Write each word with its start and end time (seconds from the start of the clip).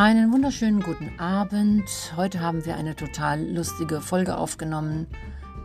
Einen 0.00 0.32
wunderschönen 0.32 0.80
guten 0.80 1.20
Abend. 1.20 1.84
Heute 2.16 2.40
haben 2.40 2.64
wir 2.64 2.74
eine 2.76 2.96
total 2.96 3.44
lustige 3.46 4.00
Folge 4.00 4.38
aufgenommen 4.38 5.06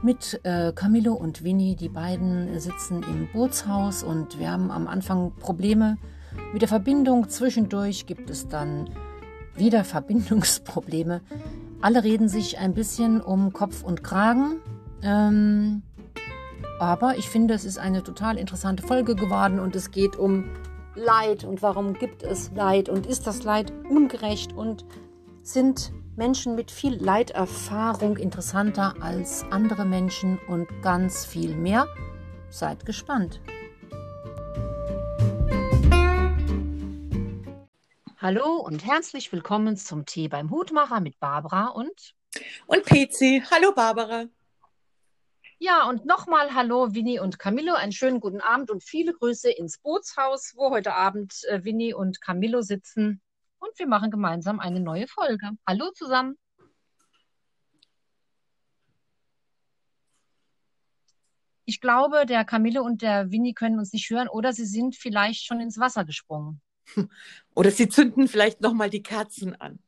mit 0.01 0.41
äh, 0.43 0.73
Camillo 0.73 1.13
und 1.13 1.45
Winnie. 1.45 1.77
Die 1.77 1.87
beiden 1.87 2.59
sitzen 2.59 3.01
im 3.03 3.29
Bootshaus 3.31 4.03
und 4.03 4.37
wir 4.37 4.51
haben 4.51 4.71
am 4.71 4.89
Anfang 4.89 5.31
Probleme 5.39 5.97
mit 6.51 6.61
der 6.61 6.67
Verbindung. 6.67 7.29
Zwischendurch 7.29 8.07
gibt 8.07 8.29
es 8.29 8.49
dann 8.49 8.89
wieder 9.55 9.85
Verbindungsprobleme. 9.85 11.21
Alle 11.79 12.03
reden 12.03 12.27
sich 12.27 12.57
ein 12.57 12.73
bisschen 12.73 13.21
um 13.21 13.53
Kopf 13.53 13.83
und 13.83 14.03
Kragen. 14.03 14.57
Ähm, 15.01 15.81
aber 16.81 17.17
ich 17.17 17.29
finde, 17.29 17.53
es 17.53 17.63
ist 17.63 17.77
eine 17.77 18.03
total 18.03 18.37
interessante 18.37 18.85
Folge 18.85 19.15
geworden 19.15 19.61
und 19.61 19.77
es 19.77 19.91
geht 19.91 20.17
um 20.17 20.43
Leid 20.95 21.43
und 21.43 21.61
warum 21.61 21.93
gibt 21.93 22.23
es 22.23 22.51
Leid 22.53 22.87
und 22.87 23.05
ist 23.05 23.27
das 23.27 23.43
Leid 23.43 23.73
ungerecht 23.89 24.53
und 24.53 24.85
sind 25.43 25.91
Menschen 26.15 26.55
mit 26.55 26.71
viel 26.71 26.95
Leiterfahrung 26.95 28.15
interessanter 28.15 28.95
als 29.01 29.43
andere 29.51 29.83
Menschen 29.83 30.39
und 30.47 30.69
ganz 30.81 31.25
viel 31.25 31.53
mehr? 31.53 31.87
Seid 32.49 32.85
gespannt. 32.85 33.41
Hallo 38.17 38.55
und 38.55 38.85
herzlich 38.85 39.33
willkommen 39.33 39.75
zum 39.75 40.05
Tee 40.05 40.29
beim 40.29 40.49
Hutmacher 40.49 41.01
mit 41.01 41.19
Barbara 41.19 41.67
und 41.67 42.15
und 42.67 42.85
Pezi. 42.85 43.43
Hallo 43.51 43.73
Barbara. 43.73 44.27
Ja, 45.59 45.87
und 45.87 46.05
nochmal 46.05 46.53
Hallo, 46.53 46.93
Winnie 46.93 47.19
und 47.19 47.39
Camillo. 47.39 47.73
Einen 47.75 47.93
schönen 47.93 48.19
guten 48.19 48.41
Abend 48.41 48.69
und 48.69 48.83
viele 48.83 49.13
Grüße 49.13 49.49
ins 49.49 49.77
Bootshaus, 49.77 50.53
wo 50.55 50.69
heute 50.69 50.93
Abend 50.93 51.43
äh, 51.49 51.63
Winnie 51.63 51.93
und 51.93 52.19
Camillo 52.21 52.61
sitzen. 52.61 53.21
Und 53.59 53.79
wir 53.79 53.87
machen 53.87 54.11
gemeinsam 54.11 54.59
eine 54.59 54.81
neue 54.81 55.07
Folge. 55.07 55.51
Hallo 55.65 55.91
zusammen. 55.91 56.37
Ich 61.63 61.79
glaube, 61.79 62.25
der 62.25 62.43
Camillo 62.43 62.83
und 62.83 63.01
der 63.01 63.31
Winnie 63.31 63.53
können 63.53 63.79
uns 63.79 63.93
nicht 63.93 64.09
hören 64.09 64.27
oder 64.27 64.51
sie 64.51 64.65
sind 64.65 64.95
vielleicht 64.95 65.45
schon 65.45 65.61
ins 65.61 65.79
Wasser 65.79 66.05
gesprungen. 66.05 66.61
Oder 67.55 67.71
sie 67.71 67.89
zünden 67.89 68.27
vielleicht 68.27 68.61
nochmal 68.61 68.91
die 68.91 69.01
Kerzen 69.01 69.59
an. 69.59 69.79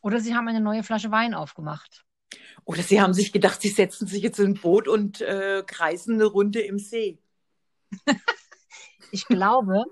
Oder 0.00 0.20
sie 0.20 0.34
haben 0.34 0.48
eine 0.48 0.62
neue 0.62 0.82
Flasche 0.82 1.10
Wein 1.10 1.34
aufgemacht. 1.34 2.06
Oder 2.64 2.82
sie 2.82 3.00
haben 3.00 3.14
sich 3.14 3.32
gedacht, 3.32 3.60
sie 3.60 3.68
setzen 3.68 4.06
sich 4.06 4.22
jetzt 4.22 4.38
in 4.38 4.52
ein 4.52 4.54
Boot 4.54 4.86
und 4.88 5.20
äh, 5.20 5.62
kreisen 5.66 6.14
eine 6.14 6.24
Runde 6.24 6.60
im 6.60 6.78
See. 6.78 7.18
ich 9.10 9.26
glaube, 9.26 9.84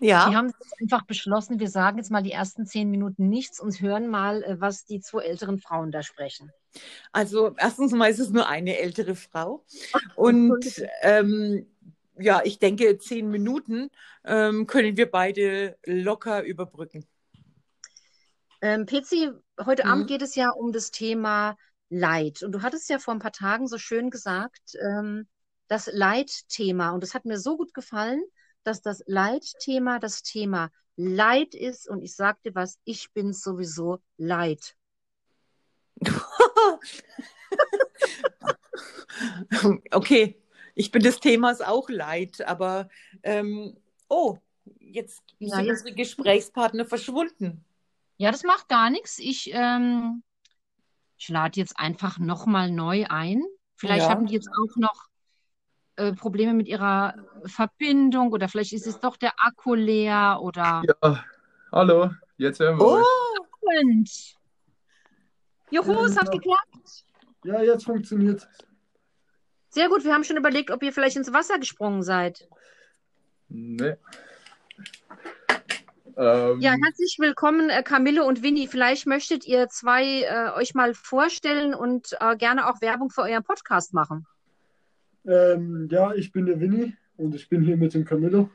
ja. 0.00 0.28
die 0.28 0.36
haben 0.36 0.52
einfach 0.80 1.06
beschlossen, 1.06 1.60
wir 1.60 1.68
sagen 1.68 1.98
jetzt 1.98 2.10
mal 2.10 2.22
die 2.22 2.32
ersten 2.32 2.66
zehn 2.66 2.90
Minuten 2.90 3.28
nichts 3.28 3.60
und 3.60 3.80
hören 3.80 4.08
mal, 4.08 4.42
äh, 4.42 4.60
was 4.60 4.84
die 4.84 5.00
zwei 5.00 5.22
älteren 5.22 5.58
Frauen 5.58 5.92
da 5.92 6.02
sprechen. 6.02 6.50
Also 7.12 7.54
erstens 7.56 7.92
mal 7.92 8.10
ist 8.10 8.18
es 8.18 8.30
nur 8.30 8.48
eine 8.48 8.78
ältere 8.78 9.14
Frau. 9.14 9.64
Und 10.16 10.82
ähm, 11.02 11.66
ja, 12.18 12.42
ich 12.44 12.58
denke, 12.58 12.98
zehn 12.98 13.30
Minuten 13.30 13.90
ähm, 14.24 14.66
können 14.66 14.96
wir 14.96 15.10
beide 15.10 15.78
locker 15.84 16.42
überbrücken. 16.42 17.06
Ähm, 18.60 18.86
Pezi, 18.86 19.30
heute 19.64 19.84
mhm. 19.84 19.90
Abend 19.90 20.06
geht 20.08 20.22
es 20.22 20.34
ja 20.34 20.50
um 20.50 20.72
das 20.72 20.90
Thema 20.90 21.56
Leid. 21.88 22.42
Und 22.42 22.52
du 22.52 22.62
hattest 22.62 22.88
ja 22.88 22.98
vor 22.98 23.14
ein 23.14 23.20
paar 23.20 23.32
Tagen 23.32 23.68
so 23.68 23.78
schön 23.78 24.10
gesagt, 24.10 24.76
ähm, 24.80 25.28
das 25.68 25.88
Leitthema. 25.92 26.90
Und 26.90 27.04
es 27.04 27.14
hat 27.14 27.24
mir 27.24 27.38
so 27.38 27.56
gut 27.56 27.72
gefallen, 27.74 28.22
dass 28.62 28.82
das 28.82 29.02
Leitthema 29.06 29.98
das 29.98 30.22
Thema 30.22 30.70
Leid 30.96 31.54
ist. 31.54 31.88
Und 31.88 32.02
ich 32.02 32.14
sagte 32.14 32.54
was, 32.54 32.78
ich 32.84 33.12
bin 33.12 33.32
sowieso 33.32 33.98
Leid. 34.16 34.76
okay, 39.92 40.40
ich 40.74 40.90
bin 40.90 41.02
des 41.02 41.20
Themas 41.20 41.60
auch 41.60 41.88
Leid, 41.88 42.40
aber 42.42 42.88
ähm, 43.22 43.76
oh, 44.08 44.38
jetzt 44.78 45.22
ja, 45.38 45.56
sind 45.56 45.66
jetzt... 45.66 45.80
unsere 45.80 45.94
Gesprächspartner 45.94 46.84
verschwunden. 46.84 47.64
Ja, 48.16 48.30
das 48.30 48.42
macht 48.44 48.68
gar 48.68 48.90
nichts. 48.90 49.18
Ich 49.18 49.50
ähm, 49.52 50.22
ich 51.24 51.30
lade 51.30 51.58
jetzt 51.58 51.78
einfach 51.78 52.18
nochmal 52.18 52.70
neu 52.70 53.06
ein. 53.08 53.42
Vielleicht 53.76 54.04
ja. 54.04 54.10
haben 54.10 54.26
die 54.26 54.34
jetzt 54.34 54.48
auch 54.48 54.76
noch 54.76 55.08
äh, 55.96 56.12
Probleme 56.12 56.52
mit 56.52 56.68
ihrer 56.68 57.14
Verbindung 57.46 58.30
oder 58.30 58.46
vielleicht 58.48 58.74
ist 58.74 58.86
es 58.86 59.00
doch 59.00 59.16
der 59.16 59.32
Akku 59.38 59.74
leer 59.74 60.40
oder. 60.42 60.82
Ja, 60.86 61.24
hallo, 61.72 62.10
jetzt 62.36 62.60
hören 62.60 62.78
wir. 62.78 62.84
Oh, 62.84 63.02
und. 63.80 64.10
Juhu, 65.70 66.04
es 66.04 66.18
hat 66.18 66.30
geklappt. 66.30 67.04
Ja, 67.44 67.62
jetzt 67.62 67.84
funktioniert 67.84 68.40
es. 68.40 68.48
Sehr 69.70 69.88
gut, 69.88 70.04
wir 70.04 70.12
haben 70.12 70.24
schon 70.24 70.36
überlegt, 70.36 70.70
ob 70.70 70.82
ihr 70.82 70.92
vielleicht 70.92 71.16
ins 71.16 71.32
Wasser 71.32 71.58
gesprungen 71.58 72.02
seid. 72.02 72.46
Nee. 73.48 73.96
Ähm, 76.16 76.60
ja, 76.60 76.74
herzlich 76.84 77.16
willkommen, 77.18 77.70
äh, 77.70 77.82
Camille 77.82 78.24
und 78.24 78.42
Winnie. 78.42 78.68
Vielleicht 78.68 79.06
möchtet 79.06 79.46
ihr 79.46 79.68
zwei 79.68 80.22
äh, 80.22 80.56
euch 80.56 80.74
mal 80.74 80.94
vorstellen 80.94 81.74
und 81.74 82.16
äh, 82.20 82.36
gerne 82.36 82.68
auch 82.68 82.80
Werbung 82.80 83.10
für 83.10 83.22
euren 83.22 83.42
Podcast 83.42 83.94
machen. 83.94 84.24
Ähm, 85.26 85.88
ja, 85.90 86.14
ich 86.14 86.30
bin 86.30 86.46
der 86.46 86.60
Winnie 86.60 86.94
und 87.16 87.34
ich 87.34 87.48
bin 87.48 87.62
hier 87.62 87.76
mit 87.76 87.94
dem 87.94 88.04
Camillo. 88.04 88.48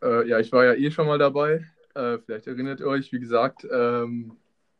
Äh, 0.00 0.28
ja, 0.28 0.38
ich 0.38 0.52
war 0.52 0.64
ja 0.64 0.74
eh 0.74 0.90
schon 0.92 1.06
mal 1.06 1.18
dabei. 1.18 1.66
Äh, 1.94 2.18
vielleicht 2.18 2.46
erinnert 2.46 2.80
ihr 2.80 2.86
euch, 2.86 3.12
wie 3.12 3.20
gesagt, 3.20 3.66
ähm, 3.70 4.36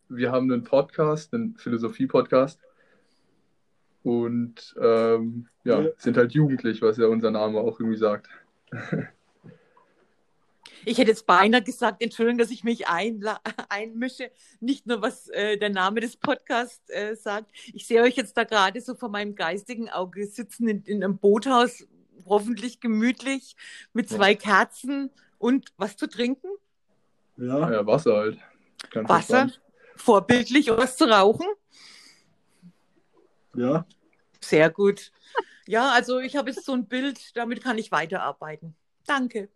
wir 0.09 0.31
haben 0.31 0.53
einen 0.53 0.62
Podcast, 0.62 1.35
einen 1.35 1.56
Philosophie-Podcast. 1.56 2.61
Und 4.05 4.77
ähm, 4.81 5.49
ja, 5.65 5.81
ja, 5.81 5.91
sind 5.97 6.19
halt 6.19 6.33
jugendlich, 6.33 6.83
was 6.83 6.99
ja 6.99 7.06
unser 7.06 7.33
Name 7.33 7.59
auch 7.59 7.81
irgendwie 7.81 7.99
sagt. 7.99 8.29
Ich 10.84 10.99
hätte 10.99 11.11
jetzt 11.11 11.27
beinahe 11.27 11.62
gesagt, 11.62 12.03
Entschuldigung, 12.03 12.39
dass 12.39 12.50
ich 12.50 12.65
mich 12.65 12.87
einmische. 13.69 14.31
Nicht 14.61 14.87
nur, 14.87 15.03
was 15.03 15.28
äh, 15.28 15.56
der 15.56 15.71
Name 15.71 16.00
des 16.00 16.17
Podcasts 16.17 16.89
äh, 16.91 17.15
sagt. 17.17 17.50
Ich 17.72 17.87
sehe 17.87 18.03
euch 18.03 18.17
jetzt 18.17 18.37
da 18.37 18.45
gerade 18.45 18.81
so 18.81 18.94
vor 18.94 19.09
meinem 19.09 19.34
geistigen 19.34 19.91
Auge 19.91 20.27
sitzen 20.27 20.69
in, 20.69 20.83
in 20.84 21.03
einem 21.03 21.19
Boothaus, 21.19 21.87
hoffentlich 22.27 22.81
gemütlich, 22.81 23.56
mit 23.93 24.09
zwei 24.09 24.33
ja. 24.33 24.39
Kerzen 24.39 25.11
und 25.39 25.73
was 25.77 25.97
zu 25.97 26.06
trinken? 26.06 26.49
Ja, 27.37 27.71
ja 27.71 27.87
Wasser 27.87 28.17
halt. 28.17 28.39
Ganz 28.91 29.09
Wasser, 29.09 29.43
entspannt. 29.43 29.61
vorbildlich 29.97 30.71
und 30.71 30.78
was 30.78 30.97
zu 30.97 31.05
rauchen? 31.05 31.47
Ja. 33.55 33.87
Sehr 34.41 34.71
gut. 34.71 35.12
Ja, 35.67 35.93
also 35.93 36.19
ich 36.19 36.37
habe 36.37 36.50
jetzt 36.50 36.65
so 36.65 36.73
ein 36.73 36.87
Bild, 36.87 37.37
damit 37.37 37.62
kann 37.62 37.78
ich 37.78 37.91
weiterarbeiten. 37.91 38.75
Danke. 39.06 39.49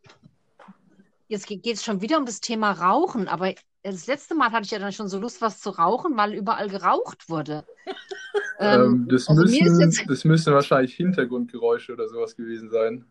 Jetzt 1.28 1.46
geht 1.46 1.66
es 1.66 1.84
schon 1.84 2.00
wieder 2.00 2.18
um 2.18 2.24
das 2.24 2.40
Thema 2.40 2.72
Rauchen, 2.72 3.28
aber 3.28 3.54
das 3.82 4.06
letzte 4.06 4.34
Mal 4.34 4.50
hatte 4.50 4.64
ich 4.64 4.70
ja 4.70 4.78
dann 4.78 4.92
schon 4.92 5.08
so 5.08 5.18
Lust, 5.18 5.42
was 5.42 5.60
zu 5.60 5.70
rauchen, 5.70 6.16
weil 6.16 6.34
überall 6.34 6.68
geraucht 6.68 7.28
wurde. 7.28 7.64
ähm, 8.58 8.80
ähm, 8.80 9.08
das, 9.08 9.28
also 9.28 9.42
müssen, 9.42 9.80
jetzt... 9.80 10.04
das 10.08 10.24
müssen 10.24 10.54
wahrscheinlich 10.54 10.94
Hintergrundgeräusche 10.94 11.92
oder 11.92 12.08
sowas 12.08 12.34
gewesen 12.34 12.70
sein. 12.70 13.04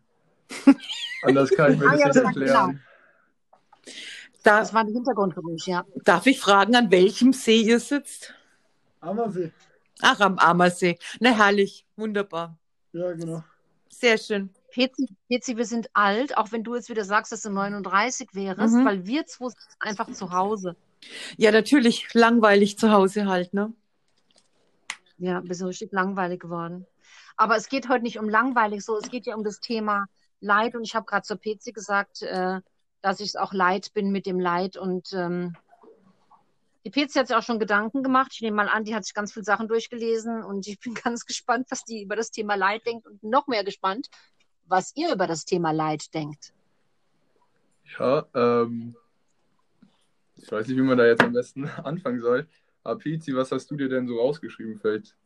Anders 1.22 1.50
kann 1.50 1.74
ich 1.74 1.78
mir 1.78 1.86
ah, 1.86 1.92
das 1.92 2.00
ja, 2.00 2.06
nicht 2.08 2.16
erklären. 2.16 2.82
Da, 4.42 4.60
das 4.60 4.74
war 4.74 4.80
ein 4.80 4.88
Hintergrundgeräusch, 4.88 5.68
ja. 5.68 5.84
Darf 6.04 6.26
ich 6.26 6.40
fragen, 6.40 6.74
an 6.74 6.90
welchem 6.90 7.32
See 7.32 7.60
ihr 7.62 7.78
sitzt? 7.78 8.34
Ammersee. 9.00 9.52
Ach, 10.00 10.18
am 10.20 10.38
Ammersee. 10.38 10.98
Na, 11.20 11.30
herrlich. 11.30 11.86
Wunderbar. 11.96 12.58
Ja, 12.92 13.12
genau. 13.12 13.44
Sehr 13.88 14.18
schön. 14.18 14.50
Pezi, 14.70 15.56
wir 15.56 15.64
sind 15.64 15.88
alt, 15.94 16.36
auch 16.36 16.52
wenn 16.52 16.62
du 16.62 16.74
jetzt 16.74 16.90
wieder 16.90 17.04
sagst, 17.04 17.32
dass 17.32 17.42
du 17.42 17.50
39 17.50 18.34
wärst, 18.34 18.74
mhm. 18.74 18.84
weil 18.84 19.06
wir 19.06 19.26
zwei 19.26 19.48
sind 19.48 19.58
einfach 19.80 20.12
zu 20.12 20.32
Hause. 20.32 20.76
Ja, 21.36 21.50
natürlich, 21.52 22.12
langweilig 22.14 22.78
zu 22.78 22.90
Hause 22.90 23.26
halt, 23.26 23.54
ne? 23.54 23.72
Ja, 25.18 25.40
bist 25.40 25.60
du 25.60 25.66
richtig 25.66 25.92
langweilig 25.92 26.40
geworden. 26.40 26.86
Aber 27.36 27.56
es 27.56 27.68
geht 27.68 27.88
heute 27.88 28.02
nicht 28.02 28.18
um 28.18 28.28
langweilig, 28.28 28.84
so 28.84 28.96
es 28.96 29.10
geht 29.10 29.26
ja 29.26 29.36
um 29.36 29.44
das 29.44 29.60
Thema 29.60 30.06
Leid 30.40 30.74
und 30.74 30.84
ich 30.84 30.94
habe 30.94 31.06
gerade 31.06 31.22
zur 31.22 31.36
Pezi 31.36 31.72
gesagt, 31.72 32.22
äh, 32.22 32.60
dass 33.00 33.20
ich 33.20 33.28
es 33.28 33.36
auch 33.36 33.52
leid 33.52 33.92
bin 33.94 34.10
mit 34.10 34.26
dem 34.26 34.38
Leid 34.38 34.76
und 34.76 35.12
ähm, 35.12 35.56
die 36.84 36.90
Pezi 36.90 37.18
hat 37.18 37.28
sich 37.28 37.36
auch 37.36 37.42
schon 37.42 37.58
Gedanken 37.58 38.02
gemacht. 38.02 38.30
Ich 38.32 38.40
nehme 38.40 38.56
mal 38.56 38.68
an, 38.68 38.84
die 38.84 38.94
hat 38.94 39.04
sich 39.04 39.14
ganz 39.14 39.32
viele 39.32 39.44
Sachen 39.44 39.68
durchgelesen 39.68 40.42
und 40.42 40.66
ich 40.66 40.78
bin 40.80 40.94
ganz 41.04 41.26
gespannt, 41.26 41.66
was 41.70 41.84
die 41.84 42.02
über 42.02 42.16
das 42.16 42.30
Thema 42.30 42.54
Leid 42.54 42.86
denkt 42.86 43.06
und 43.06 43.22
noch 43.22 43.46
mehr 43.46 43.64
gespannt, 43.64 44.08
was 44.68 44.92
ihr 44.96 45.12
über 45.12 45.26
das 45.26 45.44
Thema 45.44 45.72
Leid 45.72 46.14
denkt. 46.14 46.52
Ja, 47.98 48.26
ähm, 48.34 48.96
ich 50.36 50.50
weiß 50.50 50.68
nicht, 50.68 50.76
wie 50.76 50.82
man 50.82 50.98
da 50.98 51.06
jetzt 51.06 51.22
am 51.22 51.32
besten 51.32 51.68
anfangen 51.84 52.20
soll. 52.20 52.46
Aber 52.84 52.98
Pizi, 52.98 53.34
was 53.34 53.50
hast 53.52 53.70
du 53.70 53.76
dir 53.76 53.88
denn 53.88 54.06
so 54.06 54.18
rausgeschrieben? 54.18 54.78
Vielleicht 54.78 55.16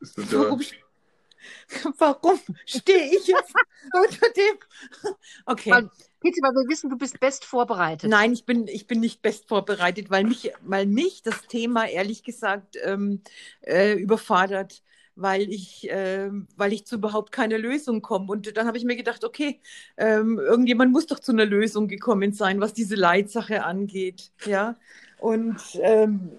ist 0.00 0.18
das 0.18 0.30
ja... 0.30 0.40
Warum, 0.40 0.60
warum 1.98 2.40
stehe 2.64 3.06
ich 3.16 3.26
jetzt 3.26 3.54
unter 3.92 4.28
dem? 4.30 5.16
Okay. 5.46 5.70
Weil, 5.70 5.90
Bitte, 6.26 6.40
weil 6.42 6.54
wir 6.54 6.68
wissen, 6.68 6.90
du 6.90 6.96
bist 6.96 7.20
best 7.20 7.44
vorbereitet. 7.44 8.10
Nein, 8.10 8.32
ich 8.32 8.44
bin, 8.44 8.66
ich 8.66 8.88
bin 8.88 8.98
nicht 8.98 9.22
best 9.22 9.46
vorbereitet, 9.46 10.10
weil 10.10 10.24
mich, 10.24 10.50
weil 10.62 10.86
mich 10.86 11.22
das 11.22 11.42
Thema 11.42 11.86
ehrlich 11.86 12.24
gesagt 12.24 12.76
ähm, 12.82 13.22
äh, 13.60 13.92
überfordert, 13.92 14.82
weil 15.16 15.50
ich, 15.50 15.90
äh, 15.90 16.30
weil 16.56 16.72
ich 16.72 16.84
zu 16.84 16.96
überhaupt 16.96 17.32
keiner 17.32 17.58
Lösung 17.58 18.02
komme. 18.02 18.26
Und 18.30 18.56
dann 18.56 18.66
habe 18.66 18.76
ich 18.76 18.84
mir 18.84 18.96
gedacht, 18.96 19.24
okay, 19.24 19.60
ähm, 19.96 20.38
irgendjemand 20.38 20.92
muss 20.92 21.06
doch 21.06 21.18
zu 21.18 21.32
einer 21.32 21.46
Lösung 21.46 21.88
gekommen 21.88 22.32
sein, 22.32 22.60
was 22.60 22.74
diese 22.74 22.94
Leitsache 22.94 23.64
angeht. 23.64 24.30
Ja. 24.44 24.76
Und 25.18 25.56
ähm, 25.80 26.30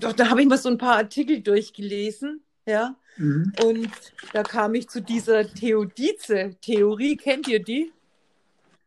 doch, 0.00 0.14
da 0.14 0.30
habe 0.30 0.40
ich 0.40 0.48
mal 0.48 0.58
so 0.58 0.70
ein 0.70 0.78
paar 0.78 0.96
Artikel 0.96 1.40
durchgelesen, 1.40 2.40
ja. 2.66 2.96
Mhm. 3.18 3.52
Und 3.62 3.90
da 4.32 4.42
kam 4.42 4.74
ich 4.74 4.88
zu 4.88 5.00
dieser 5.00 5.46
Theodize-Theorie. 5.46 7.16
Kennt 7.16 7.48
ihr 7.48 7.62
die? 7.62 7.92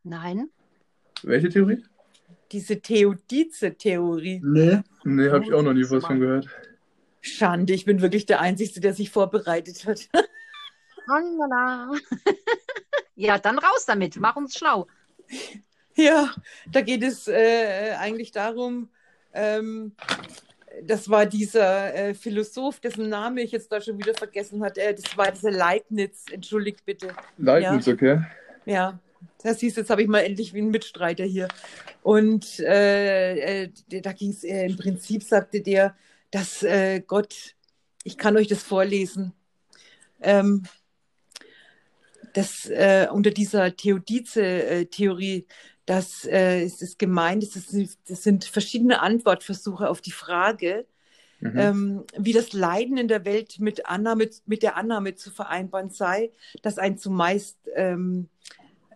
Nein. 0.03 0.49
Welche 1.23 1.49
Theorie? 1.49 1.83
Diese 2.51 2.79
Theodize-Theorie. 2.79 4.41
Nee, 4.43 4.79
nee, 5.03 5.29
habe 5.29 5.45
ich 5.45 5.53
auch 5.53 5.61
noch 5.61 5.73
nie 5.73 5.85
was 5.89 6.05
von 6.05 6.19
gehört. 6.19 6.47
Schande, 7.21 7.73
ich 7.73 7.85
bin 7.85 8.01
wirklich 8.01 8.25
der 8.25 8.41
Einzige, 8.41 8.79
der 8.79 8.93
sich 8.93 9.09
vorbereitet 9.09 9.85
hat. 9.85 10.09
ja, 13.15 13.37
dann 13.37 13.59
raus 13.59 13.85
damit, 13.85 14.17
mach 14.17 14.35
uns 14.35 14.57
schlau. 14.57 14.87
Ja, 15.95 16.33
da 16.71 16.81
geht 16.81 17.03
es 17.03 17.27
äh, 17.27 17.93
eigentlich 17.97 18.31
darum, 18.31 18.89
ähm, 19.33 19.93
das 20.83 21.09
war 21.09 21.25
dieser 21.25 21.93
äh, 21.93 22.13
Philosoph, 22.13 22.79
dessen 22.79 23.09
Name 23.09 23.41
ich 23.41 23.51
jetzt 23.51 23.71
da 23.71 23.81
schon 23.81 23.97
wieder 23.97 24.13
vergessen 24.13 24.63
hatte. 24.63 24.81
Äh, 24.81 24.95
das 24.95 25.17
war 25.17 25.31
dieser 25.31 25.51
Leibniz, 25.51 26.25
entschuldigt 26.31 26.85
bitte. 26.85 27.09
Leibniz, 27.37 27.85
ja. 27.85 27.93
okay. 27.93 28.21
Ja, 28.65 28.99
das 29.43 29.59
hieß, 29.59 29.75
jetzt 29.75 29.89
habe 29.89 30.01
ich 30.01 30.07
mal 30.07 30.19
endlich 30.19 30.53
wie 30.53 30.59
einen 30.59 30.71
Mitstreiter 30.71 31.23
hier. 31.23 31.47
Und 32.01 32.59
äh, 32.59 33.63
äh 33.63 33.69
da 34.01 34.13
ging 34.13 34.29
es 34.29 34.43
äh, 34.43 34.67
im 34.67 34.77
Prinzip, 34.77 35.23
sagte 35.23 35.61
der, 35.61 35.95
dass 36.31 36.63
äh, 36.63 37.01
Gott, 37.05 37.55
ich 38.03 38.17
kann 38.17 38.37
euch 38.37 38.47
das 38.47 38.63
vorlesen, 38.63 39.33
ähm, 40.21 40.63
dass 42.33 42.67
äh, 42.67 43.07
unter 43.11 43.31
dieser 43.31 43.75
Theodice-Theorie, 43.75 45.47
dass 45.85 46.25
äh, 46.25 46.61
es 46.61 46.81
ist 46.81 46.99
gemeint, 46.99 47.43
es 47.43 47.55
ist, 47.55 47.99
das 48.07 48.23
sind 48.23 48.45
verschiedene 48.45 49.01
Antwortversuche 49.01 49.89
auf 49.89 50.01
die 50.01 50.11
Frage, 50.11 50.85
mhm. 51.39 51.57
ähm, 51.57 52.03
wie 52.17 52.33
das 52.33 52.53
Leiden 52.53 52.97
in 52.97 53.07
der 53.07 53.25
Welt 53.25 53.59
mit, 53.59 53.87
Annahme, 53.87 54.29
mit 54.45 54.61
der 54.61 54.77
Annahme 54.77 55.15
zu 55.15 55.31
vereinbaren 55.31 55.89
sei, 55.89 56.31
dass 56.61 56.77
ein 56.77 56.97
zumeist 56.97 57.57
ähm, 57.75 58.29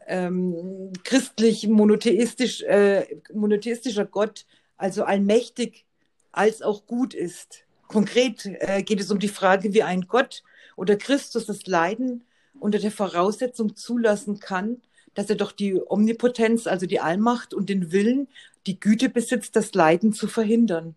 ähm, 0.07 0.91
christlich 1.03 1.67
monotheistisch, 1.67 2.61
äh, 2.61 3.05
monotheistischer 3.33 4.05
Gott, 4.05 4.45
also 4.77 5.03
allmächtig 5.03 5.85
als 6.33 6.61
auch 6.61 6.85
gut 6.85 7.13
ist. 7.13 7.63
Konkret 7.87 8.45
äh, 8.45 8.83
geht 8.83 8.99
es 8.99 9.11
um 9.11 9.19
die 9.19 9.29
Frage, 9.29 9.73
wie 9.73 9.83
ein 9.83 10.01
Gott 10.07 10.43
oder 10.75 10.97
Christus 10.97 11.45
das 11.45 11.65
Leiden 11.67 12.25
unter 12.59 12.79
der 12.79 12.91
Voraussetzung 12.91 13.75
zulassen 13.75 14.39
kann, 14.39 14.81
dass 15.13 15.29
er 15.29 15.35
doch 15.35 15.51
die 15.51 15.79
Omnipotenz, 15.79 16.67
also 16.67 16.85
die 16.85 16.99
Allmacht 16.99 17.53
und 17.53 17.69
den 17.69 17.91
Willen, 17.91 18.27
die 18.65 18.79
Güte 18.79 19.09
besitzt, 19.09 19.55
das 19.55 19.73
Leiden 19.73 20.13
zu 20.13 20.27
verhindern. 20.27 20.95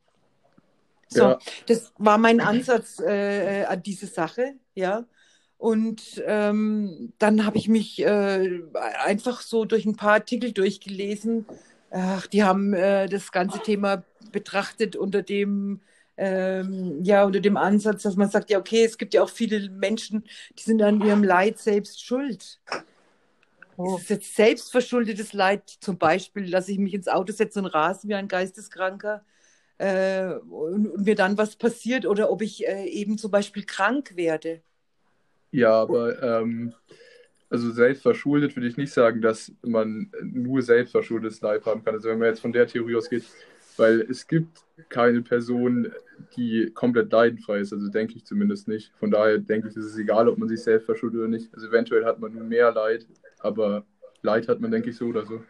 So, 1.09 1.21
ja. 1.21 1.39
das 1.67 1.93
war 1.99 2.19
mein 2.19 2.41
Ansatz 2.41 2.99
äh, 2.99 3.65
an 3.65 3.83
diese 3.83 4.07
Sache, 4.07 4.55
ja. 4.75 5.05
Und 5.59 6.23
ähm, 6.27 7.13
dann 7.19 7.47
habe 7.47 7.57
ich 7.57 7.69
mich 7.69 8.01
äh, 8.01 8.61
einfach 9.05 9.41
so 9.41 9.65
durch 9.65 9.87
ein 9.87 9.97
paar 9.97 10.13
Artikel 10.13 10.53
durchgelesen. 10.53 11.47
Ach, 11.91 12.27
die 12.27 12.43
haben 12.43 12.75
äh, 12.75 13.09
das 13.09 13.33
ganze 13.33 13.61
Thema 13.61 14.05
betrachtet 14.33 14.97
unter 14.97 15.23
dem 15.23 15.81
ähm, 16.17 17.03
ja 17.05 17.25
unter 17.25 17.41
dem 17.41 17.57
Ansatz, 17.57 18.03
dass 18.03 18.17
man 18.17 18.31
sagt, 18.31 18.51
ja 18.51 18.59
okay, 18.59 18.85
es 18.85 18.99
gibt 18.99 19.15
ja 19.15 19.23
auch 19.23 19.29
viele 19.31 19.71
Menschen, 19.71 20.25
die 20.59 20.63
sind 20.63 20.83
an 20.83 21.01
ihrem 21.01 21.23
Leid 21.23 21.59
selbst 21.59 22.05
schuld. 22.05 22.61
Oh. 23.77 23.97
Es 23.97 24.05
ist 24.05 24.11
jetzt 24.11 24.37
selbstverschuldetes 24.37 25.35
Leid, 25.35 25.69
zum 25.69 25.99
Beispiel, 25.99 26.51
dass 26.51 26.69
ich 26.69 26.79
mich 26.79 26.95
ins 26.95 27.09
Auto 27.09 27.33
setze 27.33 27.59
und 27.59 27.67
rase 27.67 28.09
wie 28.09 28.15
ein 28.15 28.29
Geisteskranker 28.29 29.23
äh, 29.79 30.29
und, 30.49 30.89
und, 30.89 31.05
mir 31.05 31.15
dann 31.15 31.37
was 31.37 31.57
passiert 31.57 32.07
oder 32.07 32.31
ob 32.31 32.41
ich 32.41 32.67
äh, 32.67 32.87
eben 32.87 33.19
zum 33.19 33.31
Beispiel 33.31 33.65
krank 33.65 34.17
werde. 34.17 34.63
Ja, 35.51 35.83
aber 35.83 36.23
ähm, 36.23 36.75
also 37.51 37.71
selbstverschuldet 37.71 38.57
würde 38.57 38.69
ich 38.69 38.77
nicht 38.77 38.93
sagen, 38.93 39.21
dass 39.21 39.53
man 39.63 40.11
nur 40.23 40.63
selbstverschuldetes 40.63 41.41
Leid 41.41 41.65
haben 41.67 41.85
kann. 41.85 41.95
Also 41.95 42.09
wenn 42.09 42.19
man 42.19 42.29
jetzt 42.29 42.41
von 42.41 42.53
der 42.53 42.67
Theorie 42.67 42.97
ausgeht, 42.97 43.25
weil 43.77 44.01
es 44.03 44.27
gibt 44.27 44.65
keine 44.89 45.23
Person, 45.23 45.93
die 46.37 46.71
komplett 46.75 47.13
leidenfrei 47.13 47.59
ist, 47.59 47.73
also 47.73 47.89
denke 47.89 48.15
ich 48.17 48.25
zumindest 48.25 48.69
nicht. 48.69 48.93
Von 48.99 49.11
daher 49.11 49.39
denke 49.39 49.69
ich, 49.69 49.77
es 49.77 49.87
ist 49.87 49.99
egal, 49.99 50.29
ob 50.29 50.39
man 50.39 50.49
sich 50.49 50.63
selbst 50.63 50.87
verschuldet 50.87 51.21
oder 51.21 51.29
nicht. 51.29 51.53
Also 51.55 51.69
eventuell 51.69 52.05
hat 52.05 52.19
man 52.19 52.33
nur 52.33 52.45
mehr 52.45 52.73
Leid, 52.73 53.07
aber 53.41 53.85
Leid 54.23 54.49
hat 54.49 54.61
man, 54.61 54.71
denke 54.71 54.91
ich, 54.91 54.97
so 54.97 55.07
oder 55.07 55.25
so. 55.25 55.43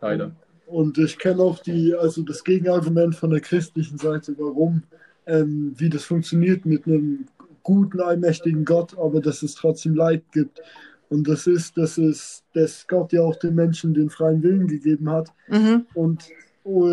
Leider. 0.00 0.32
Und 0.66 0.98
ich 0.98 1.18
kenne 1.18 1.42
auch 1.42 1.58
die, 1.58 1.94
also 1.94 2.22
das 2.22 2.44
Gegenargument 2.44 3.14
von 3.14 3.30
der 3.30 3.40
christlichen 3.40 3.98
Seite, 3.98 4.34
warum, 4.38 4.82
ähm, 5.26 5.74
wie 5.76 5.90
das 5.90 6.04
funktioniert 6.04 6.64
mit 6.64 6.86
einem 6.86 7.26
guten, 7.62 8.00
allmächtigen 8.00 8.64
Gott, 8.64 8.96
aber 8.96 9.20
dass 9.20 9.42
es 9.42 9.54
trotzdem 9.54 9.94
Leid 9.94 10.22
gibt. 10.32 10.60
Und 11.10 11.28
das 11.28 11.46
ist, 11.46 11.76
dass 11.76 11.98
es, 11.98 12.44
dass 12.54 12.86
Gott 12.86 13.12
ja 13.12 13.22
auch 13.22 13.36
den 13.36 13.56
Menschen 13.56 13.92
den 13.92 14.08
freien 14.10 14.42
Willen 14.42 14.68
gegeben 14.68 15.10
hat. 15.10 15.32
Mhm. 15.48 15.84
Und 15.94 16.24
oh, 16.64 16.88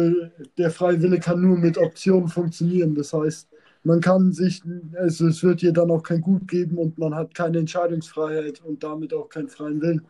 der 0.58 0.72
freie 0.72 1.02
Wille 1.02 1.19
kann 1.19 1.40
nur 1.42 1.58
mit 1.58 1.78
Optionen 1.78 2.28
funktionieren. 2.28 2.96
Das 2.96 3.14
heißt, 3.14 3.48
man 3.84 4.02
kann 4.02 4.34
sich, 4.34 4.62
also 4.98 5.28
es 5.28 5.44
wird 5.44 5.62
dir 5.62 5.72
dann 5.72 5.92
auch 5.92 6.02
kein 6.02 6.22
Gut 6.22 6.48
geben 6.48 6.78
und 6.78 6.98
man 6.98 7.16
hat 7.16 7.36
keine 7.36 7.60
Entscheidungsfreiheit 7.60 8.62
und 8.66 8.84
damit 8.84 9.14
auch 9.14 9.30
keinen 9.30 9.50
freien 9.50 9.82
Willen. 9.82 10.01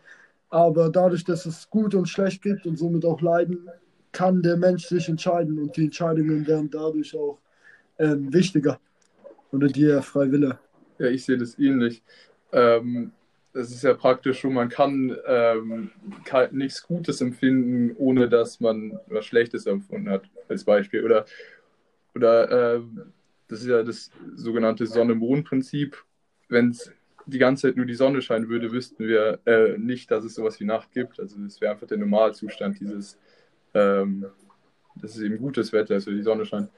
Aber 0.50 0.90
dadurch, 0.90 1.26
dass 1.26 1.46
es 1.46 1.70
gut 1.70 1.94
und 1.94 2.08
schlecht 2.08 2.42
gibt 2.42 2.66
und 2.66 2.78
somit 2.78 3.04
auch 3.04 3.22
Leiden, 3.22 3.70
kann 4.14 4.42
der 4.42 4.56
Mensch 4.56 4.86
sich 4.86 5.10
entscheiden 5.10 5.60
und 5.60 5.76
die 5.76 5.86
Entscheidungen 5.86 6.48
werden 6.48 6.70
dadurch 6.72 7.14
auch 7.16 7.40
ähm, 8.00 8.34
wichtiger. 8.34 8.80
Oder 9.52 9.68
der 9.68 10.02
freie 10.02 10.32
Wille. 10.32 10.60
Ja, 10.98 11.08
ich 11.08 11.26
sehe 11.26 11.38
das 11.38 11.60
ähnlich. 11.60 12.02
Ähm, 12.54 13.12
es 13.58 13.72
ist 13.72 13.84
ja 13.84 13.94
praktisch 13.94 14.40
schon, 14.40 14.54
man 14.54 14.70
kann 14.70 15.16
ähm, 15.26 15.92
nichts 16.52 16.84
Gutes 16.84 17.22
empfinden, 17.22 17.96
ohne 17.98 18.30
dass 18.30 18.60
man 18.60 19.00
was 19.08 19.26
Schlechtes 19.26 19.66
empfunden 19.66 20.10
hat, 20.10 20.24
als 20.48 20.64
Beispiel. 20.64 21.04
Oder, 21.04 21.26
oder 22.14 22.76
äh, 22.76 22.82
das 23.48 23.62
ist 23.62 23.68
ja 23.68 23.84
das 23.84 24.12
sogenannte 24.36 24.86
Sonne-Mond-Prinzip. 24.86 25.98
Wenn 26.50 26.70
es 26.70 26.92
die 27.26 27.40
ganze 27.40 27.68
Zeit 27.68 27.78
nur 27.78 27.86
die 27.86 27.96
Sonne 27.96 28.22
scheinen 28.22 28.48
würde, 28.48 28.72
wüssten 28.72 29.08
wir 29.08 29.40
äh, 29.46 29.78
nicht, 29.78 30.12
dass 30.12 30.24
es 30.24 30.36
sowas 30.36 30.60
wie 30.60 30.66
Nacht 30.66 30.92
gibt. 30.92 31.20
Also 31.20 31.38
es 31.44 31.60
wäre 31.60 31.74
einfach 31.74 31.88
der 31.88 31.98
Normalzustand 31.98 32.80
dieses, 32.80 33.18
ähm, 33.74 34.26
das 34.96 35.16
ist 35.16 35.22
eben 35.22 35.38
gutes 35.38 35.74
Wetter, 35.74 35.96
also 35.96 36.12
die 36.12 36.22
Sonne 36.22 36.46
scheint. 36.46 36.70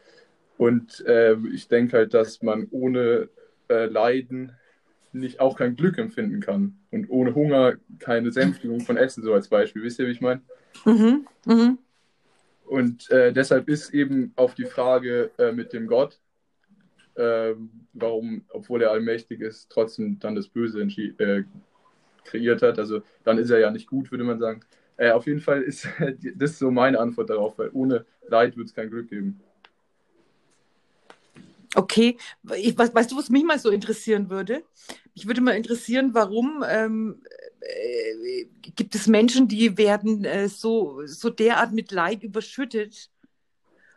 Und 0.57 1.05
äh, 1.05 1.35
ich 1.53 1.67
denke 1.67 1.97
halt, 1.97 2.13
dass 2.13 2.41
man 2.41 2.67
ohne 2.71 3.29
äh, 3.69 3.85
Leiden 3.85 4.53
nicht 5.11 5.39
auch 5.39 5.57
kein 5.57 5.75
Glück 5.75 5.97
empfinden 5.97 6.39
kann 6.39 6.77
und 6.91 7.09
ohne 7.09 7.35
Hunger 7.35 7.73
keine 7.99 8.31
Sänftigung 8.31 8.81
von 8.81 8.97
Essen, 8.97 9.23
so 9.23 9.33
als 9.33 9.47
Beispiel. 9.47 9.83
Wisst 9.83 9.99
ihr, 9.99 10.07
wie 10.07 10.11
ich 10.11 10.21
meine? 10.21 10.41
Mhm, 10.85 11.25
mhm. 11.45 11.77
Und 12.65 13.09
äh, 13.09 13.33
deshalb 13.33 13.67
ist 13.67 13.93
eben 13.93 14.31
auf 14.35 14.53
die 14.53 14.65
Frage 14.65 15.31
äh, 15.39 15.51
mit 15.51 15.73
dem 15.73 15.87
Gott, 15.87 16.19
äh, 17.15 17.55
warum, 17.93 18.43
obwohl 18.49 18.83
er 18.83 18.91
allmächtig 18.91 19.41
ist, 19.41 19.69
trotzdem 19.69 20.19
dann 20.19 20.35
das 20.35 20.47
Böse 20.47 20.81
äh, 20.81 21.43
kreiert 22.23 22.61
hat. 22.61 22.77
Also 22.77 23.01
dann 23.23 23.39
ist 23.39 23.49
er 23.49 23.59
ja 23.59 23.71
nicht 23.71 23.87
gut, 23.87 24.11
würde 24.11 24.23
man 24.23 24.39
sagen. 24.39 24.61
Äh, 24.97 25.11
auf 25.11 25.25
jeden 25.25 25.39
Fall 25.39 25.63
ist 25.63 25.87
das 26.35 26.59
so 26.59 26.71
meine 26.71 26.99
Antwort 26.99 27.29
darauf, 27.29 27.57
weil 27.57 27.71
ohne 27.73 28.05
Leid 28.27 28.55
wird 28.55 28.67
es 28.67 28.75
kein 28.75 28.89
Glück 28.89 29.09
geben. 29.09 29.39
Okay, 31.75 32.17
ich, 32.55 32.77
weißt 32.77 33.11
du, 33.11 33.17
was 33.17 33.29
mich 33.29 33.43
mal 33.43 33.59
so 33.59 33.69
interessieren 33.69 34.29
würde? 34.29 34.63
Ich 35.13 35.27
würde 35.27 35.41
mal 35.41 35.55
interessieren, 35.55 36.13
warum 36.13 36.63
ähm, 36.67 37.21
äh, 37.61 38.45
gibt 38.61 38.95
es 38.95 39.07
Menschen, 39.07 39.47
die 39.47 39.77
werden 39.77 40.25
äh, 40.25 40.49
so, 40.49 41.05
so 41.05 41.29
derart 41.29 41.71
mit 41.71 41.91
Leid 41.91 42.23
überschüttet 42.23 43.11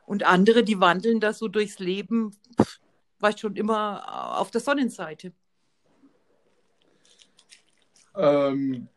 und 0.06 0.24
andere, 0.24 0.64
die 0.64 0.80
wandeln 0.80 1.20
da 1.20 1.32
so 1.32 1.48
durchs 1.48 1.78
Leben, 1.78 2.32
pff, 2.60 2.80
war 3.20 3.36
schon 3.36 3.56
immer 3.56 4.38
auf 4.38 4.50
der 4.50 4.60
Sonnenseite. 4.60 5.32
Ähm, 8.14 8.88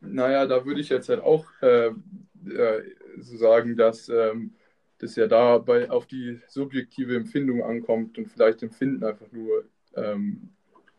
naja, 0.00 0.46
da 0.46 0.66
würde 0.66 0.80
ich 0.80 0.90
jetzt 0.90 1.08
halt 1.08 1.20
auch 1.20 1.46
äh, 1.62 1.86
äh, 1.86 2.82
so 3.18 3.36
sagen, 3.36 3.76
dass 3.76 4.08
ähm, 4.08 4.54
das 5.02 5.16
ja 5.16 5.26
dabei 5.26 5.90
auf 5.90 6.06
die 6.06 6.40
subjektive 6.46 7.16
Empfindung 7.16 7.62
ankommt 7.62 8.16
und 8.18 8.28
vielleicht 8.28 8.62
empfinden 8.62 9.04
einfach 9.04 9.30
nur 9.32 9.64
ähm, 9.96 10.50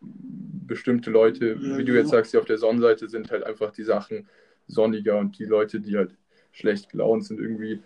bestimmte 0.02 1.10
Leute, 1.10 1.58
ja, 1.60 1.78
wie 1.78 1.86
du 1.86 1.94
jetzt 1.94 2.10
sagst, 2.10 2.34
die 2.34 2.38
auf 2.38 2.46
der 2.46 2.58
Sonnenseite 2.58 3.08
sind, 3.08 3.32
halt 3.32 3.44
einfach 3.44 3.72
die 3.72 3.84
Sachen 3.84 4.28
sonniger 4.68 5.18
und 5.18 5.40
die 5.40 5.46
Leute, 5.46 5.80
die 5.80 5.96
halt 5.96 6.12
schlecht 6.52 6.90
gelaunt 6.90 7.24
sind, 7.24 7.40
irgendwie 7.40 7.82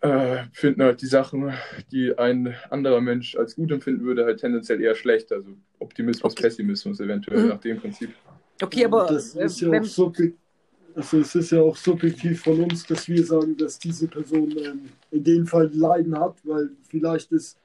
äh, 0.00 0.44
finden 0.52 0.84
halt 0.84 1.02
die 1.02 1.06
Sachen, 1.06 1.52
die 1.90 2.16
ein 2.16 2.54
anderer 2.70 3.00
Mensch 3.00 3.34
als 3.34 3.56
gut 3.56 3.72
empfinden 3.72 4.04
würde, 4.04 4.24
halt 4.24 4.38
tendenziell 4.38 4.80
eher 4.80 4.94
schlecht. 4.94 5.32
Also 5.32 5.56
Optimismus, 5.80 6.34
okay. 6.34 6.44
Pessimismus 6.44 7.00
eventuell 7.00 7.42
mhm. 7.42 7.48
nach 7.48 7.60
dem 7.60 7.80
Prinzip. 7.80 8.10
Okay, 8.62 8.84
aber 8.84 9.08
das 9.08 9.34
ist 9.34 9.60
ja 9.60 9.70
auch 9.70 9.84
subjektiv. 9.84 10.38
Also 10.94 11.18
es 11.18 11.34
ist 11.34 11.50
ja 11.50 11.60
auch 11.60 11.76
subjektiv 11.76 12.42
von 12.42 12.64
uns, 12.64 12.86
dass 12.86 13.08
wir 13.08 13.24
sagen, 13.24 13.56
dass 13.56 13.78
diese 13.78 14.06
Person 14.06 14.54
ähm, 14.58 14.88
in 15.10 15.24
dem 15.24 15.46
Fall 15.46 15.70
Leiden 15.74 16.18
hat, 16.18 16.36
weil 16.44 16.70
vielleicht 16.88 17.32
ist 17.32 17.58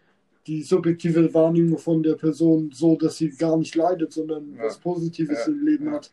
die 0.48 0.64
subjektive 0.64 1.32
Wahrnehmung 1.34 1.78
von 1.78 2.02
der 2.02 2.16
Person 2.16 2.72
so, 2.74 2.96
dass 2.96 3.18
sie 3.18 3.30
gar 3.30 3.56
nicht 3.58 3.76
leidet, 3.76 4.12
sondern 4.14 4.56
ja. 4.56 4.64
was 4.64 4.80
Positives 4.80 5.46
ja. 5.46 5.52
im 5.52 5.64
Leben 5.64 5.92
hat. 5.92 6.12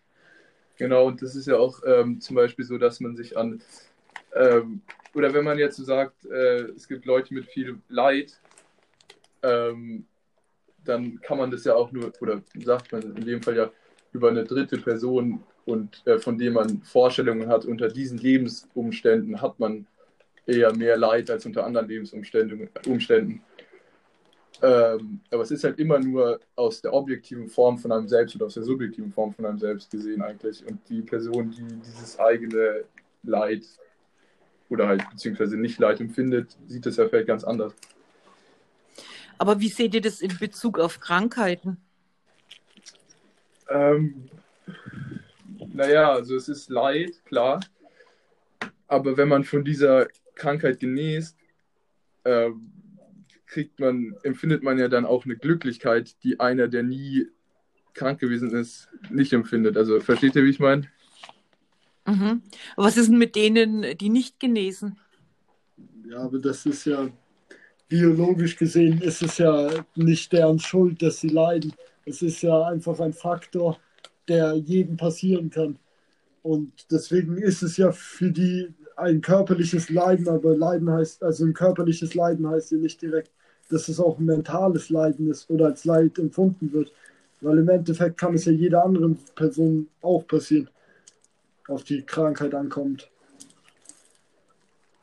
Genau, 0.76 1.06
und 1.06 1.22
das 1.22 1.34
ist 1.34 1.46
ja 1.46 1.56
auch 1.56 1.80
ähm, 1.86 2.20
zum 2.20 2.36
Beispiel 2.36 2.64
so, 2.66 2.76
dass 2.76 3.00
man 3.00 3.16
sich 3.16 3.36
an, 3.36 3.62
ähm, 4.34 4.82
oder 5.14 5.32
wenn 5.32 5.44
man 5.44 5.58
jetzt 5.58 5.76
so 5.76 5.84
sagt, 5.84 6.26
äh, 6.26 6.64
es 6.76 6.86
gibt 6.86 7.06
Leute 7.06 7.32
mit 7.32 7.46
viel 7.46 7.78
Leid, 7.88 8.38
ähm, 9.42 10.04
dann 10.84 11.18
kann 11.22 11.38
man 11.38 11.50
das 11.50 11.64
ja 11.64 11.74
auch 11.74 11.90
nur, 11.92 12.12
oder 12.20 12.42
sagt 12.62 12.92
man 12.92 13.02
in 13.16 13.24
dem 13.24 13.42
Fall 13.42 13.56
ja 13.56 13.70
über 14.12 14.28
eine 14.28 14.44
dritte 14.44 14.76
Person 14.76 15.42
und 15.66 16.06
äh, 16.06 16.18
von 16.18 16.38
dem 16.38 16.54
man 16.54 16.80
Vorstellungen 16.82 17.48
hat, 17.48 17.64
unter 17.64 17.88
diesen 17.88 18.18
Lebensumständen 18.18 19.42
hat 19.42 19.58
man 19.58 19.86
eher 20.46 20.74
mehr 20.74 20.96
Leid 20.96 21.28
als 21.28 21.44
unter 21.44 21.66
anderen 21.66 21.88
Lebensumständen. 21.88 22.70
Umständen. 22.86 23.42
Ähm, 24.62 25.20
aber 25.30 25.42
es 25.42 25.50
ist 25.50 25.64
halt 25.64 25.78
immer 25.78 25.98
nur 25.98 26.40
aus 26.54 26.80
der 26.80 26.94
objektiven 26.94 27.48
Form 27.48 27.76
von 27.78 27.92
einem 27.92 28.08
selbst 28.08 28.36
und 28.36 28.42
aus 28.42 28.54
der 28.54 28.62
subjektiven 28.62 29.12
Form 29.12 29.34
von 29.34 29.44
einem 29.44 29.58
selbst 29.58 29.90
gesehen 29.90 30.22
eigentlich. 30.22 30.64
Und 30.66 30.78
die 30.88 31.02
Person, 31.02 31.50
die 31.50 31.66
dieses 31.84 32.18
eigene 32.18 32.84
Leid 33.22 33.64
oder 34.70 34.86
halt 34.86 35.08
beziehungsweise 35.10 35.56
nicht 35.56 35.78
Leid 35.78 36.00
empfindet, 36.00 36.56
sieht 36.68 36.86
das 36.86 36.96
ja 36.96 37.08
vielleicht 37.08 37.26
ganz 37.26 37.44
anders. 37.44 37.74
Aber 39.36 39.60
wie 39.60 39.68
seht 39.68 39.94
ihr 39.94 40.00
das 40.00 40.20
in 40.20 40.38
Bezug 40.38 40.78
auf 40.78 41.00
Krankheiten? 41.00 41.76
Ähm, 43.68 44.30
naja, 45.76 46.12
also 46.12 46.36
es 46.36 46.48
ist 46.48 46.70
Leid, 46.70 47.24
klar. 47.24 47.60
Aber 48.88 49.16
wenn 49.16 49.28
man 49.28 49.44
von 49.44 49.64
dieser 49.64 50.08
Krankheit 50.34 50.80
genießt, 50.80 51.36
äh, 52.24 52.50
kriegt 53.46 53.78
man, 53.78 54.16
empfindet 54.22 54.62
man 54.62 54.78
ja 54.78 54.88
dann 54.88 55.04
auch 55.04 55.24
eine 55.24 55.36
Glücklichkeit, 55.36 56.16
die 56.24 56.40
einer, 56.40 56.68
der 56.68 56.82
nie 56.82 57.26
krank 57.94 58.20
gewesen 58.20 58.50
ist, 58.50 58.88
nicht 59.10 59.32
empfindet. 59.32 59.76
Also 59.76 60.00
versteht 60.00 60.34
ihr, 60.36 60.44
wie 60.44 60.50
ich 60.50 60.60
meine? 60.60 60.88
Mhm. 62.06 62.42
Was 62.76 62.96
ist 62.96 63.08
denn 63.10 63.18
mit 63.18 63.36
denen, 63.36 63.96
die 63.98 64.08
nicht 64.08 64.40
genesen? 64.40 64.98
Ja, 66.08 66.18
aber 66.18 66.38
das 66.38 66.66
ist 66.66 66.84
ja 66.84 67.08
biologisch 67.88 68.56
gesehen, 68.56 69.00
ist 69.00 69.22
es 69.22 69.38
ja 69.38 69.68
nicht 69.94 70.32
deren 70.32 70.58
Schuld, 70.58 71.02
dass 71.02 71.20
sie 71.20 71.28
leiden. 71.28 71.72
Es 72.04 72.22
ist 72.22 72.42
ja 72.42 72.62
einfach 72.62 73.00
ein 73.00 73.12
Faktor, 73.12 73.78
der 74.28 74.54
jedem 74.54 74.96
passieren 74.96 75.50
kann. 75.50 75.78
Und 76.42 76.72
deswegen 76.90 77.38
ist 77.38 77.62
es 77.62 77.76
ja 77.76 77.92
für 77.92 78.30
die 78.30 78.72
ein 78.96 79.20
körperliches 79.20 79.90
Leiden, 79.90 80.28
aber 80.28 80.56
Leiden 80.56 80.90
heißt, 80.90 81.22
also 81.22 81.44
ein 81.44 81.52
körperliches 81.52 82.14
Leiden 82.14 82.48
heißt 82.48 82.72
ja 82.72 82.78
nicht 82.78 83.02
direkt, 83.02 83.30
dass 83.68 83.88
es 83.88 84.00
auch 84.00 84.18
ein 84.18 84.24
mentales 84.24 84.90
Leiden 84.90 85.30
ist 85.30 85.50
oder 85.50 85.66
als 85.66 85.84
Leid 85.84 86.18
empfunden 86.18 86.72
wird. 86.72 86.92
Weil 87.40 87.58
im 87.58 87.68
Endeffekt 87.68 88.16
kann 88.16 88.34
es 88.34 88.46
ja 88.46 88.52
jeder 88.52 88.84
anderen 88.84 89.18
Person 89.34 89.88
auch 90.00 90.26
passieren, 90.26 90.70
auf 91.68 91.84
die 91.84 92.02
Krankheit 92.02 92.54
ankommt. 92.54 93.10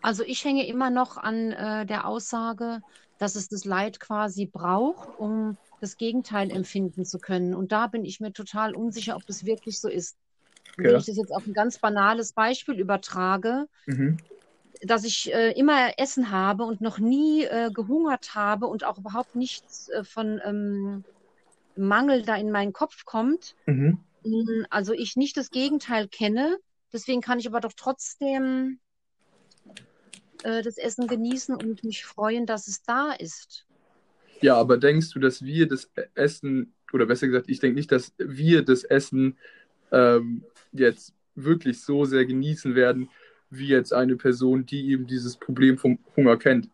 Also 0.02 0.24
ich 0.24 0.44
hänge 0.44 0.68
immer 0.68 0.90
noch 0.90 1.18
an 1.18 1.52
äh, 1.52 1.86
der 1.86 2.08
Aussage, 2.08 2.82
dass 3.20 3.36
es 3.36 3.48
das 3.48 3.64
Leid 3.64 4.00
quasi 4.00 4.46
braucht, 4.46 5.08
um 5.18 5.58
das 5.84 5.98
Gegenteil 5.98 6.50
empfinden 6.52 7.06
zu 7.06 7.20
können. 7.20 7.54
Und 7.54 7.72
da 7.72 7.88
bin 7.88 8.06
ich 8.06 8.20
mir 8.20 8.34
total 8.34 8.76
unsicher, 8.76 9.16
ob 9.16 9.26
das 9.26 9.46
wirklich 9.46 9.80
so 9.80 9.90
ist. 9.90 10.18
Okay. 10.74 10.90
Wenn 10.90 10.98
ich 10.98 11.06
das 11.06 11.18
jetzt 11.18 11.32
auf 11.32 11.46
ein 11.46 11.54
ganz 11.54 11.78
banales 11.78 12.34
Beispiel 12.34 12.80
übertrage, 12.80 13.68
mhm. 13.86 14.18
dass 14.82 15.04
ich 15.04 15.32
äh, 15.34 15.52
immer 15.52 16.00
Essen 16.00 16.32
habe 16.32 16.64
und 16.64 16.82
noch 16.82 16.98
nie 16.98 17.44
äh, 17.44 17.70
gehungert 17.72 18.34
habe 18.34 18.66
und 18.66 18.84
auch 18.84 18.98
überhaupt 18.98 19.36
nichts 19.36 19.90
äh, 19.90 20.04
von 20.04 20.42
ähm, 20.44 21.04
Mangel 21.76 22.24
da 22.24 22.36
in 22.36 22.50
meinen 22.52 22.74
Kopf 22.74 23.06
kommt, 23.06 23.56
mhm. 23.66 24.00
Hm, 24.24 24.66
also 24.70 24.94
ich 24.94 25.16
nicht 25.16 25.38
das 25.38 25.52
Gegenteil 25.52 26.08
kenne, 26.08 26.58
deswegen 26.92 27.22
kann 27.22 27.40
ich 27.40 27.48
aber 27.48 27.60
doch 27.60 27.74
trotzdem 27.76 28.80
äh, 30.44 30.62
das 30.62 30.78
Essen 30.78 31.08
genießen 31.08 31.56
und 31.56 31.84
mich 31.84 32.06
freuen, 32.06 32.46
dass 32.46 32.68
es 32.68 32.84
da 32.84 33.12
ist. 33.12 33.66
Ja, 34.44 34.58
aber 34.58 34.78
denkst 34.78 35.12
du, 35.12 35.20
dass 35.20 35.44
wir 35.44 35.70
das 35.70 35.90
Essen, 36.16 36.74
oder 36.92 37.06
besser 37.06 37.28
gesagt, 37.28 37.50
ich 37.50 37.62
denke 37.62 37.76
nicht, 37.76 37.94
dass 37.94 38.14
wir 38.18 38.62
das 38.64 38.84
Essen 38.84 39.38
ähm, 39.90 40.44
jetzt 40.74 41.14
wirklich 41.34 41.82
so 41.82 42.04
sehr 42.04 42.26
genießen 42.26 42.76
werden, 42.76 43.10
wie 43.50 43.68
jetzt 43.68 43.94
eine 43.94 44.18
Person, 44.18 44.66
die 44.66 44.90
eben 44.90 45.08
dieses 45.08 45.38
Problem 45.38 45.78
vom 45.78 45.98
Hunger 46.18 46.36
kennt. 46.36 46.70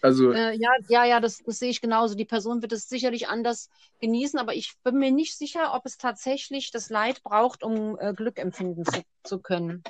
Also, 0.00 0.32
äh, 0.32 0.56
ja, 0.56 0.70
ja, 0.88 1.04
ja, 1.04 1.20
das, 1.20 1.38
das 1.44 1.60
sehe 1.60 1.70
ich 1.70 1.80
genauso. 1.80 2.16
Die 2.16 2.24
Person 2.24 2.62
wird 2.62 2.72
es 2.72 2.88
sicherlich 2.88 3.28
anders 3.28 3.70
genießen, 4.00 4.40
aber 4.40 4.56
ich 4.56 4.74
bin 4.82 4.98
mir 4.98 5.12
nicht 5.12 5.38
sicher, 5.38 5.74
ob 5.74 5.86
es 5.86 5.98
tatsächlich 5.98 6.72
das 6.72 6.90
Leid 6.90 7.22
braucht, 7.22 7.62
um 7.62 7.96
äh, 8.00 8.12
Glück 8.12 8.40
empfinden 8.40 8.84
zu, 8.84 9.02
zu 9.22 9.38
können. 9.38 9.84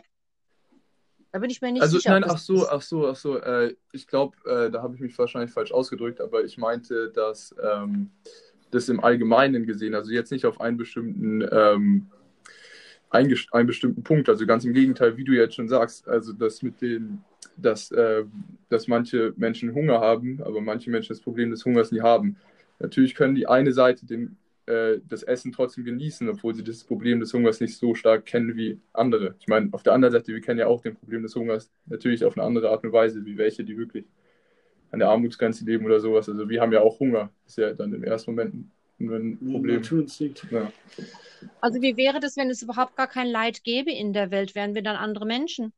Da 1.32 1.38
bin 1.38 1.48
ich 1.48 1.62
mir 1.62 1.72
nicht 1.72 1.82
also, 1.82 1.96
sicher. 1.96 2.10
Nein, 2.10 2.24
ach 2.26 2.36
so, 2.36 2.68
ach 2.68 2.82
so, 2.82 3.08
ach 3.08 3.16
so. 3.16 3.38
Äh, 3.38 3.74
ich 3.92 4.06
glaube, 4.06 4.36
äh, 4.44 4.70
da 4.70 4.82
habe 4.82 4.94
ich 4.94 5.00
mich 5.00 5.16
wahrscheinlich 5.18 5.50
falsch 5.50 5.72
ausgedrückt, 5.72 6.20
aber 6.20 6.44
ich 6.44 6.58
meinte, 6.58 7.10
dass 7.10 7.54
ähm, 7.62 8.10
das 8.70 8.90
im 8.90 9.02
Allgemeinen 9.02 9.66
gesehen, 9.66 9.94
also 9.94 10.10
jetzt 10.10 10.30
nicht 10.30 10.44
auf 10.44 10.60
einen 10.60 10.76
bestimmten, 10.76 11.42
ähm, 11.50 12.08
einen, 13.08 13.66
bestimmten 13.66 14.02
Punkt, 14.02 14.28
also 14.28 14.44
ganz 14.46 14.64
im 14.66 14.74
Gegenteil, 14.74 15.16
wie 15.16 15.24
du 15.24 15.32
jetzt 15.32 15.54
schon 15.54 15.68
sagst, 15.68 16.06
also 16.06 16.34
das 16.34 16.62
mit 16.62 16.82
den, 16.82 17.24
dass, 17.56 17.90
äh, 17.92 18.24
dass 18.68 18.86
manche 18.86 19.32
Menschen 19.36 19.74
Hunger 19.74 20.00
haben, 20.00 20.42
aber 20.42 20.60
manche 20.60 20.90
Menschen 20.90 21.14
das 21.14 21.20
Problem 21.20 21.50
des 21.50 21.64
Hungers 21.64 21.92
nie 21.92 22.02
haben. 22.02 22.36
Natürlich 22.78 23.14
können 23.14 23.34
die 23.34 23.46
eine 23.46 23.72
Seite 23.72 24.04
den 24.04 24.36
äh, 24.66 24.98
das 25.08 25.22
Essen 25.22 25.52
trotzdem 25.52 25.84
genießen, 25.84 26.28
obwohl 26.28 26.54
sie 26.54 26.62
das 26.62 26.84
Problem 26.84 27.20
des 27.20 27.32
Hungers 27.32 27.60
nicht 27.60 27.76
so 27.76 27.94
stark 27.94 28.26
kennen 28.26 28.56
wie 28.56 28.80
andere. 28.92 29.34
Ich 29.40 29.48
meine, 29.48 29.68
auf 29.72 29.82
der 29.82 29.92
anderen 29.92 30.12
Seite, 30.12 30.32
wir 30.32 30.40
kennen 30.40 30.60
ja 30.60 30.66
auch 30.66 30.82
den 30.82 30.94
Problem 30.94 31.22
des 31.22 31.34
Hungers 31.34 31.70
natürlich 31.86 32.24
auf 32.24 32.36
eine 32.36 32.46
andere 32.46 32.70
Art 32.70 32.84
und 32.84 32.92
Weise, 32.92 33.24
wie 33.24 33.36
welche, 33.38 33.64
die 33.64 33.76
wirklich 33.76 34.06
an 34.92 35.00
der 35.00 35.08
Armutsgrenze 35.08 35.64
leben 35.64 35.84
oder 35.84 36.00
sowas. 36.00 36.28
Also 36.28 36.48
wir 36.48 36.60
haben 36.60 36.72
ja 36.72 36.80
auch 36.80 37.00
Hunger. 37.00 37.30
Ist 37.46 37.58
ja 37.58 37.72
dann 37.72 37.92
im 37.92 38.04
ersten 38.04 38.30
Moment 38.30 38.54
ein 38.54 39.38
Problem. 39.50 39.82
Ja. 40.50 40.72
Also 41.60 41.82
wie 41.82 41.96
wäre 41.96 42.20
das, 42.20 42.36
wenn 42.36 42.50
es 42.50 42.62
überhaupt 42.62 42.96
gar 42.96 43.08
kein 43.08 43.26
Leid 43.26 43.64
gäbe 43.64 43.90
in 43.90 44.12
der 44.12 44.30
Welt? 44.30 44.54
Wären 44.54 44.74
wir 44.74 44.82
dann 44.82 44.96
andere 44.96 45.26
Menschen? 45.26 45.72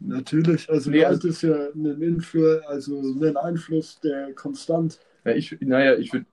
Natürlich, 0.00 0.68
also 0.68 0.90
nee, 0.90 1.02
Leid 1.02 1.24
ist 1.24 1.42
ja 1.42 1.68
ein, 1.74 2.02
Influ 2.02 2.58
also 2.66 3.00
ein 3.00 3.36
Einfluss, 3.36 4.00
der 4.00 4.32
konstant. 4.34 4.98
Ja, 5.24 5.32
ich, 5.32 5.56
naja, 5.60 5.94
ich 5.94 6.12
würde 6.12 6.26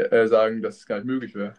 äh, 0.00 0.28
sagen, 0.28 0.62
dass 0.62 0.78
es 0.78 0.86
gar 0.86 0.96
nicht 0.96 1.06
möglich 1.06 1.34
wäre. 1.34 1.54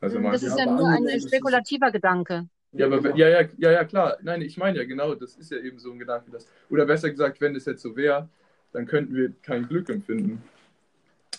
Also 0.00 0.20
das 0.20 0.42
ist 0.42 0.58
ja 0.58 0.66
nur 0.66 0.86
ein 0.88 1.20
spekulativer 1.20 1.90
Gedanke. 1.90 2.46
Ja, 2.72 2.86
aber 2.86 3.16
ja, 3.16 3.28
ja, 3.28 3.48
ja, 3.56 3.70
ja, 3.70 3.84
klar. 3.84 4.18
Nein, 4.22 4.42
ich 4.42 4.56
meine 4.56 4.78
ja 4.78 4.84
genau, 4.84 5.14
das 5.14 5.36
ist 5.36 5.50
ja 5.50 5.58
eben 5.58 5.78
so 5.78 5.92
ein 5.92 5.98
Gedanke, 5.98 6.30
dass, 6.30 6.46
oder 6.68 6.84
besser 6.84 7.10
gesagt, 7.10 7.40
wenn 7.40 7.54
es 7.54 7.64
jetzt 7.64 7.82
so 7.82 7.96
wäre, 7.96 8.28
dann 8.72 8.86
könnten 8.86 9.14
wir 9.14 9.32
kein 9.42 9.68
Glück 9.68 9.88
empfinden. 9.88 10.42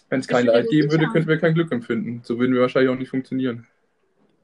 Wenn 0.10 0.22
es 0.22 0.28
kein 0.28 0.46
Leid 0.46 0.70
geben 0.70 0.90
würde, 0.92 1.08
könnten 1.08 1.28
wir 1.28 1.38
kein 1.38 1.54
Glück 1.54 1.72
empfinden. 1.72 2.22
So 2.24 2.40
würden 2.40 2.54
wir 2.54 2.62
wahrscheinlich 2.62 2.90
auch 2.90 2.98
nicht 2.98 3.10
funktionieren. 3.10 3.68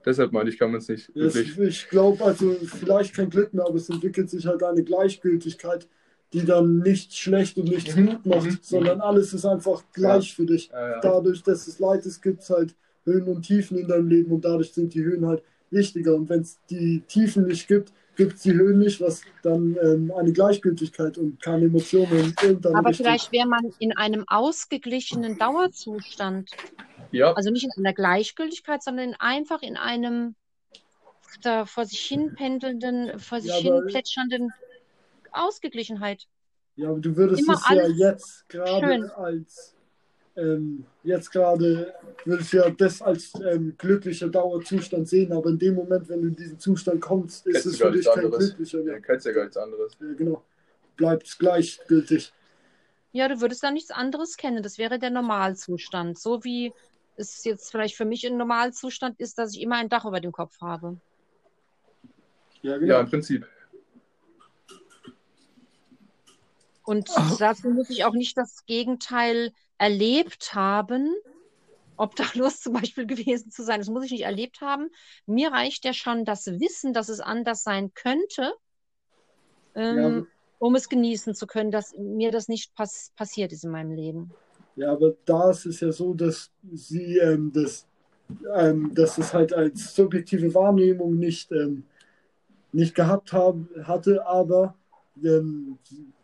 Deshalb 0.06 0.32
meine 0.32 0.50
ich, 0.50 0.58
kann 0.58 0.72
man 0.72 0.80
es 0.80 0.90
nicht 0.90 1.16
wirklich. 1.16 1.58
Ich 1.58 1.90
glaube, 1.90 2.24
also 2.24 2.54
vielleicht 2.54 3.16
kein 3.16 3.30
Glück 3.30 3.54
mehr, 3.54 3.66
aber 3.66 3.76
es 3.76 3.90
entwickelt 3.90 4.30
sich 4.30 4.46
halt 4.46 4.64
eine 4.64 4.84
Gleichgültigkeit 4.84 5.88
die 6.34 6.46
dann 6.46 6.80
nicht 6.80 7.14
schlecht 7.14 7.58
und 7.58 7.68
nicht 7.68 7.96
mhm. 7.96 8.08
gut 8.08 8.26
macht, 8.26 8.46
mhm. 8.46 8.60
sondern 8.62 9.02
alles 9.02 9.34
ist 9.34 9.46
einfach 9.46 9.84
gleich 9.94 10.30
ja. 10.30 10.36
für 10.36 10.46
dich. 10.46 10.70
Ja, 10.72 10.90
ja. 10.92 11.00
Dadurch, 11.02 11.44
dass 11.44 11.68
es 11.68 11.80
Leid 11.80 12.06
ist, 12.06 12.22
gibt 12.22 12.42
es 12.42 12.50
halt 12.50 12.76
Höhen 13.06 13.28
und 13.28 13.44
Tiefen 13.44 13.78
in 13.78 13.88
deinem 13.88 14.08
Leben 14.08 14.32
und 14.32 14.46
dadurch 14.46 14.72
sind 14.72 14.94
die 14.94 15.04
Höhen 15.04 15.26
halt 15.26 15.44
wichtiger. 15.70 16.16
Und 16.16 16.30
wenn 16.30 16.42
es 16.42 16.60
die 16.70 17.02
Tiefen 17.08 17.48
nicht 17.48 17.68
gibt, 17.68 17.92
gibt 18.16 18.36
es 18.36 18.42
die 18.44 18.54
Höhen 18.54 18.80
nicht, 18.80 19.02
was 19.02 19.24
dann 19.42 19.78
ähm, 19.82 20.12
eine 20.16 20.32
Gleichgültigkeit 20.32 21.18
und 21.18 21.42
keine 21.42 21.66
Emotionen 21.66 22.34
in 22.44 22.66
Aber 22.66 22.90
Richtung. 22.90 23.06
vielleicht 23.06 23.32
wäre 23.32 23.48
man 23.48 23.74
in 23.80 23.96
einem 23.98 24.26
ausgeglichenen 24.28 25.38
Dauerzustand. 25.38 26.52
Ja. 27.12 27.34
Also 27.34 27.50
nicht 27.50 27.66
in 27.66 27.86
einer 27.86 27.94
Gleichgültigkeit, 27.94 28.84
sondern 28.84 29.16
einfach 29.20 29.62
in 29.62 29.76
einem 29.76 30.36
da 31.42 31.66
vor 31.66 31.86
sich 31.86 32.02
hin 32.02 32.36
pendelnden, 32.36 33.18
vor 33.18 33.40
sich 33.40 33.54
hin 33.54 33.82
plätschernden 33.88 34.52
Ausgeglichenheit. 35.32 36.28
Ja, 36.76 36.90
aber 36.90 37.00
du 37.00 37.16
würdest 37.16 37.42
Immer 37.42 37.54
es 37.54 37.70
ja 37.70 37.88
jetzt 37.88 38.48
gerade 38.50 39.16
als 39.18 39.76
ähm, 40.36 40.86
jetzt 41.04 41.30
gerade 41.32 41.94
würdest 42.24 42.54
du 42.54 42.58
ja 42.58 42.70
das 42.70 43.02
als 43.02 43.34
ähm, 43.44 43.76
glücklicher 43.78 44.30
Dauerzustand 44.30 45.08
sehen, 45.08 45.34
aber 45.34 45.50
in 45.50 45.60
dem 45.60 45.76
Moment, 45.76 46.08
wenn 46.08 46.22
du 46.22 46.28
in 46.30 46.36
diesen 46.36 46.58
Zustand 46.58 47.02
kommst, 47.02 47.46
ist 47.46 47.54
Kennst 47.54 47.66
es 47.68 47.78
du 47.78 47.86
für 47.86 47.92
dich 47.92 48.00
nichts 48.00 48.14
kein 48.16 48.26
anderes. 48.26 48.46
glücklicher 48.48 48.78
Ja, 48.80 48.84
mehr. 48.86 49.02
kennst 49.02 49.26
ja 49.26 49.32
gar 49.34 49.42
nichts 49.44 49.58
anderes. 49.58 49.98
Ja, 50.00 50.14
genau. 50.14 50.44
Bleibt 50.96 51.38
gleichgültig. 51.38 52.32
Ja, 53.12 53.28
du 53.28 53.42
würdest 53.42 53.62
da 53.64 53.72
nichts 53.72 53.92
anderes 53.92 54.38
kennen. 54.38 54.64
Das 54.64 54.78
wäre 54.78 55.00
der 55.00 55.10
Normalzustand. 55.10 56.18
So 56.18 56.46
wie 56.46 56.72
es 57.18 57.44
jetzt 57.44 57.70
vielleicht 57.72 57.96
für 57.96 58.06
mich 58.06 58.26
ein 58.26 58.38
Normalzustand 58.38 59.20
ist, 59.20 59.38
dass 59.38 59.54
ich 59.54 59.62
immer 59.62 59.76
ein 59.76 59.90
Dach 59.90 60.06
über 60.06 60.22
dem 60.22 60.32
Kopf 60.32 60.62
habe. 60.62 60.98
Ja, 62.62 62.78
genau. 62.78 62.94
Ja, 62.94 63.00
im 63.02 63.10
Prinzip. 63.10 63.46
Und 66.84 67.10
dazu 67.40 67.70
muss 67.70 67.90
ich 67.90 68.06
auch 68.06 68.14
nicht 68.14 68.38
das 68.38 68.66
Gegenteil 68.66 69.52
erlebt 69.78 70.54
haben, 70.54 71.14
obdachlos 71.98 72.60
zum 72.62 72.74
Beispiel 72.74 73.06
gewesen 73.06 73.52
zu 73.52 73.64
sein. 73.64 73.80
Das 73.80 73.90
muss 73.90 74.06
ich 74.06 74.12
nicht 74.12 74.24
erlebt 74.24 74.62
haben. 74.62 74.90
Mir 75.26 75.52
reicht 75.52 75.86
ja 75.86 75.94
schon 75.94 76.26
das 76.26 76.48
Wissen, 76.48 76.94
dass 76.94 77.10
es 77.10 77.20
anders 77.20 77.64
sein 77.64 77.94
könnte, 77.94 78.54
ähm, 79.76 79.98
Ja. 79.98 80.24
um 80.60 80.76
es 80.76 80.90
genießen 80.90 81.36
zu 81.36 81.48
können, 81.48 81.72
dass 81.72 81.96
mir 81.98 82.32
das 82.32 82.48
nicht 82.48 82.74
pass 82.76 83.12
passiert 83.16 83.52
ist 83.52 83.64
in 83.64 83.72
meinem 83.72 83.92
Leben. 83.92 84.32
Ja, 84.76 84.94
aber 84.94 85.14
da 85.26 85.52
ist 85.52 85.66
es 85.66 85.80
ja 85.82 85.92
so, 85.92 86.14
dass 86.14 86.50
sie 86.74 87.18
ähm, 87.18 87.52
das, 87.54 87.86
ähm, 88.56 88.94
dass 88.94 89.18
es 89.18 89.34
halt 89.34 89.54
als 89.54 89.94
subjektive 89.94 90.54
Wahrnehmung 90.54 91.18
nicht, 91.18 91.52
ähm, 91.52 91.84
nicht 92.72 92.96
gehabt 92.96 93.34
haben, 93.34 93.70
hatte, 93.84 94.26
aber 94.26 94.76
ähm, 95.24 95.78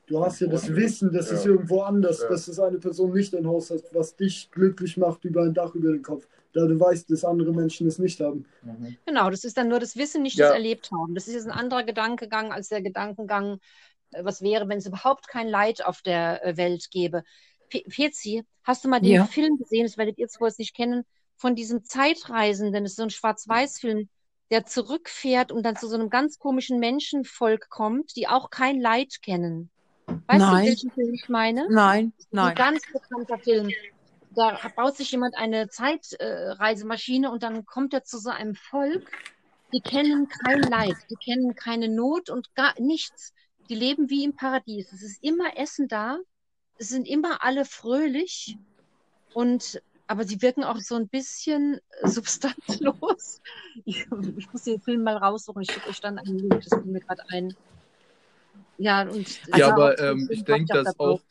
du 0.08 0.24
hast 0.24 0.40
ja 0.40 0.48
das 0.48 0.74
Wissen, 0.76 1.12
das 1.14 1.32
ist 1.32 1.46
Ja. 1.46 1.52
irgendwo 1.52 1.82
anders, 1.82 2.22
Ja. 2.22 2.30
dass 2.30 2.48
es 2.48 2.60
eine 2.60 2.80
Person 2.80 3.12
nicht 3.14 3.36
ein 3.36 3.46
Haus 3.48 3.70
hat, 3.70 3.84
was 3.94 4.16
dich 4.16 4.50
glücklich 4.52 4.98
macht 4.98 5.24
über 5.26 5.44
ein 5.44 5.54
Dach 5.54 5.76
über 5.76 5.92
den 5.92 6.02
Kopf, 6.02 6.28
da 6.54 6.66
du 6.66 6.80
weißt, 6.80 7.10
dass 7.12 7.24
andere 7.24 7.54
Menschen 7.54 7.88
es 7.88 8.00
nicht 8.00 8.20
haben. 8.20 8.46
Genau, 9.06 9.30
das 9.30 9.44
ist 9.44 9.58
dann 9.58 9.68
nur 9.68 9.80
das 9.80 9.96
Wissen, 9.96 10.22
nicht 10.24 10.38
Ja. 10.38 10.48
das 10.48 10.56
Erlebt 10.56 10.90
haben. 10.92 11.14
Das 11.14 11.28
ist 11.28 11.36
jetzt 11.36 11.46
ein 11.46 11.52
anderer 11.52 11.84
Gedankengang 11.84 12.52
als 12.52 12.70
der 12.70 12.82
Gedankengang, 12.82 13.60
äh, 14.12 14.24
was 14.24 14.42
wäre, 14.42 14.68
wenn 14.70 14.78
es 14.80 14.86
überhaupt 14.88 15.28
kein 15.28 15.48
Leid 15.48 15.86
auf 15.86 16.02
der 16.02 16.44
äh, 16.46 16.58
Welt 16.58 16.90
gäbe. 16.92 17.24
Pe- 17.70 17.84
Pezi, 17.90 18.44
hast 18.64 18.86
du 18.86 18.90
mal 18.90 19.02
den 19.02 19.12
Ja. 19.12 19.26
Film 19.26 19.58
gesehen, 19.58 19.86
das 19.86 19.98
werdet 19.98 20.18
ihr 20.18 20.28
zwar 20.30 20.48
jetzt 20.48 20.60
nicht 20.60 20.76
kennen, 20.76 21.04
von 21.36 21.54
diesem 21.56 21.84
Zeitreisenden, 21.84 22.84
das 22.84 22.94
ist 22.94 22.98
so 22.98 23.04
ein 23.04 23.10
Schwarz-Weiß-Film, 23.10 24.10
der 24.50 24.66
zurückfährt 24.66 25.52
und 25.52 25.64
dann 25.64 25.76
zu 25.76 25.88
so 25.90 25.96
einem 25.96 26.10
ganz 26.10 26.40
komischen 26.40 26.80
Menschenvolk 26.80 27.70
kommt, 27.70 28.16
die 28.16 28.28
auch 28.30 28.50
kein 28.50 28.80
Leid 28.80 29.22
kennen. 29.22 29.70
Weißt 30.08 30.40
Nein. 30.40 30.66
du, 30.66 30.70
welchen 30.70 30.92
Film 30.92 31.14
ich 31.14 31.30
meine? 31.30 31.68
Nein, 31.70 32.06
Ein 32.06 32.14
nein. 32.32 32.56
ganz 32.56 32.82
bekannter 32.92 33.40
Film. 33.40 33.70
Da 34.32 34.60
baut 34.76 34.96
sich 34.96 35.12
jemand 35.12 35.36
eine 35.36 35.68
Zeitreisemaschine 35.70 37.32
und 37.32 37.44
dann 37.44 37.66
kommt 37.66 37.94
er 37.94 38.04
zu 38.04 38.20
so 38.20 38.30
einem 38.30 38.56
Volk, 38.56 39.10
die 39.74 39.82
kennen 39.82 40.28
kein 40.28 40.62
Leid, 40.62 40.96
die 41.10 41.16
kennen 41.16 41.56
keine 41.56 41.90
Not 41.90 42.30
und 42.30 42.54
gar 42.56 42.74
nichts. 42.80 43.34
Die 43.70 43.76
leben 43.76 44.10
wie 44.10 44.24
im 44.24 44.36
Paradies. 44.36 44.94
Es 44.94 45.02
ist 45.02 45.24
immer 45.24 45.58
Essen 45.58 45.88
da, 45.88 46.20
es 46.78 46.90
sind 46.90 47.08
immer 47.08 47.44
alle 47.44 47.66
fröhlich 47.66 48.58
und 49.34 49.82
aber 50.10 50.24
sie 50.24 50.42
wirken 50.42 50.64
auch 50.64 50.78
so 50.78 50.96
ein 50.96 51.10
bisschen 51.10 51.82
substanzlos. 52.04 53.42
Ich, 53.86 54.08
ich 54.38 54.54
muss 54.54 54.64
den 54.64 54.80
Film 54.82 55.04
mal 55.04 55.18
raussuchen. 55.18 55.64
Ich 55.64 55.72
schicke 55.72 55.90
euch 55.90 56.00
dann 56.00 56.18
einen 56.18 56.40
Link, 56.40 56.64
das 56.64 56.84
mir 56.86 57.02
gerade 57.02 57.24
ein. 57.30 57.56
Ja, 58.78 59.04
und 59.04 59.48
Ja, 59.48 59.54
also 59.54 59.72
aber 59.72 59.94
auch 59.94 59.98
so 59.98 60.04
ähm, 60.04 60.28
ich 60.32 60.44
denke, 60.44 60.74
dass 60.74 61.00
auch. 61.00 61.22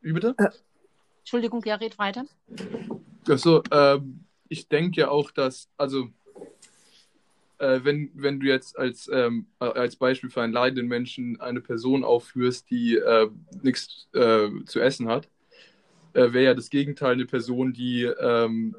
Wie 0.00 0.12
bitte? 0.12 0.34
Entschuldigung, 1.18 1.62
ja, 1.64 1.74
red 1.74 1.98
weiter. 1.98 2.24
Achso, 3.28 3.62
ähm, 3.72 4.24
ich 4.48 4.68
denke 4.68 5.00
ja 5.00 5.08
auch, 5.08 5.32
dass, 5.32 5.68
also, 5.76 6.08
äh, 7.58 7.80
wenn, 7.82 8.10
wenn 8.14 8.38
du 8.38 8.46
jetzt 8.46 8.78
als, 8.78 9.10
ähm, 9.12 9.46
äh, 9.60 9.64
als 9.64 9.96
Beispiel 9.96 10.30
für 10.30 10.42
einen 10.42 10.52
leidenden 10.52 10.86
Menschen 10.86 11.40
eine 11.40 11.60
Person 11.60 12.04
aufführst, 12.04 12.70
die 12.70 12.96
äh, 12.96 13.28
nichts 13.62 14.08
äh, 14.14 14.48
zu 14.66 14.80
essen 14.80 15.08
hat, 15.08 15.28
äh, 16.12 16.32
wäre 16.32 16.44
ja 16.44 16.54
das 16.54 16.70
Gegenteil 16.70 17.12
eine 17.12 17.26
Person, 17.26 17.72
die 17.72 18.04
ähm, 18.04 18.76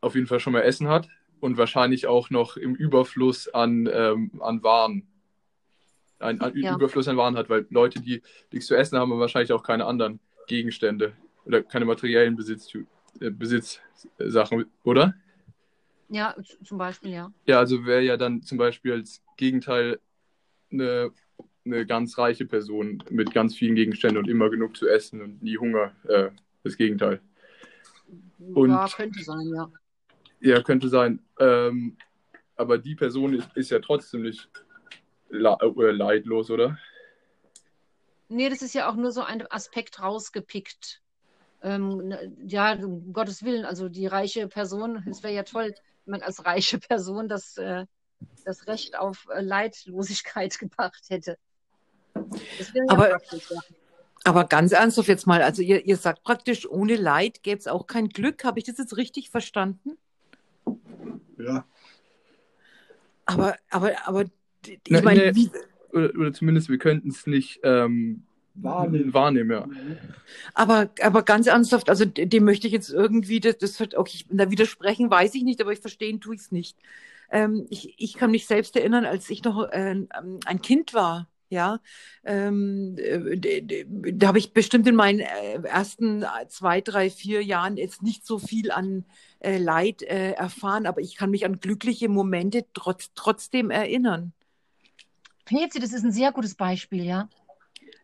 auf 0.00 0.14
jeden 0.14 0.26
Fall 0.26 0.40
schon 0.40 0.52
mal 0.52 0.60
Essen 0.60 0.88
hat 0.88 1.08
und 1.40 1.56
wahrscheinlich 1.56 2.06
auch 2.06 2.30
noch 2.30 2.56
im 2.56 2.74
Überfluss 2.74 3.48
an, 3.48 3.88
ähm, 3.90 4.30
an 4.40 4.62
Waren. 4.62 5.06
Ein, 6.18 6.40
ein 6.40 6.56
Ja. 6.56 6.74
Überfluss 6.76 7.08
an 7.08 7.16
Waren 7.16 7.36
hat, 7.36 7.48
weil 7.48 7.66
Leute, 7.70 8.00
die 8.00 8.22
nichts 8.52 8.66
zu 8.66 8.74
essen 8.76 8.98
haben, 8.98 9.10
haben 9.12 9.20
wahrscheinlich 9.20 9.52
auch 9.52 9.62
keine 9.62 9.84
anderen 9.86 10.20
Gegenstände 10.46 11.12
oder 11.44 11.62
keine 11.62 11.84
materiellen 11.84 12.36
Besitz, 12.36 12.72
äh, 13.20 13.30
Besitzsachen, 13.30 14.66
oder? 14.84 15.14
Ja, 16.08 16.34
zum 16.62 16.78
Beispiel, 16.78 17.10
ja. 17.10 17.32
Ja, 17.46 17.58
also 17.58 17.84
wäre 17.84 18.02
ja 18.02 18.16
dann 18.16 18.42
zum 18.42 18.58
Beispiel 18.58 18.92
als 18.92 19.22
Gegenteil 19.36 19.98
eine, 20.70 21.10
eine 21.64 21.86
ganz 21.86 22.16
reiche 22.18 22.46
Person 22.46 23.02
mit 23.10 23.32
ganz 23.32 23.56
vielen 23.56 23.74
Gegenständen 23.74 24.18
und 24.18 24.28
immer 24.28 24.50
genug 24.50 24.76
zu 24.76 24.86
essen 24.88 25.20
und 25.22 25.42
nie 25.42 25.56
Hunger. 25.58 25.92
Äh, 26.04 26.30
das 26.62 26.76
Gegenteil. 26.76 27.20
Und- 28.38 28.70
ja, 28.70 28.86
könnte 28.94 29.22
sein, 29.22 29.48
ja. 29.48 29.70
Ja, 30.40 30.62
könnte 30.62 30.88
sein. 30.88 31.20
Ähm, 31.40 31.96
aber 32.56 32.78
die 32.78 32.94
Person 32.94 33.34
ist, 33.34 33.48
ist 33.56 33.70
ja 33.70 33.80
trotzdem 33.80 34.22
nicht 34.22 34.48
äh, 34.54 34.73
leidlos, 35.38 36.50
oder? 36.50 36.78
Nee, 38.28 38.48
das 38.48 38.62
ist 38.62 38.74
ja 38.74 38.90
auch 38.90 38.94
nur 38.94 39.12
so 39.12 39.22
ein 39.22 39.46
Aspekt 39.50 40.00
rausgepickt. 40.00 41.00
Ähm, 41.62 42.08
ne, 42.08 42.32
ja, 42.46 42.74
um 42.74 43.12
Gottes 43.12 43.42
Willen, 43.42 43.64
also 43.64 43.88
die 43.88 44.06
reiche 44.06 44.48
Person, 44.48 45.02
es 45.08 45.22
wäre 45.22 45.32
ja 45.34 45.42
toll, 45.44 45.74
wenn 46.04 46.12
man 46.12 46.22
als 46.22 46.44
reiche 46.44 46.78
Person 46.78 47.28
das, 47.28 47.56
äh, 47.56 47.86
das 48.44 48.66
Recht 48.66 48.98
auf 48.98 49.26
äh, 49.30 49.40
Leidlosigkeit 49.40 50.58
gebracht 50.58 51.04
hätte. 51.08 51.38
Ja 52.14 52.82
Aber- 52.88 53.10
ja. 53.10 53.18
Aber 54.26 54.44
ganz 54.44 54.72
ernsthaft 54.72 55.08
jetzt 55.08 55.26
mal, 55.26 55.42
also 55.42 55.60
ihr, 55.60 55.84
ihr 55.84 55.98
sagt 55.98 56.22
praktisch, 56.22 56.66
ohne 56.66 56.96
Leid 56.96 57.42
gäbe 57.42 57.58
es 57.58 57.66
auch 57.66 57.86
kein 57.86 58.08
Glück. 58.08 58.42
Habe 58.44 58.58
ich 58.58 58.64
das 58.64 58.78
jetzt 58.78 58.96
richtig 58.96 59.28
verstanden? 59.28 59.98
Ja. 61.36 61.66
Aber, 63.26 63.56
aber, 63.68 63.92
aber, 64.08 64.24
ich 64.68 64.80
Na, 64.88 65.02
meine, 65.02 65.32
nee. 65.32 65.34
wie, 65.34 65.50
Oder, 65.92 66.10
oder 66.18 66.32
zumindest 66.32 66.68
wir 66.68 66.78
könnten 66.78 67.10
es 67.10 67.26
nicht 67.26 67.60
ähm, 67.62 68.24
Wahrnehmen. 68.54 69.12
wahrnehmen 69.12 69.50
ja. 69.50 69.68
aber, 70.54 70.90
aber 71.00 71.22
ganz 71.22 71.46
ernsthaft, 71.46 71.90
also 71.90 72.04
dem 72.04 72.44
möchte 72.44 72.66
ich 72.66 72.72
jetzt 72.72 72.90
irgendwie, 72.90 73.40
das, 73.40 73.58
das 73.58 73.80
wird, 73.80 73.96
okay, 73.96 74.12
ich, 74.14 74.26
da 74.30 74.50
widersprechen 74.50 75.10
weiß 75.10 75.34
ich 75.34 75.42
nicht, 75.42 75.60
aber 75.60 75.72
ich 75.72 75.80
verstehen 75.80 76.20
tue 76.20 76.36
ich 76.36 76.42
es 76.42 76.52
nicht. 76.52 76.78
Ähm, 77.30 77.66
ich, 77.70 77.94
ich 77.98 78.14
kann 78.14 78.30
mich 78.30 78.46
selbst 78.46 78.76
erinnern, 78.76 79.06
als 79.06 79.28
ich 79.28 79.42
noch 79.42 79.68
äh, 79.70 79.96
ein 80.44 80.62
Kind 80.62 80.94
war, 80.94 81.28
ja, 81.48 81.80
ähm, 82.24 82.96
äh, 82.98 83.84
da 84.12 84.28
habe 84.28 84.38
ich 84.38 84.52
bestimmt 84.52 84.86
in 84.86 84.94
meinen 84.94 85.20
äh, 85.20 85.62
ersten 85.62 86.24
zwei, 86.48 86.80
drei, 86.80 87.10
vier 87.10 87.42
Jahren 87.42 87.76
jetzt 87.76 88.02
nicht 88.02 88.26
so 88.26 88.38
viel 88.38 88.70
an 88.70 89.04
äh, 89.40 89.58
Leid 89.58 90.02
äh, 90.02 90.32
erfahren, 90.32 90.86
aber 90.86 91.00
ich 91.00 91.16
kann 91.16 91.30
mich 91.30 91.44
an 91.44 91.60
glückliche 91.60 92.08
Momente 92.08 92.66
trotz, 92.72 93.10
trotzdem 93.14 93.70
erinnern. 93.70 94.32
Pezi, 95.44 95.78
das 95.78 95.92
ist 95.92 96.04
ein 96.04 96.12
sehr 96.12 96.32
gutes 96.32 96.54
Beispiel, 96.54 97.04
ja. 97.04 97.28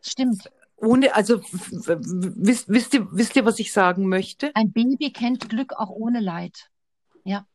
Stimmt. 0.01 0.49
Ohne, 0.77 1.13
also 1.13 1.41
wisst, 1.41 2.67
wisst, 2.69 2.93
ihr, 2.93 3.07
wisst 3.11 3.35
ihr, 3.35 3.45
was 3.45 3.59
ich 3.59 3.71
sagen 3.71 4.07
möchte? 4.07 4.51
Ein 4.55 4.71
Baby 4.71 5.11
kennt 5.11 5.47
Glück 5.47 5.73
auch 5.73 5.89
ohne 5.89 6.19
Leid. 6.19 6.69
Ja. 7.23 7.45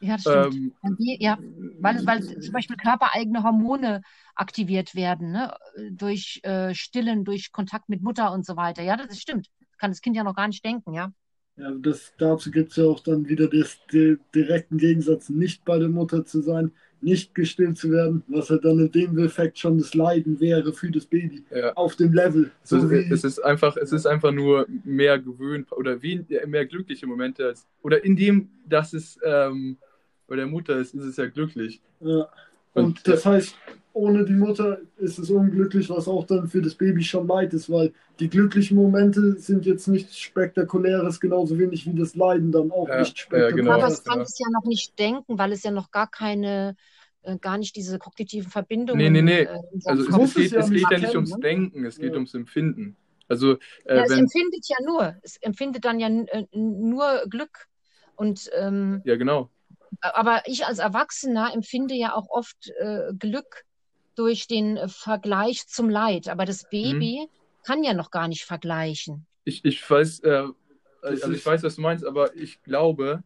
Ja, 0.00 0.16
das 0.16 0.22
stimmt. 0.22 0.74
Ähm, 0.82 0.96
ja. 0.98 1.38
Weil, 1.80 2.06
weil 2.06 2.40
zum 2.40 2.52
Beispiel 2.52 2.76
körpereigene 2.76 3.42
Hormone 3.42 4.02
aktiviert 4.34 4.94
werden, 4.94 5.32
ne? 5.32 5.54
Durch 5.90 6.40
äh, 6.42 6.74
Stillen, 6.74 7.24
durch 7.24 7.52
Kontakt 7.52 7.88
mit 7.88 8.02
Mutter 8.02 8.32
und 8.32 8.44
so 8.44 8.56
weiter. 8.56 8.82
Ja, 8.82 8.96
das 8.96 9.20
stimmt. 9.20 9.48
Kann 9.78 9.90
das 9.90 10.00
Kind 10.00 10.16
ja 10.16 10.24
noch 10.24 10.34
gar 10.34 10.48
nicht 10.48 10.64
denken, 10.64 10.94
ja. 10.94 11.12
Ja, 11.56 11.70
das, 11.70 12.12
dazu 12.18 12.50
gibt 12.50 12.70
es 12.70 12.76
ja 12.76 12.84
auch 12.84 13.00
dann 13.00 13.28
wieder 13.28 13.48
das, 13.48 13.78
den 13.92 14.18
direkten 14.34 14.76
Gegensatz, 14.78 15.28
nicht 15.28 15.64
bei 15.64 15.78
der 15.78 15.88
Mutter 15.88 16.24
zu 16.24 16.40
sein, 16.40 16.72
nicht 17.04 17.34
gestillt 17.34 17.76
zu 17.76 17.90
werden, 17.90 18.22
was 18.28 18.50
halt 18.50 18.64
dann 18.64 18.78
in 18.78 18.90
dem 18.90 19.18
Effekt 19.18 19.58
schon 19.58 19.78
das 19.78 19.94
Leiden 19.94 20.40
wäre 20.40 20.72
für 20.72 20.90
das 20.90 21.04
Baby 21.04 21.44
ja. 21.54 21.72
auf 21.74 21.96
dem 21.96 22.12
Level. 22.12 22.50
So, 22.62 22.78
es 22.88 23.24
ist 23.24 23.38
einfach, 23.44 23.76
es 23.76 23.92
ist 23.92 24.06
einfach 24.06 24.32
nur 24.32 24.66
mehr 24.84 25.18
gewöhnt 25.18 25.70
oder 25.72 26.02
wen, 26.02 26.26
mehr 26.46 26.66
glückliche 26.66 27.06
Momente 27.06 27.46
als 27.46 27.66
oder 27.82 28.04
in 28.04 28.16
dem, 28.16 28.48
dass 28.66 28.92
es 28.92 29.18
ähm, 29.22 29.76
bei 30.26 30.36
der 30.36 30.46
Mutter 30.46 30.76
ist, 30.78 30.94
ist 30.94 31.04
es 31.04 31.16
ja 31.16 31.26
glücklich. 31.26 31.80
ja. 32.00 32.28
Und 32.74 33.06
das 33.06 33.24
heißt, 33.24 33.54
ohne 33.92 34.24
die 34.24 34.32
Mutter 34.32 34.78
ist 34.96 35.18
es 35.18 35.30
unglücklich, 35.30 35.88
was 35.88 36.08
auch 36.08 36.26
dann 36.26 36.48
für 36.48 36.60
das 36.60 36.74
Baby 36.74 37.02
schon 37.04 37.28
Leid 37.28 37.54
ist, 37.54 37.70
weil 37.70 37.92
die 38.18 38.28
glücklichen 38.28 38.76
Momente 38.76 39.38
sind 39.38 39.64
jetzt 39.64 39.86
nichts 39.86 40.18
Spektakuläres, 40.18 41.20
genauso 41.20 41.56
wenig 41.56 41.86
wie 41.86 41.94
das 41.94 42.16
Leiden 42.16 42.50
dann 42.50 42.72
auch 42.72 42.88
Ja, 42.88 42.98
nicht 42.98 43.16
ja, 43.16 43.22
spektakulär 43.22 43.54
genau. 43.54 43.72
Aber 43.72 43.86
es 43.86 44.02
kann 44.02 44.20
es 44.20 44.36
ja 44.40 44.46
noch 44.52 44.64
nicht 44.64 44.98
denken, 44.98 45.38
weil 45.38 45.52
es 45.52 45.62
ja 45.62 45.70
noch 45.70 45.92
gar 45.92 46.10
keine, 46.10 46.74
äh, 47.24 47.38
gar 47.38 47.58
nicht 47.58 47.76
diese 47.76 47.98
kognitiven 47.98 48.50
Verbindungen 48.50 49.00
Nee, 49.00 49.10
nee, 49.10 49.22
nee. 49.22 49.40
äh, 49.42 49.60
Also 49.84 50.02
es, 50.02 50.30
es, 50.30 50.34
geht, 50.34 50.52
ja 50.52 50.60
es 50.60 50.70
nicht 50.70 50.88
geht 50.88 50.98
ja 50.98 51.06
nicht 51.06 51.14
ums 51.14 51.30
ne? 51.30 51.40
Denken, 51.40 51.84
es 51.84 51.98
geht 51.98 52.10
Ja. 52.10 52.14
ums 52.14 52.34
Empfinden. 52.34 52.96
Also, 53.28 53.54
äh, 53.84 53.96
ja, 53.96 54.04
es 54.04 54.10
empfindet 54.10 54.66
ja 54.68 54.76
nur, 54.84 55.16
es 55.22 55.36
empfindet 55.38 55.84
dann 55.84 55.98
ja 55.98 56.08
äh, 56.08 56.46
nur 56.52 57.24
Glück. 57.28 57.66
Und 58.16 58.50
ähm, 58.54 59.00
ja, 59.04 59.16
genau. 59.16 59.50
Aber 60.00 60.42
ich 60.46 60.66
als 60.66 60.78
Erwachsener 60.78 61.52
empfinde 61.54 61.94
ja 61.94 62.14
auch 62.14 62.28
oft 62.28 62.70
äh, 62.78 63.12
Glück 63.18 63.64
durch 64.14 64.46
den 64.46 64.78
Vergleich 64.88 65.66
zum 65.66 65.88
Leid. 65.88 66.28
Aber 66.28 66.44
das 66.44 66.68
Baby 66.68 67.26
mhm. 67.26 67.64
kann 67.64 67.82
ja 67.82 67.94
noch 67.94 68.10
gar 68.10 68.28
nicht 68.28 68.44
vergleichen. 68.44 69.26
Ich, 69.44 69.64
ich 69.64 69.88
weiß, 69.88 70.20
äh, 70.20 70.44
also 71.02 71.32
ich 71.32 71.44
weiß, 71.44 71.62
was 71.62 71.76
du 71.76 71.80
meinst, 71.82 72.04
aber 72.04 72.34
ich 72.36 72.62
glaube, 72.62 73.22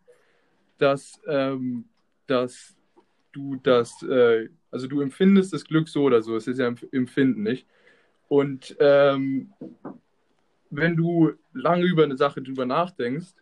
dass, 0.79 1.21
ähm, 1.27 1.89
dass 2.27 2.77
du 3.33 3.57
das, 3.63 4.03
äh, 4.03 4.49
also 4.71 4.87
du 4.87 5.01
empfindest 5.01 5.53
das 5.53 5.65
Glück 5.65 5.89
so 5.89 6.03
oder 6.03 6.23
so, 6.23 6.37
es 6.37 6.47
ist 6.47 6.59
ja 6.59 6.73
Empfinden, 6.93 7.43
nicht? 7.43 7.67
Und 8.29 8.77
ähm, 8.79 9.53
wenn 10.71 10.97
du 10.97 11.33
lange 11.53 11.85
über 11.85 12.05
eine 12.05 12.17
Sache 12.17 12.43
drüber 12.43 12.67
nachdenkst, 12.67 13.35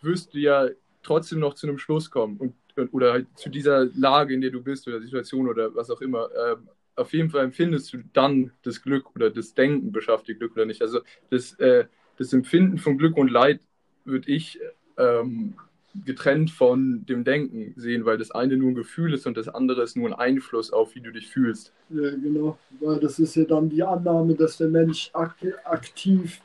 wirst 0.00 0.34
du 0.34 0.38
ja 0.38 0.68
trotzdem 1.02 1.38
noch 1.38 1.54
zu 1.54 1.66
einem 1.66 1.78
Schluss 1.78 2.10
kommen 2.10 2.38
und, 2.38 2.54
oder 2.92 3.12
halt 3.12 3.26
zu 3.36 3.50
dieser 3.50 3.86
Lage, 3.94 4.34
in 4.34 4.40
der 4.40 4.50
du 4.50 4.62
bist 4.62 4.86
oder 4.88 5.00
Situation 5.00 5.48
oder 5.48 5.74
was 5.74 5.90
auch 5.90 6.00
immer. 6.00 6.28
Äh, 6.32 6.56
auf 6.96 7.12
jeden 7.12 7.30
Fall 7.30 7.44
empfindest 7.44 7.92
du 7.92 7.98
dann 8.12 8.52
das 8.62 8.82
Glück 8.82 9.14
oder 9.14 9.30
das 9.30 9.54
Denken 9.54 9.92
beschafft 9.92 10.28
dir 10.28 10.34
Glück 10.34 10.52
oder 10.52 10.66
nicht. 10.66 10.82
Also 10.82 11.00
das, 11.30 11.54
äh, 11.54 11.86
das 12.18 12.32
Empfinden 12.32 12.78
von 12.78 12.98
Glück 12.98 13.16
und 13.16 13.30
Leid 13.30 13.60
würde 14.04 14.30
ich 14.30 14.60
ähm, 14.98 15.54
getrennt 15.94 16.50
von 16.50 17.04
dem 17.06 17.24
Denken 17.24 17.74
sehen, 17.76 18.04
weil 18.04 18.16
das 18.16 18.30
eine 18.30 18.56
nur 18.56 18.70
ein 18.70 18.74
Gefühl 18.74 19.12
ist 19.12 19.26
und 19.26 19.36
das 19.36 19.48
andere 19.48 19.82
ist 19.82 19.96
nur 19.96 20.08
ein 20.08 20.14
Einfluss 20.14 20.72
auf, 20.72 20.94
wie 20.94 21.00
du 21.00 21.12
dich 21.12 21.28
fühlst. 21.28 21.72
Ja, 21.90 22.10
genau. 22.10 22.58
Weil 22.80 22.98
das 22.98 23.18
ist 23.18 23.34
ja 23.34 23.44
dann 23.44 23.68
die 23.68 23.82
Annahme, 23.82 24.34
dass 24.34 24.56
der 24.56 24.68
Mensch 24.68 25.10
ak 25.12 25.36
aktiv 25.64 26.40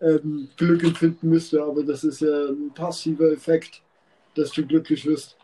ähm, 0.00 0.48
Glück 0.56 0.82
empfinden 0.82 1.28
müsste, 1.28 1.62
aber 1.62 1.82
das 1.84 2.04
ist 2.04 2.20
ja 2.20 2.48
ein 2.48 2.70
passiver 2.74 3.32
Effekt, 3.32 3.80
dass 4.34 4.50
du 4.50 4.66
glücklich 4.66 5.06
wirst. 5.06 5.36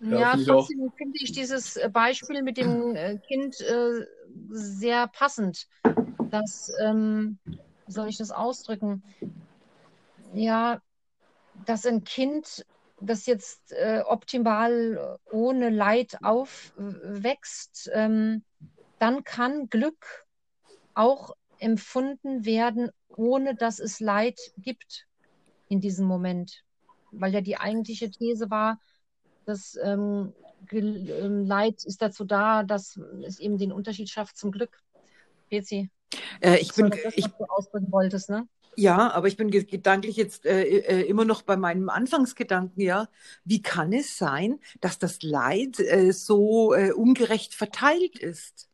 Ja, 0.00 0.36
ja 0.36 0.44
trotzdem 0.44 0.92
finde 0.96 1.18
ich 1.20 1.32
dieses 1.32 1.78
Beispiel 1.92 2.42
mit 2.42 2.56
dem 2.56 2.96
äh, 2.96 3.18
Kind 3.18 3.60
äh, 3.60 4.04
sehr 4.50 5.06
passend. 5.08 5.68
Das, 6.30 6.72
ähm, 6.82 7.38
wie 7.44 7.92
soll 7.92 8.08
ich 8.08 8.18
das 8.18 8.30
ausdrücken? 8.30 9.02
Ja, 10.34 10.80
dass 11.66 11.86
ein 11.86 12.04
Kind, 12.04 12.66
das 13.00 13.26
jetzt 13.26 13.72
äh, 13.72 14.02
optimal 14.06 15.18
ohne 15.30 15.70
Leid 15.70 16.18
aufwächst, 16.22 17.90
ähm, 17.92 18.44
dann 18.98 19.24
kann 19.24 19.68
Glück 19.68 20.26
auch 20.94 21.34
empfunden 21.58 22.44
werden, 22.44 22.90
ohne 23.08 23.54
dass 23.54 23.78
es 23.78 24.00
Leid 24.00 24.38
gibt 24.58 25.06
in 25.68 25.80
diesem 25.80 26.06
Moment. 26.06 26.62
Weil 27.10 27.32
ja 27.32 27.40
die 27.40 27.56
eigentliche 27.56 28.10
These 28.10 28.50
war, 28.50 28.80
dass 29.44 29.78
ähm, 29.82 30.32
ähm 30.72 31.44
Leid 31.44 31.84
ist 31.84 32.02
dazu 32.02 32.24
da, 32.24 32.62
dass 32.62 32.96
es 33.24 33.38
eben 33.38 33.58
den 33.58 33.72
Unterschied 33.72 34.08
schafft 34.08 34.36
zum 34.36 34.50
Glück. 34.50 34.80
Betsy. 35.50 35.90
Äh, 36.40 36.58
ich 36.58 36.74
bin, 36.74 36.90
das, 36.90 37.14
ich, 37.16 37.24
was 37.24 37.36
du 37.36 37.44
ausdrücken 37.44 37.92
wolltest, 37.92 38.30
ne? 38.30 38.48
Ja, 38.76 39.12
aber 39.12 39.28
ich 39.28 39.36
bin 39.36 39.50
gedanklich 39.50 40.16
jetzt 40.16 40.46
äh, 40.46 40.62
äh, 40.64 41.02
immer 41.02 41.24
noch 41.24 41.42
bei 41.42 41.56
meinem 41.56 41.88
Anfangsgedanken, 41.88 42.80
ja. 42.80 43.08
Wie 43.44 43.62
kann 43.62 43.92
es 43.92 44.18
sein, 44.18 44.58
dass 44.80 44.98
das 44.98 45.22
Leid 45.22 45.78
äh, 45.80 46.12
so 46.12 46.74
äh, 46.74 46.92
ungerecht 46.92 47.54
verteilt 47.54 48.18
ist? 48.18 48.68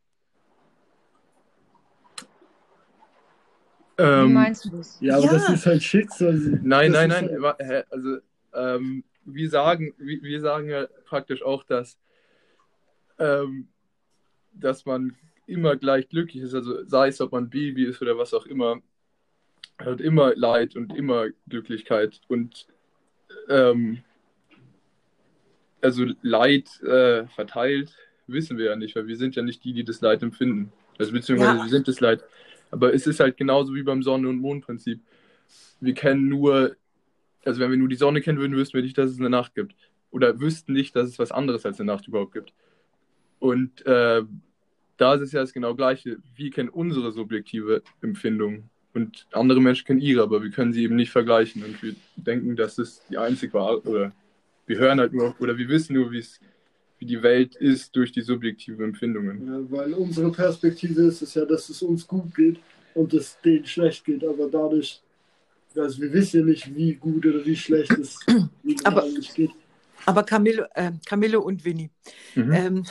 Ähm, 3.98 4.28
Wie 4.28 4.32
meinst 4.32 4.64
du 4.64 4.70
das? 4.70 4.98
Ja, 5.00 5.16
aber 5.16 5.26
ja. 5.26 5.32
das 5.32 5.48
ist 5.50 5.66
halt 5.66 5.82
Schicksal. 5.82 6.60
Nein, 6.62 6.92
das 6.92 7.08
nein, 7.08 7.26
nein. 7.26 7.42
Halt... 7.42 7.86
Also, 7.92 8.18
ähm, 8.54 9.04
wir, 9.24 9.50
sagen, 9.50 9.92
wir, 9.98 10.22
wir 10.22 10.40
sagen 10.40 10.68
ja 10.68 10.86
praktisch 11.04 11.42
auch, 11.42 11.64
dass, 11.64 11.98
ähm, 13.18 13.68
dass 14.52 14.86
man 14.86 15.16
immer 15.46 15.76
gleich 15.76 16.08
glücklich 16.08 16.42
ist. 16.42 16.54
Also 16.54 16.84
sei 16.86 17.08
es, 17.08 17.20
ob 17.20 17.32
man 17.32 17.50
Baby 17.50 17.84
ist 17.84 18.00
oder 18.00 18.16
was 18.16 18.32
auch 18.32 18.46
immer 18.46 18.80
hat 19.86 20.00
immer 20.00 20.34
Leid 20.34 20.76
und 20.76 20.94
immer 20.94 21.28
Glücklichkeit 21.48 22.20
und 22.28 22.66
ähm, 23.48 24.02
also 25.80 26.04
Leid 26.22 26.82
äh, 26.82 27.26
verteilt 27.28 27.96
wissen 28.32 28.58
wir 28.58 28.66
ja 28.66 28.76
nicht, 28.76 28.96
weil 28.96 29.06
wir 29.06 29.16
sind 29.16 29.36
ja 29.36 29.42
nicht 29.42 29.64
die, 29.64 29.72
die 29.72 29.84
das 29.84 30.00
Leid 30.00 30.22
empfinden. 30.22 30.72
Also 30.98 31.12
beziehungsweise 31.12 31.58
ja. 31.58 31.64
wir 31.64 31.70
sind 31.70 31.88
das 31.88 32.00
Leid. 32.00 32.22
Aber 32.70 32.94
es 32.94 33.06
ist 33.06 33.20
halt 33.20 33.36
genauso 33.36 33.74
wie 33.74 33.82
beim 33.82 34.02
Sonne- 34.02 34.28
und 34.28 34.38
Mondprinzip. 34.38 35.00
Wir 35.80 35.94
kennen 35.94 36.28
nur, 36.28 36.76
also 37.44 37.60
wenn 37.60 37.70
wir 37.70 37.78
nur 37.78 37.88
die 37.88 37.96
Sonne 37.96 38.20
kennen 38.20 38.38
würden, 38.38 38.56
wüssten 38.56 38.74
wir 38.74 38.82
nicht, 38.82 38.98
dass 38.98 39.10
es 39.10 39.18
eine 39.18 39.30
Nacht 39.30 39.54
gibt. 39.54 39.74
Oder 40.10 40.40
wüssten 40.40 40.72
nicht, 40.72 40.94
dass 40.94 41.08
es 41.08 41.18
was 41.18 41.32
anderes 41.32 41.66
als 41.66 41.80
eine 41.80 41.90
Nacht 41.90 42.06
überhaupt 42.06 42.32
gibt. 42.32 42.52
Und 43.38 43.84
äh, 43.86 44.22
da 44.96 45.14
ist 45.14 45.22
es 45.22 45.32
ja 45.32 45.40
das 45.40 45.52
genau 45.52 45.74
gleiche. 45.74 46.18
Wir 46.34 46.50
kennen 46.50 46.68
unsere 46.68 47.10
subjektive 47.12 47.82
Empfindung 48.02 48.69
und 48.94 49.26
andere 49.32 49.60
Menschen 49.60 49.86
kennen 49.86 50.00
ihre, 50.00 50.22
aber 50.22 50.42
wir 50.42 50.50
können 50.50 50.72
sie 50.72 50.82
eben 50.82 50.96
nicht 50.96 51.10
vergleichen 51.10 51.64
und 51.64 51.82
wir 51.82 51.94
denken, 52.16 52.56
dass 52.56 52.78
es 52.78 53.02
die 53.08 53.18
einzig 53.18 53.54
war 53.54 53.86
oder 53.86 54.12
wir 54.66 54.78
hören 54.78 55.00
halt 55.00 55.12
nur 55.12 55.34
oder 55.38 55.56
wir 55.56 55.68
wissen 55.68 55.94
nur, 55.94 56.10
wie 56.12 56.18
es 56.18 56.40
wie 57.00 57.06
die 57.06 57.22
Welt 57.22 57.56
ist 57.56 57.96
durch 57.96 58.12
die 58.12 58.20
subjektiven 58.20 58.84
Empfindungen. 58.84 59.46
Ja, 59.46 59.70
weil 59.70 59.94
unsere 59.94 60.30
Perspektive 60.30 61.02
ist 61.02 61.22
es 61.22 61.34
ja, 61.34 61.46
dass 61.46 61.70
es 61.70 61.82
uns 61.82 62.06
gut 62.06 62.34
geht 62.34 62.60
und 62.94 63.14
es 63.14 63.38
denen 63.42 63.64
schlecht 63.64 64.04
geht, 64.04 64.22
aber 64.22 64.48
dadurch, 64.48 65.00
also 65.74 66.02
wir 66.02 66.12
wissen 66.12 66.40
ja 66.40 66.46
nicht, 66.46 66.74
wie 66.74 66.94
gut 66.94 67.24
oder 67.24 67.44
wie 67.44 67.56
schlecht 67.56 67.92
es 67.92 68.18
aber, 68.84 69.08
geht. 69.34 69.50
Aber 70.04 70.22
Camille, 70.24 70.68
äh, 70.74 70.92
Camille 71.06 71.40
und 71.40 71.64
Winnie, 71.64 71.88
mhm. 72.34 72.52
ähm, 72.52 72.84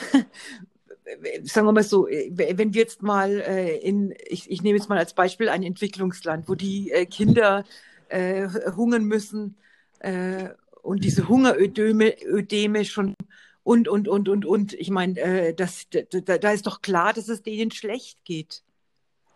sagen 1.44 1.66
wir 1.66 1.72
mal 1.72 1.82
so, 1.82 2.08
äh, 2.08 2.30
wenn 2.34 2.74
wir 2.74 2.82
jetzt 2.82 3.02
mal 3.02 3.30
äh, 3.40 3.76
in, 3.78 4.14
ich, 4.26 4.50
ich 4.50 4.62
nehme 4.62 4.78
jetzt 4.78 4.88
mal 4.88 4.98
als 4.98 5.14
Beispiel 5.14 5.48
ein 5.48 5.62
Entwicklungsland, 5.62 6.48
wo 6.48 6.54
die 6.54 6.90
äh, 6.90 7.06
Kinder 7.06 7.64
äh, 8.08 8.48
hungern 8.76 9.04
müssen 9.04 9.56
äh, 10.00 10.50
und 10.82 11.04
diese 11.04 11.28
Hungerödeme 11.28 12.14
Ödeme 12.24 12.84
schon 12.84 13.14
und, 13.62 13.88
und, 13.88 14.08
und, 14.08 14.28
und, 14.28 14.44
und. 14.44 14.72
Ich 14.74 14.90
meine, 14.90 15.18
äh, 15.20 15.54
das, 15.54 15.86
da, 15.90 16.38
da 16.38 16.50
ist 16.50 16.66
doch 16.66 16.82
klar, 16.82 17.12
dass 17.12 17.28
es 17.28 17.42
denen 17.42 17.70
schlecht 17.70 18.24
geht. 18.24 18.62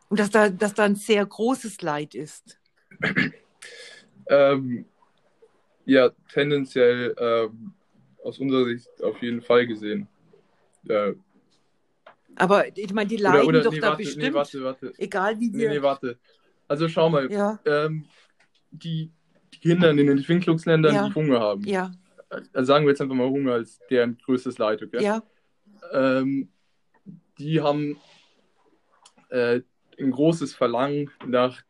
Und 0.08 0.18
dass 0.20 0.30
da, 0.30 0.48
dass 0.48 0.74
da 0.74 0.84
ein 0.84 0.96
sehr 0.96 1.24
großes 1.24 1.82
Leid 1.82 2.14
ist. 2.14 2.58
Ähm, 4.26 4.86
ja, 5.84 6.10
tendenziell 6.32 7.14
ähm, 7.18 7.74
aus 8.22 8.38
unserer 8.38 8.64
Sicht 8.64 8.88
auf 9.02 9.20
jeden 9.22 9.42
Fall 9.42 9.66
gesehen. 9.66 10.08
Äh, 10.88 11.12
aber 12.36 12.76
ich 12.76 12.92
meine, 12.92 13.08
die 13.08 13.16
leiden 13.16 13.46
oder, 13.46 13.60
oder, 13.60 13.62
doch 13.62 13.72
nee, 13.72 13.80
da 13.80 13.88
warte, 13.88 14.02
bestimmt. 14.02 14.24
Nee, 14.24 14.34
warte, 14.34 14.64
warte. 14.64 14.92
Egal 14.98 15.38
wie 15.40 15.52
wir. 15.52 15.68
Nee, 15.68 15.76
nee, 15.76 15.82
warte. 15.82 16.18
Also 16.68 16.88
schau 16.88 17.10
mal, 17.10 17.30
ja. 17.30 17.58
ähm, 17.64 18.06
die, 18.70 19.10
die, 19.52 19.58
Kinder 19.58 19.90
in 19.90 19.98
den 19.98 20.08
Entwicklungsländern, 20.08 20.94
ja. 20.94 21.08
die 21.08 21.14
Hunger 21.14 21.40
haben. 21.40 21.64
Ja. 21.64 21.92
Also 22.28 22.66
sagen 22.66 22.84
wir 22.86 22.90
jetzt 22.90 23.00
einfach 23.00 23.14
mal 23.14 23.28
Hunger 23.28 23.52
als 23.52 23.78
deren 23.90 24.18
größtes 24.18 24.58
Leid, 24.58 24.82
okay? 24.82 25.02
Ja. 25.02 25.22
Ähm, 25.92 26.48
die 27.38 27.60
haben 27.60 27.96
äh, 29.28 29.60
ein 29.98 30.10
großes 30.10 30.54
Verlangen 30.54 31.10
nach, 31.26 31.62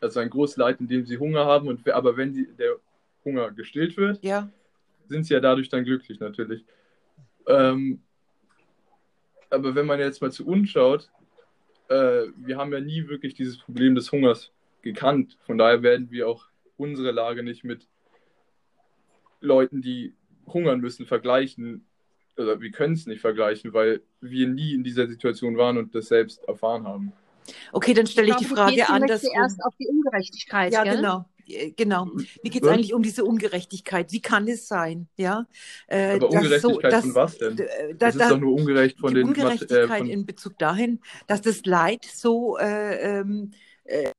also 0.00 0.20
ein 0.20 0.30
großes 0.30 0.56
Leid, 0.56 0.80
in 0.80 0.88
dem 0.88 1.04
sie 1.04 1.18
Hunger 1.18 1.44
haben, 1.44 1.68
und 1.68 1.88
aber 1.90 2.16
wenn 2.16 2.32
sie, 2.32 2.46
der 2.58 2.76
Hunger 3.24 3.50
gestillt 3.50 3.96
wird, 3.96 4.22
ja. 4.22 4.48
sind 5.08 5.24
sie 5.24 5.34
ja 5.34 5.40
dadurch 5.40 5.68
dann 5.68 5.84
glücklich 5.84 6.20
natürlich. 6.20 6.64
Ähm, 7.46 8.02
aber 9.50 9.74
wenn 9.74 9.86
man 9.86 10.00
jetzt 10.00 10.22
mal 10.22 10.32
zu 10.32 10.46
uns 10.46 10.70
schaut, 10.70 11.10
äh, 11.88 12.26
wir 12.36 12.56
haben 12.56 12.72
ja 12.72 12.80
nie 12.80 13.08
wirklich 13.08 13.34
dieses 13.34 13.58
Problem 13.58 13.94
des 13.94 14.10
Hungers 14.12 14.52
gekannt. 14.82 15.36
Von 15.44 15.58
daher 15.58 15.82
werden 15.82 16.10
wir 16.10 16.28
auch 16.28 16.46
unsere 16.76 17.10
Lage 17.10 17.42
nicht 17.42 17.64
mit 17.64 17.86
Leuten, 19.40 19.82
die 19.82 20.14
hungern 20.46 20.80
müssen, 20.80 21.06
vergleichen. 21.06 21.84
Oder 22.36 22.60
wir 22.60 22.70
können 22.70 22.94
es 22.94 23.06
nicht 23.06 23.20
vergleichen, 23.20 23.72
weil 23.72 24.02
wir 24.20 24.48
nie 24.48 24.72
in 24.72 24.84
dieser 24.84 25.06
Situation 25.08 25.56
waren 25.56 25.76
und 25.78 25.94
das 25.94 26.06
selbst 26.06 26.44
erfahren 26.44 26.86
haben. 26.86 27.12
Okay, 27.72 27.94
dann 27.94 28.06
stelle 28.06 28.28
ich, 28.28 28.34
ich, 28.34 28.38
die 28.38 28.44
Frage 28.44 28.88
anders. 28.88 29.24
Erst 29.24 29.62
auf 29.64 29.74
die 29.78 29.88
Ungerechtigkeit. 29.88 30.72
Ja, 30.72 30.84
gell? 30.84 30.96
genau. 30.96 31.26
Äh, 31.46 31.72
genau. 31.72 32.06
Mir 32.42 32.50
geht 32.50 32.62
es 32.62 32.68
eigentlich 32.68 32.94
um 32.94 33.02
diese 33.02 33.24
Ungerechtigkeit. 33.24 34.12
Wie 34.12 34.20
kann 34.20 34.48
es 34.48 34.68
sein? 34.68 35.08
Ja? 35.16 35.46
Äh, 35.86 36.16
Aber 36.16 36.30
Ungerechtigkeit 36.30 36.60
so, 36.62 36.80
dass, 36.80 37.04
von 37.04 37.14
was 37.14 37.38
denn? 37.38 37.58
Äh, 37.58 37.94
das 37.94 38.16
ist 38.16 38.30
doch 38.30 38.38
nur 38.38 38.54
ungerecht 38.54 38.98
von 38.98 39.14
die 39.14 39.20
den 39.20 39.28
Ungerechtigkeit 39.28 39.84
äh, 39.84 39.98
von... 39.98 40.10
in 40.10 40.26
Bezug 40.26 40.58
dahin, 40.58 41.00
dass 41.26 41.40
das 41.42 41.64
Leid 41.64 42.04
so 42.04 42.58
äh, 42.58 43.20
ähm, 43.20 43.52
äh, 43.84 44.10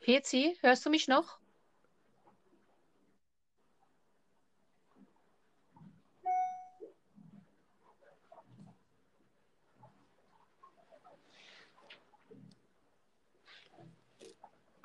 Pezi, 0.00 0.56
hörst 0.62 0.86
du 0.86 0.90
mich 0.90 1.06
noch? 1.06 1.38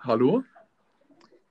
Hallo? 0.05 0.43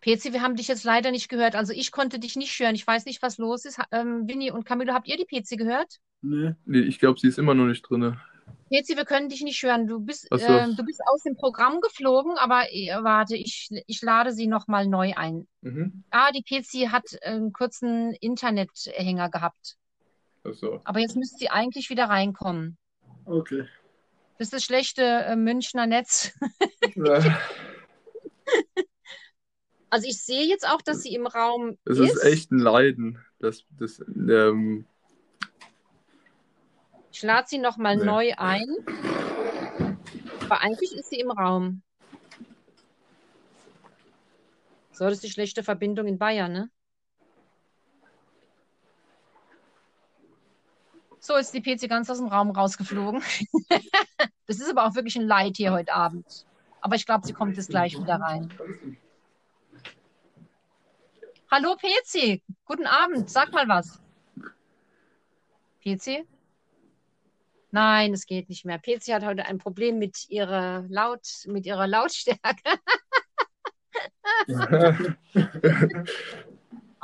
PC, 0.02 0.32
wir 0.32 0.42
haben 0.42 0.56
dich 0.56 0.68
jetzt 0.68 0.84
leider 0.84 1.10
nicht 1.10 1.28
gehört. 1.30 1.54
Also 1.54 1.72
ich 1.72 1.90
konnte 1.90 2.18
dich 2.18 2.36
nicht 2.36 2.58
hören. 2.58 2.74
Ich 2.74 2.86
weiß 2.86 3.06
nicht, 3.06 3.22
was 3.22 3.38
los 3.38 3.64
ist. 3.64 3.80
Ähm, 3.92 4.28
Winnie 4.28 4.50
und 4.50 4.64
Camilo, 4.64 4.92
habt 4.92 5.08
ihr 5.08 5.16
die 5.16 5.24
PC 5.24 5.56
gehört? 5.56 6.00
Nee. 6.20 6.54
Nee, 6.66 6.80
ich 6.80 6.98
glaube, 6.98 7.18
sie 7.18 7.28
ist 7.28 7.38
immer 7.38 7.54
noch 7.54 7.64
nicht 7.64 7.82
drin. 7.82 8.18
PC, 8.70 8.96
wir 8.96 9.06
können 9.06 9.30
dich 9.30 9.42
nicht 9.42 9.62
hören. 9.62 9.86
Du 9.86 10.00
bist, 10.00 10.26
Ach 10.30 10.38
so. 10.38 10.46
ähm, 10.52 10.76
du 10.76 10.84
bist 10.84 11.00
aus 11.06 11.22
dem 11.22 11.34
Programm 11.36 11.80
geflogen, 11.80 12.36
aber 12.36 12.70
äh, 12.72 12.90
warte, 13.00 13.36
ich, 13.36 13.68
ich 13.86 14.02
lade 14.02 14.32
sie 14.32 14.48
nochmal 14.48 14.86
neu 14.86 15.12
ein. 15.16 15.46
Mhm. 15.62 16.04
Ah, 16.10 16.30
die 16.32 16.42
PC 16.42 16.90
hat 16.90 17.04
einen 17.22 17.52
kurzen 17.52 18.12
Internethänger 18.20 19.30
gehabt. 19.30 19.76
Achso. 20.44 20.80
Aber 20.84 20.98
jetzt 20.98 21.16
müsste 21.16 21.38
sie 21.38 21.48
eigentlich 21.48 21.88
wieder 21.88 22.06
reinkommen. 22.06 22.76
Okay. 23.24 23.66
Das 24.38 24.48
ist 24.48 24.52
das 24.52 24.64
schlechte 24.64 25.02
äh, 25.02 25.36
Münchner 25.36 25.86
Netz. 25.86 26.32
Also 29.90 30.08
ich 30.08 30.22
sehe 30.22 30.46
jetzt 30.46 30.66
auch, 30.66 30.80
dass 30.80 31.02
sie 31.02 31.14
im 31.14 31.26
Raum 31.26 31.76
Es 31.84 31.98
ist. 31.98 32.14
ist 32.16 32.24
echt 32.24 32.50
ein 32.50 32.58
Leiden. 32.58 33.22
Das, 33.38 33.64
das, 33.78 34.00
ähm, 34.08 34.86
Ich 37.10 37.22
lade 37.22 37.46
sie 37.48 37.58
nochmal 37.58 37.96
Nee. 37.96 38.04
neu 38.06 38.32
ein. 38.38 38.64
Aber 40.44 40.60
eigentlich 40.62 40.92
ist 40.96 41.10
sie 41.10 41.20
im 41.20 41.30
Raum. 41.30 41.82
So, 44.92 45.04
das 45.04 45.14
ist 45.14 45.24
die 45.24 45.30
schlechte 45.30 45.62
Verbindung 45.62 46.06
in 46.06 46.18
Bayern, 46.18 46.52
ne? 46.52 46.70
So, 51.20 51.36
ist 51.36 51.52
die 51.54 51.60
PC 51.60 51.88
ganz 51.88 52.10
aus 52.10 52.18
dem 52.18 52.26
Raum 52.28 52.50
rausgeflogen. 52.50 53.22
Das 54.48 54.60
ist 54.60 54.68
aber 54.68 54.84
auch 54.86 54.94
wirklich 54.94 55.16
ein 55.16 55.26
Leid 55.26 55.56
hier 55.56 55.72
heute 55.72 55.94
Abend. 55.94 56.26
Aber 56.82 56.96
ich 56.96 57.06
glaube, 57.06 57.26
sie 57.26 57.32
kommt 57.32 57.56
jetzt 57.56 57.70
gleich 57.70 57.98
wieder 57.98 58.16
rein. 58.16 58.52
Hallo 61.50 61.76
PC, 61.76 62.42
guten 62.64 62.86
Abend, 62.86 63.30
sag 63.30 63.52
mal 63.52 63.68
was. 63.68 64.00
PC? 65.84 66.26
Nein, 67.70 68.12
es 68.12 68.26
geht 68.26 68.48
nicht 68.48 68.64
mehr. 68.64 68.78
PC 68.78 69.14
hat 69.14 69.24
heute 69.24 69.46
ein 69.46 69.58
Problem 69.58 69.98
mit 69.98 70.28
ihrer 70.28 70.84
Laut, 70.88 71.26
mit 71.46 71.66
ihrer 71.66 71.86
Lautstärke. 71.86 72.78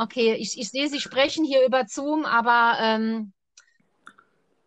Okay, 0.00 0.34
ich, 0.34 0.56
ich 0.56 0.70
sehe, 0.70 0.88
Sie 0.88 1.00
sprechen 1.00 1.44
hier 1.44 1.66
über 1.66 1.84
Zoom, 1.88 2.24
aber 2.24 2.78
ähm, 2.80 3.32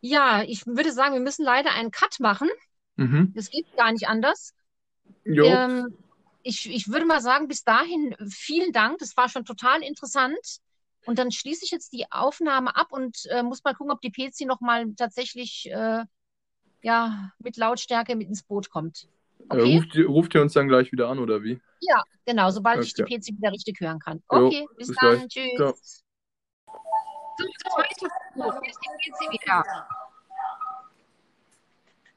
ja, 0.01 0.43
ich 0.43 0.67
würde 0.67 0.91
sagen, 0.91 1.13
wir 1.13 1.21
müssen 1.21 1.45
leider 1.45 1.71
einen 1.71 1.89
Cut 1.89 2.19
machen. 2.19 2.49
mhm. 2.97 3.31
Das 3.33 3.49
geht 3.49 3.65
gar 3.77 3.93
nicht 3.93 4.09
anders. 4.09 4.53
Jo. 5.25 5.45
Ähm, 5.45 5.97
ich, 6.43 6.69
ich 6.69 6.87
würde 6.87 7.05
mal 7.05 7.21
sagen, 7.21 7.47
bis 7.47 7.63
dahin 7.63 8.15
vielen 8.29 8.71
Dank. 8.71 8.99
Das 8.99 9.15
war 9.17 9.29
schon 9.29 9.45
total 9.45 9.83
interessant. 9.83 10.39
Und 11.05 11.17
dann 11.17 11.31
schließe 11.31 11.65
ich 11.65 11.71
jetzt 11.71 11.93
die 11.93 12.11
Aufnahme 12.11 12.75
ab 12.75 12.91
und 12.91 13.25
äh, 13.31 13.41
muss 13.43 13.63
mal 13.63 13.73
gucken, 13.73 13.91
ob 13.91 14.01
die 14.01 14.11
PC 14.11 14.45
noch 14.45 14.61
mal 14.61 14.93
tatsächlich 14.95 15.69
äh, 15.71 16.03
ja, 16.83 17.31
mit 17.39 17.57
Lautstärke 17.57 18.15
mit 18.15 18.27
ins 18.27 18.43
Boot 18.43 18.69
kommt. 18.69 19.07
Äh, 19.49 19.55
Okay? 19.55 19.75
ruft, 19.77 19.95
ihr, 19.95 20.07
ruft 20.07 20.35
ihr 20.35 20.41
uns 20.41 20.53
dann 20.53 20.67
gleich 20.67 20.91
wieder 20.91 21.09
an, 21.09 21.19
oder 21.19 21.43
wie? 21.43 21.59
Ja, 21.79 22.03
genau, 22.25 22.51
sobald 22.51 22.83
ich 22.83 22.93
die 22.93 23.01
Okay. 23.03 23.17
PC 23.19 23.37
wieder 23.37 23.51
richtig 23.51 23.79
hören 23.79 23.99
kann. 23.99 24.21
Jo, 24.31 24.47
Okay, 24.47 24.67
bis 24.77 24.87
bis 24.87 24.97
dann. 24.97 25.27
gleich. 25.27 25.27
Tschüss. 25.27 25.57
Ciao. 25.57 25.73
So. 28.35 28.53
Hier 28.61 28.69
ist 28.69 28.79
die 28.81 29.11
PC 29.11 29.33
wieder. 29.33 29.87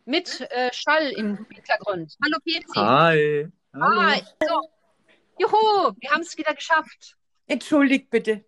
Mit 0.06 0.40
äh, 0.50 0.70
Schall 0.72 1.10
im 1.16 1.46
Hintergrund. 1.50 2.14
Hallo 2.22 2.36
PC. 2.40 2.76
Hi. 2.76 3.48
Ah, 3.72 4.16
so. 4.46 4.68
Juhu, 5.38 5.94
wir 5.98 6.10
haben 6.10 6.20
es 6.20 6.36
wieder 6.36 6.54
geschafft. 6.54 7.16
Entschuldigt 7.46 8.10
bitte. 8.10 8.44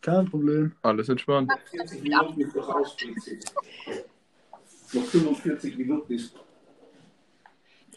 Kein 0.00 0.24
Problem. 0.30 0.74
Alles 0.82 1.08
entspannt. 1.08 1.52
Minuten 2.00 2.40
ist 2.40 2.56
doch 2.56 2.68
ausschließlich. 2.68 3.44
Noch 4.92 5.04
45 5.04 5.76
Minuten 5.76 6.14
ist. 6.14 6.34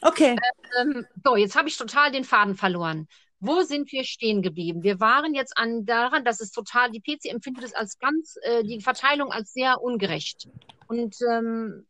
Okay. 0.02 0.36
Ähm, 0.80 1.06
so, 1.24 1.38
jetzt 1.38 1.56
habe 1.56 1.70
ich 1.70 1.78
total 1.78 2.12
den 2.12 2.26
Faden 2.26 2.56
verloren. 2.56 3.08
Wo 3.40 3.62
sind 3.62 3.92
wir 3.94 4.04
stehen 4.04 4.42
geblieben? 4.42 4.84
Wir 4.84 5.00
waren 5.00 5.34
jetzt 5.34 5.58
an 5.58 5.86
daran, 5.86 6.26
dass 6.26 6.42
es 6.42 6.52
total, 6.52 6.92
die 6.92 7.00
PC 7.00 7.32
empfindet 7.32 7.64
es 7.64 7.74
als 7.74 7.98
ganz, 7.98 8.36
äh, 8.42 8.64
die 8.64 8.82
Verteilung 8.82 9.32
als 9.32 9.54
sehr 9.54 9.82
ungerecht. 9.82 10.50
Und 10.88 11.16
ähm, 11.32 11.86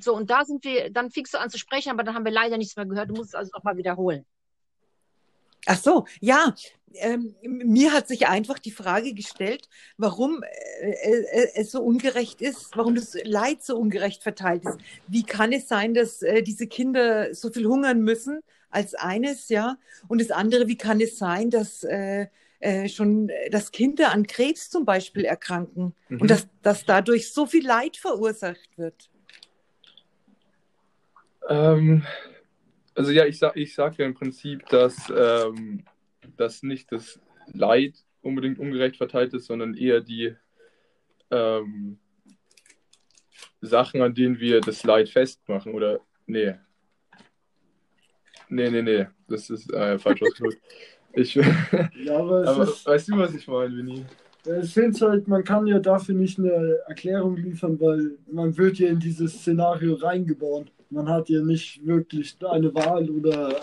so, 0.00 0.14
und 0.14 0.30
da 0.30 0.44
sind 0.44 0.64
wir, 0.64 0.90
dann 0.90 1.10
fingst 1.10 1.34
du 1.34 1.38
an 1.38 1.50
zu 1.50 1.58
sprechen, 1.58 1.90
aber 1.90 2.02
dann 2.02 2.14
haben 2.14 2.24
wir 2.24 2.32
leider 2.32 2.58
nichts 2.58 2.76
mehr 2.76 2.86
gehört. 2.86 3.10
Du 3.10 3.14
musst 3.14 3.30
es 3.30 3.34
also 3.34 3.50
nochmal 3.54 3.76
wiederholen. 3.76 4.24
Ach 5.66 5.78
so, 5.78 6.06
ja. 6.20 6.54
Ähm, 6.94 7.34
mir 7.42 7.92
hat 7.94 8.06
sich 8.06 8.26
einfach 8.26 8.58
die 8.58 8.70
Frage 8.70 9.14
gestellt, 9.14 9.68
warum 9.96 10.42
äh, 10.42 10.90
äh, 10.90 11.48
es 11.54 11.70
so 11.70 11.80
ungerecht 11.82 12.42
ist, 12.42 12.76
warum 12.76 12.94
das 12.94 13.16
Leid 13.24 13.62
so 13.62 13.78
ungerecht 13.78 14.22
verteilt 14.22 14.64
ist. 14.66 14.76
Wie 15.08 15.22
kann 15.22 15.52
es 15.52 15.68
sein, 15.68 15.94
dass 15.94 16.20
äh, 16.20 16.42
diese 16.42 16.66
Kinder 16.66 17.34
so 17.34 17.50
viel 17.50 17.66
hungern 17.66 18.02
müssen 18.02 18.40
als 18.68 18.94
eines, 18.94 19.48
ja? 19.48 19.78
Und 20.08 20.20
das 20.20 20.30
andere, 20.30 20.68
wie 20.68 20.76
kann 20.76 21.00
es 21.00 21.16
sein, 21.16 21.48
dass 21.48 21.82
äh, 21.84 22.26
äh, 22.60 22.88
schon, 22.88 23.30
äh, 23.30 23.48
dass 23.48 23.70
Kinder 23.72 24.12
an 24.12 24.26
Krebs 24.26 24.68
zum 24.68 24.84
Beispiel 24.84 25.24
erkranken 25.24 25.94
Mhm. 26.08 26.20
und 26.20 26.30
dass, 26.30 26.46
dass 26.62 26.84
dadurch 26.84 27.32
so 27.32 27.46
viel 27.46 27.66
Leid 27.66 27.96
verursacht 27.96 28.76
wird? 28.76 29.08
Ähm, 31.48 32.04
also 32.94 33.10
ja, 33.10 33.26
ich 33.26 33.38
sag, 33.38 33.56
ich 33.56 33.74
sag 33.74 33.96
ja 33.98 34.06
im 34.06 34.14
Prinzip, 34.14 34.66
dass, 34.68 35.12
ähm, 35.14 35.84
dass 36.36 36.62
nicht 36.62 36.92
das 36.92 37.20
Leid 37.52 37.94
unbedingt 38.22 38.58
ungerecht 38.58 38.96
verteilt 38.96 39.34
ist, 39.34 39.46
sondern 39.46 39.74
eher 39.74 40.00
die 40.00 40.34
ähm, 41.30 41.98
Sachen, 43.60 44.02
an 44.02 44.14
denen 44.14 44.38
wir 44.38 44.60
das 44.60 44.84
Leid 44.84 45.08
festmachen. 45.08 45.72
Oder 45.72 46.00
nee. 46.26 46.54
Nee, 48.48 48.70
nee, 48.70 48.82
nee. 48.82 49.06
Das 49.28 49.48
ist 49.50 49.72
äh, 49.72 49.98
falsch 49.98 50.22
ausgedrückt. 50.22 50.60
Ich, 51.14 51.34
Ja, 52.04 52.16
aber 52.16 52.48
aber 52.48 52.62
ist, 52.62 52.86
weißt 52.86 53.08
du, 53.08 53.18
was 53.18 53.34
ich 53.34 53.46
meine, 53.46 53.76
Vinny? 53.76 54.06
ich 54.62 54.72
finde 54.72 54.98
halt, 55.06 55.28
man 55.28 55.44
kann 55.44 55.66
ja 55.66 55.78
dafür 55.78 56.14
nicht 56.14 56.38
eine 56.38 56.78
Erklärung 56.86 57.36
liefern, 57.36 57.78
weil 57.78 58.12
man 58.30 58.56
wird 58.56 58.78
ja 58.78 58.88
in 58.88 58.98
dieses 58.98 59.34
Szenario 59.34 59.92
reingeboren. 59.96 60.70
Man 60.92 61.08
hat 61.08 61.28
ja 61.28 61.40
nicht 61.42 61.84
wirklich 61.86 62.36
eine 62.46 62.74
Wahl 62.74 63.08
oder 63.08 63.56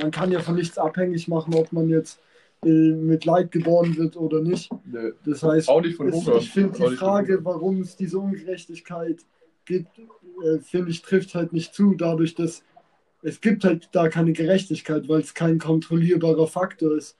man 0.00 0.10
kann 0.10 0.30
ja 0.30 0.40
von 0.40 0.56
nichts 0.56 0.76
abhängig 0.76 1.28
machen, 1.28 1.54
ob 1.54 1.72
man 1.72 1.88
jetzt 1.88 2.20
äh, 2.64 2.68
mit 2.68 3.24
Leid 3.24 3.50
geboren 3.50 3.96
wird 3.96 4.16
oder 4.16 4.40
nicht. 4.40 4.70
Nee. 4.84 5.12
Das 5.24 5.42
heißt, 5.42 5.68
Auch 5.68 5.80
nicht 5.80 5.96
von 5.96 6.08
es, 6.08 6.14
Hunger. 6.14 6.36
ich 6.36 6.50
finde 6.50 6.78
die 6.78 6.96
Frage, 6.96 7.44
warum 7.44 7.80
es 7.80 7.96
diese 7.96 8.18
Ungerechtigkeit 8.18 9.24
gibt, 9.64 9.98
äh, 9.98 10.58
finde 10.58 10.90
ich, 10.90 11.02
trifft 11.02 11.34
halt 11.34 11.52
nicht 11.52 11.74
zu, 11.74 11.94
dadurch, 11.94 12.34
dass 12.34 12.62
es 13.22 13.40
gibt 13.40 13.64
halt 13.64 13.88
da 13.92 14.08
keine 14.08 14.34
Gerechtigkeit, 14.34 15.08
weil 15.08 15.20
es 15.20 15.32
kein 15.32 15.58
kontrollierbarer 15.58 16.46
Faktor 16.46 16.96
ist. 16.96 17.16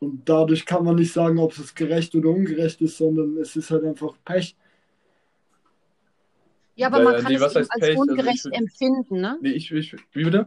Und 0.00 0.28
dadurch 0.28 0.66
kann 0.66 0.84
man 0.84 0.96
nicht 0.96 1.12
sagen, 1.12 1.38
ob 1.38 1.56
es 1.56 1.74
gerecht 1.74 2.14
oder 2.16 2.30
ungerecht 2.30 2.82
ist, 2.82 2.98
sondern 2.98 3.36
es 3.36 3.54
ist 3.54 3.70
halt 3.70 3.84
einfach 3.84 4.14
Pech. 4.24 4.56
Ja, 6.76 6.88
aber 6.88 7.02
man 7.02 7.22
kann 7.22 7.32
nee, 7.32 7.38
es 7.38 7.42
als 7.42 7.68
Pech? 7.68 7.68
Also 7.70 7.92
ich 7.92 7.98
ungerecht 7.98 8.44
würd- 8.46 8.52
empfinden, 8.52 9.20
ne? 9.20 9.38
Nee, 9.40 9.52
ich, 9.52 9.72
ich, 9.72 9.96
wie 10.12 10.24
bitte? 10.24 10.46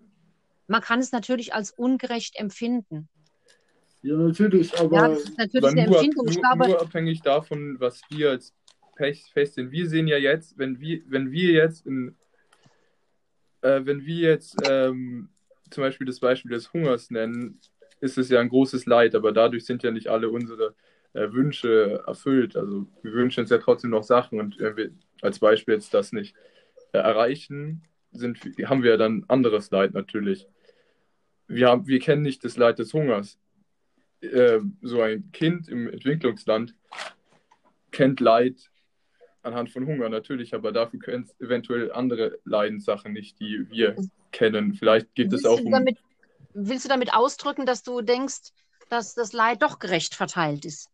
Man 0.68 0.82
kann 0.82 1.00
es 1.00 1.12
natürlich 1.12 1.54
als 1.56 1.72
ungerecht 1.72 2.36
empfinden. 2.40 3.10
Ja, 4.04 4.16
natürlich, 4.16 4.80
aber 4.80 4.96
Ja, 4.96 5.08
das 5.10 5.24
ist 5.24 5.38
natürlich 5.38 5.68
Aber 5.68 5.72
eine 5.72 5.86
nur, 5.88 5.98
Empfindung. 6.00 6.28
Ich 6.28 6.36
nur, 6.36 6.42
glaube, 6.44 6.68
nur 6.68 6.82
abhängig 6.82 7.22
davon, 7.24 7.80
was 7.80 8.02
wir 8.12 8.30
als 8.30 8.54
Pech 8.96 9.26
festsehen. 9.34 9.72
Wir 9.72 9.90
sehen 9.90 10.08
ja 10.08 10.18
jetzt, 10.18 10.58
wenn 10.58 10.80
wir, 10.80 11.02
wenn 11.08 11.32
wir 11.32 11.52
jetzt 11.52 11.88
in, 11.88 12.16
äh, 13.62 13.82
wenn 13.84 14.06
wir 14.06 14.30
jetzt 14.30 14.56
ähm, 14.64 15.30
zum 15.72 15.82
Beispiel 15.82 16.06
das 16.06 16.20
Beispiel 16.20 16.52
des 16.52 16.72
Hungers 16.72 17.10
nennen, 17.10 17.60
ist 18.02 18.18
es 18.18 18.30
ja 18.30 18.40
ein 18.40 18.50
großes 18.50 18.86
Leid, 18.86 19.16
aber 19.16 19.32
dadurch 19.32 19.66
sind 19.66 19.82
ja 19.84 19.92
nicht 19.92 20.08
alle 20.08 20.30
unsere 20.30 20.76
äh, 21.14 21.32
Wünsche 21.32 22.04
erfüllt. 22.06 22.56
Also 22.56 22.86
wir 23.02 23.14
wünschen 23.14 23.42
uns 23.42 23.50
ja 23.50 23.58
trotzdem 23.58 23.90
noch 23.90 24.04
Sachen 24.04 24.40
und 24.40 24.60
äh, 24.62 24.78
wir, 24.78 24.92
als 25.22 25.40
Beispiel 25.40 25.76
jetzt 25.76 25.94
das 25.94 26.12
nicht 26.12 26.36
äh, 26.94 26.98
erreichen, 27.00 27.84
sind, 28.12 28.40
haben 28.66 28.84
wir 28.84 28.98
dann 28.98 29.26
anderes 29.28 29.72
Leid 29.72 29.94
natürlich. 29.94 30.48
Wir, 31.48 31.70
haben, 31.70 31.88
wir 31.88 32.00
kennen 32.00 32.22
nicht 32.22 32.44
das 32.44 32.58
Leid 32.58 32.80
des 32.80 32.94
Hungers 32.94 33.38
äh, 34.22 34.60
so 34.82 35.02
ein 35.02 35.32
Kind 35.32 35.68
im 35.68 35.90
Entwicklungsland 35.90 36.76
kennt 37.92 38.20
Leid 38.20 38.70
anhand 39.42 39.72
von 39.72 39.86
Hunger 39.86 40.10
natürlich, 40.10 40.54
aber 40.54 40.72
dafür 40.72 41.00
können 41.00 41.24
es 41.24 41.40
eventuell 41.40 41.92
andere 41.92 42.40
Leidenssachen 42.44 43.14
nicht, 43.14 43.40
die 43.40 43.70
wir 43.70 43.96
kennen. 44.32 44.74
Vielleicht 44.74 45.14
geht 45.16 45.28
es 45.28 45.44
willst 45.44 45.48
auch 45.48 45.60
du 45.60 45.66
um. 45.66 45.72
damit, 45.72 45.98
willst 46.54 46.86
du 46.86 46.90
damit 46.90 47.14
ausdrücken, 47.14 47.66
dass 47.66 47.84
du 47.84 48.02
denkst, 48.02 48.52
dass 48.90 49.16
das 49.16 49.34
Leid 49.34 49.62
doch 49.62 49.80
gerecht 49.80 50.16
verteilt 50.16 50.66
ist? 50.66 50.90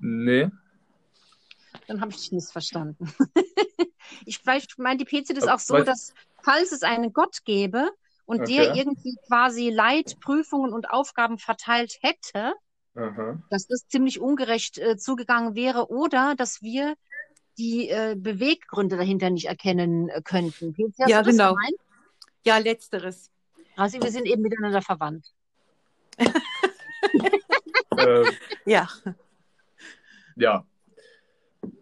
Nee, 0.00 0.48
Dann 1.88 2.00
habe 2.00 2.10
ich 2.10 2.16
dich 2.18 2.32
missverstanden. 2.32 3.12
ich 4.24 4.38
vielleicht 4.38 4.78
meine 4.78 5.04
die 5.04 5.04
PC 5.04 5.34
das 5.34 5.44
Aber 5.44 5.54
auch 5.54 5.58
so, 5.60 5.78
dass 5.82 6.14
falls 6.42 6.72
es 6.72 6.82
einen 6.82 7.12
Gott 7.12 7.44
gäbe 7.44 7.90
und 8.24 8.40
Okay. 8.40 8.56
der 8.56 8.74
irgendwie 8.74 9.16
quasi 9.28 9.70
Leitprüfungen 9.70 10.72
und 10.72 10.90
Aufgaben 10.90 11.38
verteilt 11.38 11.98
hätte, 12.02 12.54
Aha. 12.96 13.40
dass 13.50 13.66
das 13.66 13.86
ziemlich 13.88 14.20
ungerecht 14.20 14.78
äh, 14.78 14.96
zugegangen 14.96 15.54
wäre 15.54 15.90
oder 15.90 16.34
dass 16.36 16.62
wir 16.62 16.94
die 17.58 17.88
äh, 17.88 18.16
Beweggründe 18.18 18.96
dahinter 18.96 19.30
nicht 19.30 19.46
erkennen 19.46 20.08
äh, 20.08 20.20
könnten. 20.22 20.74
Hast 20.98 21.08
Ja, 21.08 21.22
genau. 21.22 21.54
gemeint? 21.54 21.76
Ja, 22.44 22.58
letzteres. 22.58 23.30
Also 23.76 24.00
wir 24.02 24.10
sind 24.10 24.26
eben 24.26 24.42
miteinander 24.42 24.82
verwandt. 24.82 25.32
äh, 27.96 28.24
Ja. 28.64 28.88
ja. 30.36 30.64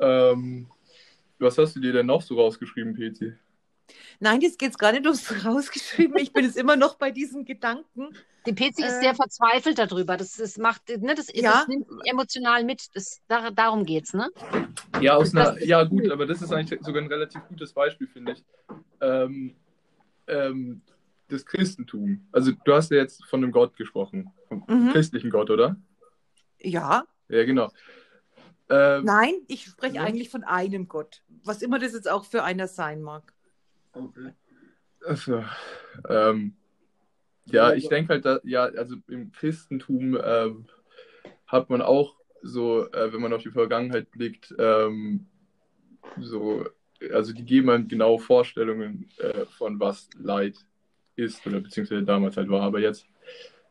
Ähm, 0.05 0.67
was 1.38 1.57
hast 1.59 1.77
du 1.77 1.81
dir 1.81 1.93
denn 1.93 2.07
noch 2.07 2.23
so 2.23 2.37
rausgeschrieben, 2.37 2.95
PC? 2.95 3.37
Nein, 4.21 4.40
jetzt 4.40 4.59
geht's 4.59 4.79
gar 4.79 4.93
nicht 4.93 5.05
ums 5.07 5.31
rausgeschrieben. 5.45 6.17
Ich 6.19 6.33
bin 6.33 6.45
jetzt 6.45 6.57
immer 6.57 6.77
noch 6.77 6.97
bei 6.97 7.11
diesem 7.11 7.45
Gedanken. 7.45 8.09
Die 8.47 8.53
PC 8.53 8.79
ist 8.81 8.97
Äh, 8.99 9.01
sehr 9.01 9.14
verzweifelt 9.14 9.79
darüber. 9.79 10.17
Das, 10.17 10.37
das 10.37 10.59
macht, 10.59 10.88
ne, 10.88 11.14
das, 11.14 11.29
Ja. 11.33 11.53
das 11.61 11.69
nimmt 11.69 11.87
emotional 12.05 12.64
mit. 12.64 12.95
Das, 12.95 13.21
da, 13.29 13.51
darum 13.51 13.85
geht's, 13.85 14.12
ne? 14.12 14.31
Ja, 15.01 15.17
aus 15.17 15.35
einer, 15.35 15.57
ist 15.57 15.67
ja 15.67 15.83
gut, 15.85 16.11
aber 16.11 16.27
das 16.27 16.43
ist 16.43 16.53
eigentlich 16.53 16.81
sogar 16.83 17.03
ein 17.03 17.09
relativ 17.09 17.43
gutes 17.49 17.73
Beispiel, 17.73 18.07
finde 18.07 18.33
ich. 18.33 18.45
Ähm, 19.01 19.57
ähm, 20.27 20.83
das 21.29 21.45
Christentum. 21.47 22.27
Also 22.33 22.53
du 22.64 22.75
hast 22.75 22.90
ja 22.90 22.99
jetzt 22.99 23.25
von 23.25 23.43
einem 23.43 23.51
Gott 23.53 23.77
gesprochen, 23.77 24.31
vom 24.49 24.64
Mhm. 24.69 24.90
christlichen 24.90 25.31
Gott, 25.31 25.51
oder? 25.51 25.77
Ja. 26.61 27.05
Ja, 27.29 27.45
genau. 27.45 27.71
Ähm, 28.70 29.05
Nein, 29.05 29.35
ich 29.48 29.64
spreche 29.66 29.96
Ja. 29.96 30.03
eigentlich 30.05 30.31
von 30.31 30.44
einem 30.44 30.88
Gott. 30.88 31.22
Was 31.44 31.62
immer 31.62 31.79
das 31.79 31.92
jetzt 31.92 32.09
auch 32.11 32.24
für 32.24 32.42
einer 32.44 32.68
sein 32.68 33.03
mag. 33.03 33.33
Okay. 33.92 34.33
Also, 35.07 35.44
ähm, 36.09 36.57
ja, 37.46 37.74
ich 37.74 37.88
denke 37.88 38.14
halt, 38.14 38.24
da, 38.24 38.40
ja, 38.42 38.64
also 38.64 38.96
im 39.09 39.31
Christentum 39.33 40.18
ähm, 40.22 40.66
hat 41.46 41.68
man 41.68 41.83
auch 41.83 42.16
so, 42.42 42.90
äh, 42.92 43.12
wenn 43.12 43.20
man 43.20 43.33
auf 43.35 43.42
die 43.42 43.50
Vergangenheit 43.50 44.11
blickt, 44.11 44.55
ähm, 44.59 45.27
so, 46.20 46.66
also 47.12 47.33
die 47.33 47.44
geben 47.44 47.70
einem 47.70 47.88
genau 47.88 48.18
Vorstellungen 48.18 49.11
äh, 49.18 49.44
von 49.46 49.79
was 49.79 50.09
Leid 50.18 50.57
ist 51.16 51.46
oder 51.46 51.61
beziehungsweise 51.61 52.03
damals 52.03 52.37
halt 52.37 52.48
war, 52.48 52.62
aber 52.62 52.81
jetzt, 52.81 53.07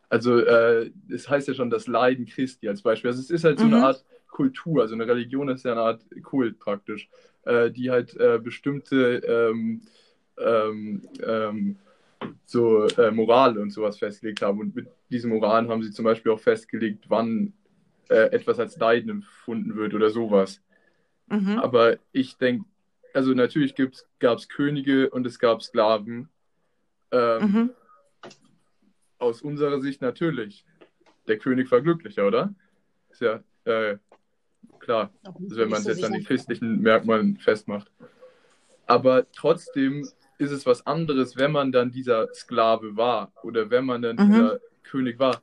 also 0.10 0.40
äh, 0.40 0.92
es 1.10 1.28
heißt 1.28 1.48
ja 1.48 1.54
schon 1.56 1.70
das 1.72 1.88
Leiden 1.88 2.26
Christi 2.26 2.70
als 2.70 2.82
Beispiel. 2.84 3.10
Also 3.10 3.22
es 3.22 3.32
ist 3.32 3.44
halt 3.44 3.60
so 3.60 3.66
Mhm. 3.66 3.74
eine 3.74 3.84
Art 3.84 4.06
Kultur, 4.34 4.82
also 4.82 4.96
eine 4.96 5.08
Religion 5.08 5.48
ist 5.48 5.64
ja 5.64 5.74
eine 5.74 5.82
Art 5.82 6.04
Kult 6.24 6.58
praktisch, 6.60 7.08
äh, 7.44 7.70
die 7.70 7.92
halt 7.92 8.16
äh, 8.20 8.40
bestimmte 8.44 9.18
ähm, 9.18 9.82
ähm, 10.38 11.08
ähm, 11.24 11.76
so 12.44 12.88
äh, 12.88 13.12
Moral 13.12 13.60
und 13.60 13.70
sowas 13.70 14.00
festgelegt 14.00 14.42
haben. 14.42 14.60
Und 14.60 14.76
mit 14.76 14.88
diesen 15.12 15.30
Moralen 15.30 15.70
haben 15.70 15.84
sie 15.84 15.92
zum 15.92 16.06
Beispiel 16.06 16.32
auch 16.32 16.40
festgelegt, 16.40 17.06
wann 17.10 17.54
äh, 18.10 18.32
etwas 18.32 18.60
als 18.60 18.76
Leiden 18.78 19.12
empfunden 19.12 19.76
wird 19.76 19.94
oder 19.94 20.10
sowas. 20.10 20.62
Mhm. 21.28 21.60
Aber 21.60 21.98
ich 22.12 22.36
denke, 22.38 22.66
also 23.14 23.34
natürlich 23.34 23.76
gab 24.20 24.40
es 24.40 24.50
Könige 24.50 25.12
und 25.12 25.28
es 25.28 25.38
gab 25.38 25.62
Sklaven. 25.62 26.30
Ähm, 27.12 27.42
Mhm. 27.42 27.70
Aus 29.20 29.44
unserer 29.44 29.80
Sicht 29.80 30.02
natürlich. 30.02 30.66
Der 31.28 31.38
König 31.38 31.72
war 31.72 31.82
glücklicher, 31.82 32.26
oder? 32.26 32.54
Ist 33.12 33.22
ja 33.22 33.44
äh, 33.66 33.98
klar. 34.84 35.12
Also 35.24 35.58
wenn 35.58 35.70
man 35.70 35.80
es 35.80 35.88
jetzt 35.88 36.04
an 36.04 36.14
die 36.14 36.24
christlichen 36.24 36.82
Merkmalen 36.82 37.38
festmacht. 37.38 37.90
Aber 38.86 39.26
trotzdem 39.32 40.08
ist 40.38 40.52
es 40.52 40.66
was 40.66 40.86
anderes, 40.86 41.38
wenn 41.38 41.52
man 41.52 41.72
dann 41.72 41.92
dieser 41.92 42.34
Sklave 42.34 42.98
war 42.98 43.32
oder 43.44 43.70
wenn 43.70 43.86
man 43.86 44.02
dann 44.02 44.16
Mhm. 44.18 44.26
dieser 44.32 44.60
König 44.84 45.20
war. 45.20 45.42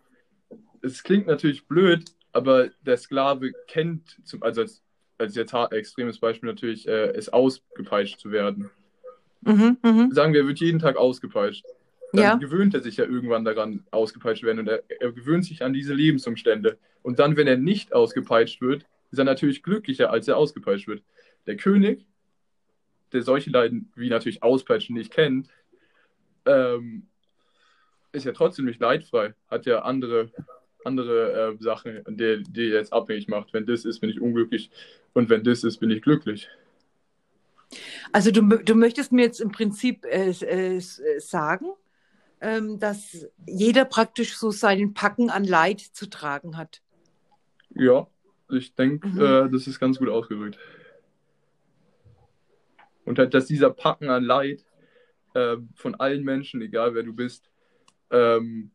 Es 0.82 1.02
klingt 1.02 1.26
natürlich 1.26 1.66
blöd, 1.66 2.04
aber 2.32 2.68
der 2.86 2.96
Sklave 2.96 3.52
kennt, 3.66 4.18
zum, 4.24 4.42
also 4.42 4.60
als, 4.62 4.82
als 5.18 5.34
jetzt 5.34 5.54
extremes 5.70 6.18
Beispiel 6.18 6.48
natürlich, 6.48 6.86
äh, 6.86 7.08
es 7.14 7.28
ausgepeitscht 7.30 8.20
zu 8.20 8.30
werden. 8.30 8.70
Mhm. 9.42 9.78
Mhm. 9.82 10.12
Sagen 10.12 10.32
wir, 10.32 10.42
er 10.42 10.46
wird 10.46 10.60
jeden 10.60 10.78
Tag 10.78 10.96
ausgepeitscht. 10.96 11.64
Dann 12.12 12.22
Ja. 12.22 12.34
gewöhnt 12.34 12.74
er 12.74 12.80
sich 12.82 12.96
ja 12.96 13.04
irgendwann 13.04 13.44
daran, 13.44 13.84
ausgepeitscht 13.90 14.40
zu 14.40 14.46
werden 14.46 14.58
und 14.60 14.68
er, 14.68 14.82
er 15.00 15.12
gewöhnt 15.12 15.44
sich 15.44 15.62
an 15.62 15.72
diese 15.72 15.94
Lebensumstände. 15.94 16.76
Und 17.02 17.18
dann, 17.18 17.36
wenn 17.36 17.46
er 17.46 17.56
nicht 17.56 17.92
ausgepeitscht 17.94 18.60
wird, 18.60 18.84
ist 19.10 19.18
er 19.18 19.24
natürlich 19.24 19.62
glücklicher, 19.62 20.10
als 20.10 20.28
er 20.28 20.36
ausgepeitscht 20.36 20.88
wird. 20.88 21.02
Der 21.46 21.56
König, 21.56 22.06
der 23.12 23.22
solche 23.22 23.50
Leiden 23.50 23.92
wie 23.96 24.08
natürlich 24.08 24.42
Auspeitschen 24.42 24.96
nicht 24.96 25.12
kennt, 25.12 25.48
ähm, 26.46 27.06
ist 28.12 28.24
ja 28.24 28.32
trotzdem 28.32 28.64
nicht 28.64 28.80
leidfrei, 28.80 29.34
hat 29.48 29.66
ja 29.66 29.82
andere, 29.82 30.30
andere 30.84 31.52
äh, 31.52 31.62
Sachen, 31.62 32.02
die, 32.08 32.42
die 32.42 32.70
er 32.70 32.78
jetzt 32.78 32.92
abhängig 32.92 33.28
macht. 33.28 33.52
Wenn 33.52 33.66
das 33.66 33.84
ist, 33.84 34.00
bin 34.00 34.10
ich 34.10 34.20
unglücklich 34.20 34.70
und 35.12 35.28
wenn 35.28 35.44
das 35.44 35.64
ist, 35.64 35.78
bin 35.78 35.90
ich 35.90 36.02
glücklich. 36.02 36.48
Also 38.12 38.30
du, 38.30 38.42
du 38.42 38.74
möchtest 38.74 39.12
mir 39.12 39.22
jetzt 39.22 39.40
im 39.40 39.52
Prinzip 39.52 40.04
äh, 40.04 40.30
äh, 40.30 40.76
äh, 40.76 40.80
sagen, 41.20 41.66
ähm, 42.40 42.80
dass 42.80 43.26
jeder 43.46 43.84
praktisch 43.84 44.36
so 44.36 44.50
seinen 44.50 44.94
Packen 44.94 45.30
an 45.30 45.44
Leid 45.44 45.80
zu 45.80 46.08
tragen 46.08 46.56
hat. 46.56 46.82
Ja, 47.74 48.08
ich 48.52 48.74
denke, 48.74 49.08
Mhm. 49.08 49.20
äh, 49.20 49.48
das 49.50 49.66
ist 49.66 49.80
ganz 49.80 49.98
gut 49.98 50.08
ausgedrückt. 50.08 50.58
Und 53.04 53.18
halt, 53.18 53.34
dass 53.34 53.46
dieser 53.46 53.70
Packen 53.70 54.08
an 54.08 54.24
Leid 54.24 54.64
äh, 55.34 55.56
von 55.74 55.94
allen 55.96 56.24
Menschen, 56.24 56.60
egal 56.60 56.94
wer 56.94 57.02
du 57.02 57.12
bist, 57.12 57.50
ähm, 58.10 58.70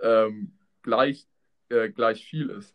ähm, 0.00 0.52
gleich, 0.82 1.26
äh, 1.68 1.90
gleich 1.90 2.24
viel 2.24 2.50
ist. 2.50 2.74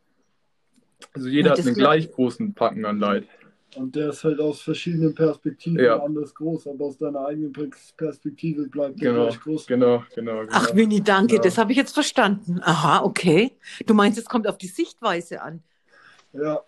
Also 1.14 1.30
jeder 1.30 1.52
hat 1.52 1.60
einen 1.60 1.76
gleich 1.76 2.12
großen 2.12 2.54
Packen 2.54 2.86
an 2.86 3.00
Leid. 3.00 3.28
Und 3.76 3.96
der 3.96 4.10
ist 4.10 4.24
halt 4.24 4.40
aus 4.40 4.62
verschiedenen 4.62 5.14
Perspektiven 5.14 5.80
Ja. 5.84 6.02
anders 6.04 6.34
groß, 6.34 6.68
aber 6.68 6.86
aus 6.86 6.98
deiner 6.98 7.26
eigenen 7.26 7.54
Perspektive 7.98 8.68
bleibt 8.68 9.00
der 9.00 9.12
Genau, 9.12 9.28
gleich 9.28 9.40
groß. 9.40 9.68
genau, 9.68 10.04
genau, 10.16 10.40
genau. 10.42 10.52
Ach, 10.52 10.74
Winnie, 10.74 11.02
danke, 11.02 11.36
Ja. 11.36 11.42
das 11.42 11.58
habe 11.58 11.72
ich 11.72 11.78
jetzt 11.78 11.94
verstanden. 11.94 12.60
Aha, 12.64 13.04
okay. 13.04 13.58
Du 13.86 13.94
meinst, 13.94 14.18
es 14.18 14.26
kommt 14.26 14.48
auf 14.48 14.58
die 14.58 14.68
Sichtweise 14.68 15.42
an. 15.42 15.62
Ja, 16.34 16.62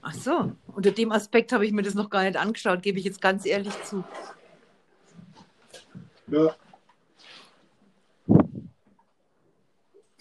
Ach 0.00 0.14
so, 0.14 0.52
unter 0.68 0.90
dem 0.92 1.10
Aspekt 1.12 1.52
habe 1.52 1.66
ich 1.66 1.72
mir 1.72 1.82
das 1.82 1.94
noch 1.94 2.08
gar 2.10 2.22
nicht 2.22 2.36
angeschaut, 2.36 2.80
gebe 2.82 2.98
ich 2.98 3.04
jetzt 3.04 3.20
ganz 3.20 3.44
ehrlich 3.44 3.74
zu. 3.82 4.04
ja. 6.28 6.54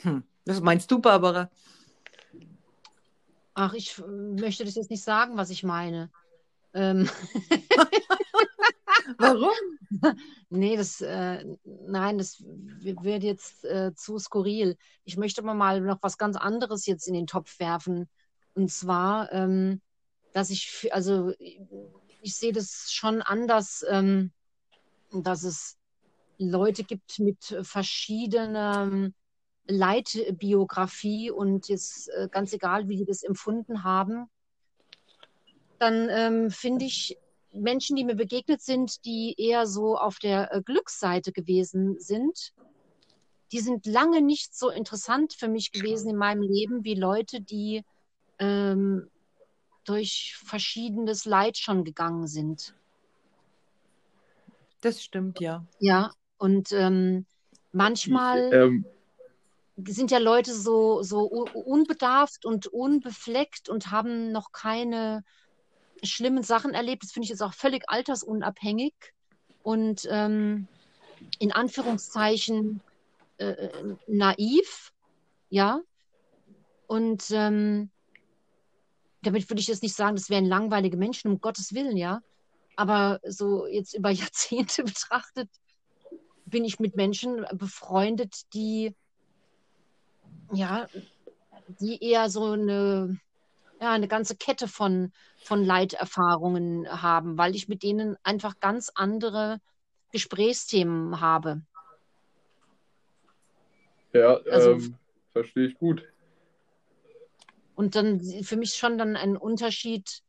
Hm. 0.01 0.23
Was 0.45 0.61
meinst 0.61 0.89
du, 0.91 0.99
Barbara? 0.99 1.49
Ach, 3.55 3.73
ich 3.73 3.97
äh, 3.97 4.01
möchte 4.05 4.63
das 4.65 4.75
jetzt 4.75 4.91
nicht 4.91 5.03
sagen, 5.03 5.37
was 5.37 5.49
ich 5.49 5.63
meine. 5.63 6.11
Ähm, 6.73 7.09
Warum? 9.17 9.49
nee, 10.49 10.75
das, 10.75 10.99
äh, 10.99 11.45
nein, 11.63 12.17
das 12.17 12.43
wird 12.43 13.23
jetzt 13.23 13.63
äh, 13.63 13.93
zu 13.95 14.19
skurril. 14.19 14.77
Ich 15.05 15.15
möchte 15.15 15.41
aber 15.41 15.53
mal 15.53 15.79
noch 15.79 15.99
was 16.01 16.17
ganz 16.17 16.35
anderes 16.35 16.85
jetzt 16.85 17.07
in 17.07 17.13
den 17.13 17.27
Topf 17.27 17.59
werfen. 17.59 18.09
Und 18.55 18.71
zwar, 18.71 19.31
ähm, 19.31 19.81
dass 20.33 20.49
ich, 20.49 20.89
also 20.91 21.31
ich, 21.39 22.35
sehe 22.35 22.51
das 22.51 22.91
schon 22.91 23.21
anders, 23.21 23.85
ähm, 23.89 24.31
dass 25.11 25.43
es 25.43 25.77
Leute 26.37 26.83
gibt 26.83 27.19
mit 27.19 27.57
verschiedener 27.61 29.11
Leitbiografie 29.67 31.31
und 31.31 31.67
jetzt 31.67 32.09
äh, 32.09 32.27
ganz 32.31 32.53
egal, 32.53 32.87
wie 32.87 32.97
die 32.97 33.05
das 33.05 33.23
empfunden 33.23 33.83
haben, 33.83 34.29
dann 35.79 36.07
ähm, 36.09 36.51
finde 36.51 36.85
ich 36.85 37.17
Menschen, 37.51 37.95
die 37.95 38.03
mir 38.03 38.15
begegnet 38.15 38.61
sind, 38.61 39.05
die 39.05 39.35
eher 39.37 39.65
so 39.65 39.97
auf 39.97 40.19
der 40.19 40.53
äh, 40.53 40.61
Glücksseite 40.61 41.31
gewesen 41.31 41.99
sind, 41.99 42.53
die 43.51 43.59
sind 43.59 43.85
lange 43.85 44.21
nicht 44.21 44.55
so 44.55 44.69
interessant 44.69 45.33
für 45.33 45.47
mich 45.47 45.71
gewesen 45.71 46.09
in 46.09 46.17
meinem 46.17 46.41
Leben 46.41 46.83
wie 46.83 46.95
Leute, 46.95 47.41
die 47.41 47.83
ähm, 48.39 49.09
durch 49.85 50.35
verschiedenes 50.43 51.25
Leid 51.25 51.57
schon 51.57 51.83
gegangen 51.83 52.27
sind. 52.27 52.75
Das 54.81 55.01
stimmt, 55.01 55.39
ja. 55.39 55.65
Ja, 55.79 56.11
und 56.37 56.71
ähm, 56.71 57.25
manchmal 57.71 58.47
Ich, 58.47 58.53
ähm, 58.53 58.85
sind 59.77 60.11
ja 60.11 60.19
Leute 60.19 60.53
so, 60.53 61.03
so 61.03 61.23
unbedarft 61.25 62.45
und 62.45 62.67
unbefleckt 62.67 63.69
und 63.69 63.91
haben 63.91 64.31
noch 64.31 64.51
keine 64.51 65.23
schlimmen 66.03 66.43
Sachen 66.43 66.73
erlebt. 66.73 67.03
Das 67.03 67.11
finde 67.11 67.25
ich 67.25 67.29
jetzt 67.29 67.43
auch 67.43 67.53
völlig 67.53 67.83
altersunabhängig 67.87 68.93
und 69.63 70.07
ähm, 70.09 70.67
in 71.39 71.51
Anführungszeichen 71.51 72.81
äh, 73.37 73.47
äh, 73.47 73.95
naiv, 74.07 74.93
ja. 75.49 75.81
Und 76.87 77.31
ähm, 77.31 77.89
damit 79.23 79.49
würde 79.49 79.59
ich 79.59 79.67
jetzt 79.67 79.83
nicht 79.83 79.95
sagen, 79.95 80.15
das 80.15 80.29
wären 80.29 80.45
langweilige 80.45 80.97
Menschen, 80.97 81.31
um 81.31 81.41
Gottes 81.41 81.73
Willen, 81.73 81.97
ja. 81.97 82.21
Aber 82.75 83.19
so 83.27 83.65
jetzt 83.65 83.95
über 83.95 84.09
Jahrzehnte 84.11 84.83
betrachtet, 84.83 85.49
bin 86.45 86.63
ich 86.63 86.79
mit 86.79 86.95
Menschen 86.95 87.45
befreundet, 87.53 88.53
die 88.53 88.95
ja, 90.51 90.87
die 91.67 92.03
eher 92.03 92.29
so 92.29 92.51
eine, 92.51 93.19
ja, 93.81 93.91
eine 93.91 94.07
ganze 94.07 94.35
Kette 94.35 94.67
von, 94.67 95.11
von 95.43 95.63
Leiterfahrungen 95.63 97.01
haben, 97.01 97.37
weil 97.37 97.55
ich 97.55 97.67
mit 97.67 97.83
denen 97.83 98.17
einfach 98.23 98.59
ganz 98.59 98.91
andere 98.95 99.59
Gesprächsthemen 100.11 101.19
habe. 101.19 101.61
Ja, 104.13 104.39
also, 104.49 104.71
ähm, 104.71 104.95
verstehe 105.33 105.67
ich 105.67 105.77
gut. 105.77 106.03
Und 107.75 107.95
dann 107.95 108.21
für 108.43 108.55
mich 108.55 108.75
schon 108.75 108.97
dann 108.97 109.17
ein 109.17 109.35
Unterschied. 109.35 110.21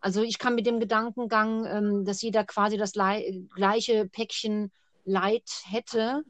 Also 0.00 0.22
ich 0.22 0.38
kann 0.38 0.54
mit 0.54 0.66
dem 0.66 0.80
Gedankengang, 0.80 1.64
ähm, 1.64 2.04
dass 2.04 2.20
jeder 2.20 2.44
quasi 2.44 2.76
das 2.76 2.92
gleiche 2.92 4.08
Päckchen 4.08 4.70
Leid 5.04 5.48
hätte, 5.64 6.22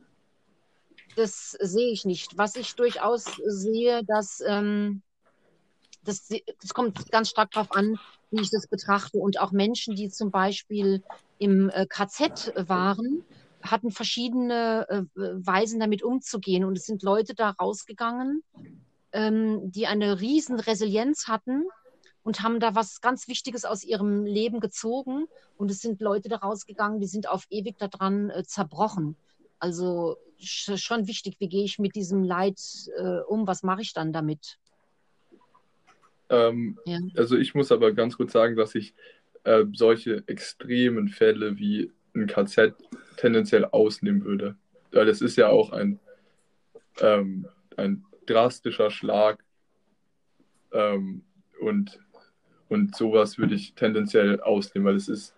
das 1.17 1.57
sehe 1.61 1.93
ich 1.93 2.05
nicht. 2.05 2.37
Was 2.39 2.57
ich 2.57 2.75
durchaus 2.75 3.25
sehe, 3.47 4.05
dass 4.05 4.43
ähm, 4.47 5.03
das, 6.05 6.29
das 6.61 6.75
kommt 6.75 7.11
ganz 7.11 7.31
stark 7.31 7.51
darauf 7.53 7.73
an, 7.73 7.99
wie 8.31 8.43
ich 8.43 8.51
das 8.51 8.67
betrachte. 8.67 9.19
Und 9.19 9.41
auch 9.41 9.53
Menschen, 9.53 9.95
die 9.95 10.09
zum 10.09 10.31
Beispiel 10.31 11.03
im 11.39 11.71
äh, 11.71 11.87
KZ 11.87 12.53
waren, 12.57 13.25
hatten 13.63 13.91
verschiedene 13.91 14.87
äh, 14.89 15.03
Weisen 15.15 15.81
damit 15.81 16.03
umzugehen. 16.03 16.65
Und 16.65 16.77
es 16.77 16.87
sind 16.87 17.03
Leute 17.03 17.35
da 17.35 17.51
rausgegangen, 17.51 18.43
ähm, 19.13 19.71
die 19.71 19.87
eine 19.87 20.21
riesen 20.21 20.59
Resilienz 20.59 21.29
hatten 21.29 21.65
und 22.25 22.43
haben 22.43 22.61
da 22.61 22.75
was 22.75 23.01
ganz 23.01 23.29
Wichtiges 23.29 23.65
aus 23.65 23.85
ihrem 23.85 24.25
Leben 24.25 24.61
gezogen. 24.61 25.27
Und 25.57 25.71
es 25.71 25.81
sind 25.81 26.01
Leute 26.01 26.29
da 26.29 26.37
rausgegangen, 26.37 27.01
die 27.01 27.07
sind 27.07 27.29
auf 27.29 27.47
ewig 27.51 27.79
daran 27.79 28.31
äh, 28.31 28.45
zerbrochen. 28.45 29.17
Also 29.63 30.19
schon 30.41 31.07
wichtig, 31.07 31.37
wie 31.39 31.49
gehe 31.49 31.63
ich 31.63 31.79
mit 31.79 31.95
diesem 31.95 32.25
Leid 32.25 32.59
äh, 32.97 33.21
um, 33.29 33.47
was 33.47 33.63
mache 33.63 33.83
ich 33.83 33.93
dann 33.93 34.13
damit? 34.13 34.59
Ähm, 36.31 36.81
ja. 36.85 36.99
Also 37.17 37.37
ich 37.37 37.55
muss 37.55 37.71
aber 37.71 37.93
ganz 37.93 38.17
kurz 38.17 38.33
sagen, 38.33 38.57
dass 38.57 38.75
ich 38.75 38.93
äh, 39.45 39.65
solche 39.73 40.25
extremen 40.27 41.07
Fälle 41.07 41.59
wie 41.59 41.93
ein 42.13 42.27
KZ 42.27 42.75
tendenziell 43.17 43.65
ausnehmen 43.67 44.25
würde. 44.25 44.57
Weil 44.91 45.09
es 45.09 45.21
ist 45.21 45.37
ja 45.37 45.47
auch 45.47 45.71
ein, 45.71 46.01
ähm, 47.01 47.47
ein 47.77 48.05
drastischer 48.27 48.91
Schlag 48.91 49.45
ähm, 50.73 51.23
und, 51.61 52.01
und 52.69 52.97
sowas 52.97 53.39
würde 53.39 53.55
ich 53.55 53.75
tendenziell 53.75 54.41
ausnehmen, 54.41 54.89
weil 54.89 54.97
es 54.97 55.07
ist 55.07 55.37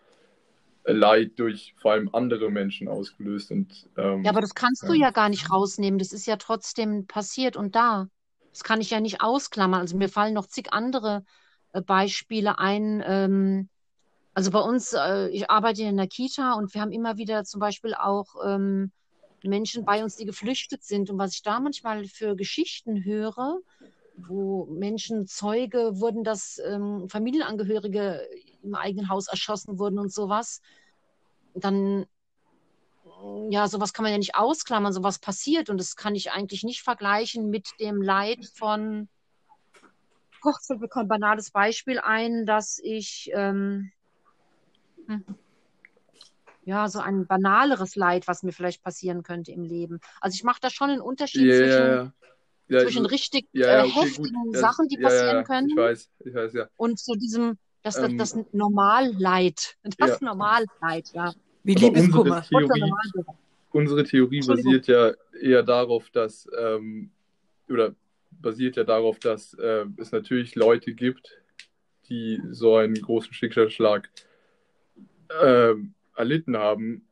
Leid 0.87 1.39
durch 1.39 1.75
vor 1.81 1.93
allem 1.93 2.11
andere 2.13 2.51
Menschen 2.51 2.89
ausgelöst. 2.89 3.51
Und, 3.51 3.89
ähm, 3.97 4.23
ja, 4.23 4.31
aber 4.31 4.41
das 4.41 4.55
kannst 4.55 4.83
ja. 4.83 4.89
du 4.89 4.95
ja 4.95 5.11
gar 5.11 5.29
nicht 5.29 5.51
rausnehmen. 5.51 5.99
Das 5.99 6.13
ist 6.13 6.27
ja 6.27 6.37
trotzdem 6.37 7.07
passiert 7.07 7.57
und 7.57 7.75
da. 7.75 8.09
Das 8.51 8.63
kann 8.63 8.81
ich 8.81 8.91
ja 8.91 9.01
nicht 9.01 9.21
ausklammern. 9.21 9.81
Also 9.81 9.97
mir 9.97 10.09
fallen 10.09 10.35
noch 10.35 10.47
zig 10.47 10.73
andere 10.73 11.25
äh, 11.73 11.81
Beispiele 11.81 12.59
ein. 12.59 13.03
Ähm, 13.07 13.69
also 14.35 14.51
bei 14.51 14.61
uns, 14.61 14.93
äh, 14.93 15.29
ich 15.29 15.51
arbeite 15.51 15.83
in 15.83 15.97
der 15.97 16.09
Kita 16.09 16.55
und 16.55 16.75
wir 16.75 16.81
haben 16.81 16.93
immer 16.93 17.17
wieder 17.17 17.45
zum 17.45 17.61
Beispiel 17.61 17.95
auch 17.95 18.35
ähm, 18.45 18.93
Menschen 19.43 19.85
bei 19.85 20.03
uns, 20.03 20.17
die 20.17 20.27
geflüchtet 20.27 20.83
sind. 20.83 21.09
Und 21.09 21.19
was 21.19 21.35
ich 21.35 21.43
da 21.43 21.61
manchmal 21.61 22.05
für 22.05 22.37
Geschichten 22.37 23.05
höre, 23.05 23.61
wo 24.17 24.67
Menschen 24.67 25.27
Zeuge 25.27 26.01
wurden, 26.01 26.25
dass 26.25 26.61
ähm, 26.65 27.09
Familienangehörige 27.09 28.21
im 28.65 28.75
eigenen 28.75 29.09
Haus 29.09 29.29
erschossen 29.29 29.79
wurden 29.79 29.99
und 29.99 30.13
sowas, 30.13 30.61
dann, 31.55 32.07
ja, 33.51 33.69
sowas 33.69 33.93
kann 33.93 34.03
man 34.03 34.13
ja 34.13 34.19
nicht 34.19 34.35
ausklammern, 34.35 34.93
sowas 34.93 35.19
passiert 35.19 35.71
und 35.71 35.79
das 35.79 35.97
kann 35.97 36.15
ich 36.15 36.33
eigentlich 36.33 36.65
nicht 36.65 36.83
vergleichen 36.83 37.51
mit 37.51 37.69
dem 37.81 38.03
Leid 38.03 38.45
von, 38.55 39.09
Gott, 40.41 40.57
fällt 40.63 40.81
mir 40.81 40.95
ein 40.95 41.09
banales 41.09 41.51
Beispiel 41.51 41.99
ein, 41.99 42.45
dass 42.45 42.79
ich, 42.83 43.31
ähm, 43.33 43.91
hm, 45.07 45.25
ja, 46.65 46.89
so 46.89 46.99
ein 46.99 47.27
banaleres 47.27 47.97
Leid, 47.97 48.27
was 48.27 48.43
mir 48.43 48.53
vielleicht 48.53 48.83
passieren 48.83 49.23
könnte 49.23 49.53
im 49.53 49.65
Leben. 49.65 50.01
Also 50.21 50.35
ich 50.35 50.45
mache 50.45 50.61
da 50.61 50.71
schon 50.71 50.91
einen 50.91 51.01
Unterschied 51.01 51.43
yeah, 51.43 51.59
zwischen, 51.59 52.13
ja, 52.69 52.81
zwischen 52.81 53.07
richtig 53.07 53.49
ja, 53.53 53.85
äh, 53.85 53.89
heftigen. 53.89 54.53
Sachen, 54.55 54.89
die 54.89 54.97
passieren 54.99 55.45
können. 55.45 55.69
Ich 55.69 55.77
weiß, 55.77 56.11
ich 56.21 56.35
weiß, 56.35 56.53
ja. 56.55 56.69
Und 56.77 56.99
zu 56.99 57.15
diesem 57.15 57.59
das, 57.85 57.95
das, 57.97 58.11
ähm, 58.11 58.19
das 58.19 58.39
Normalleid. 58.53 59.77
Das 59.99 60.21
ja. 60.21 60.27
Normalleid, 60.27 61.11
ja. 61.13 61.33
Wie 61.63 61.75
Liebeskummer. 61.75 62.45
Unsere 62.51 62.69
Theorie, 62.75 62.93
unsere 63.73 64.05
Theorie 64.05 64.41
basiert 64.41 64.87
ja 64.87 65.13
eher 65.41 65.63
darauf, 65.63 66.11
dass, 66.11 66.49
ähm, 66.59 67.11
oder 67.69 67.95
basiert 68.31 68.77
ja 68.77 68.85
darauf, 68.85 69.19
dass 69.19 69.55
äh, 69.55 69.87
es 69.97 70.13
natürlich 70.13 70.55
Leute 70.55 70.95
gibt, 70.95 71.41
die 72.09 72.41
so 72.51 72.77
einen 72.77 72.95
großen 72.95 73.33
Schicksalsschlag 73.33 74.11
äh, 75.41 75.75
erlitten 76.17 76.57
haben, 76.57 77.07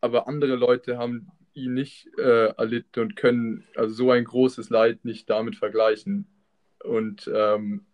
aber 0.00 0.28
andere 0.28 0.56
Leute 0.56 0.98
haben 0.98 1.30
ihn 1.54 1.74
nicht 1.74 2.08
äh, 2.18 2.48
erlitten 2.56 3.00
und 3.00 3.16
können 3.16 3.64
also 3.76 3.94
so 3.94 4.10
ein 4.10 4.24
großes 4.24 4.70
Leid 4.70 5.04
nicht 5.04 5.28
damit 5.28 5.56
vergleichen. 5.56 6.26
Und 6.82 7.30
ähm, 7.32 7.84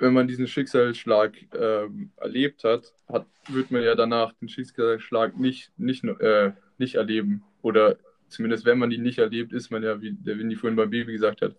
wenn 0.00 0.14
man 0.14 0.26
diesen 0.26 0.46
Schicksalsschlag 0.46 1.34
ähm, 1.54 2.10
erlebt 2.16 2.64
hat, 2.64 2.94
hat, 3.06 3.26
wird 3.48 3.70
man 3.70 3.82
ja 3.82 3.94
danach 3.94 4.32
den 4.32 4.48
Schicksalsschlag 4.48 5.38
nicht, 5.38 5.70
nicht, 5.78 6.04
äh, 6.04 6.52
nicht 6.78 6.94
erleben. 6.94 7.44
Oder 7.60 7.98
zumindest 8.28 8.64
wenn 8.64 8.78
man 8.78 8.90
ihn 8.90 9.02
nicht 9.02 9.18
erlebt, 9.18 9.52
ist 9.52 9.70
man 9.70 9.82
ja, 9.82 10.00
wie 10.00 10.12
der 10.12 10.38
Winnie 10.38 10.56
vorhin 10.56 10.76
beim 10.76 10.90
Baby 10.90 11.12
gesagt 11.12 11.42
hat, 11.42 11.54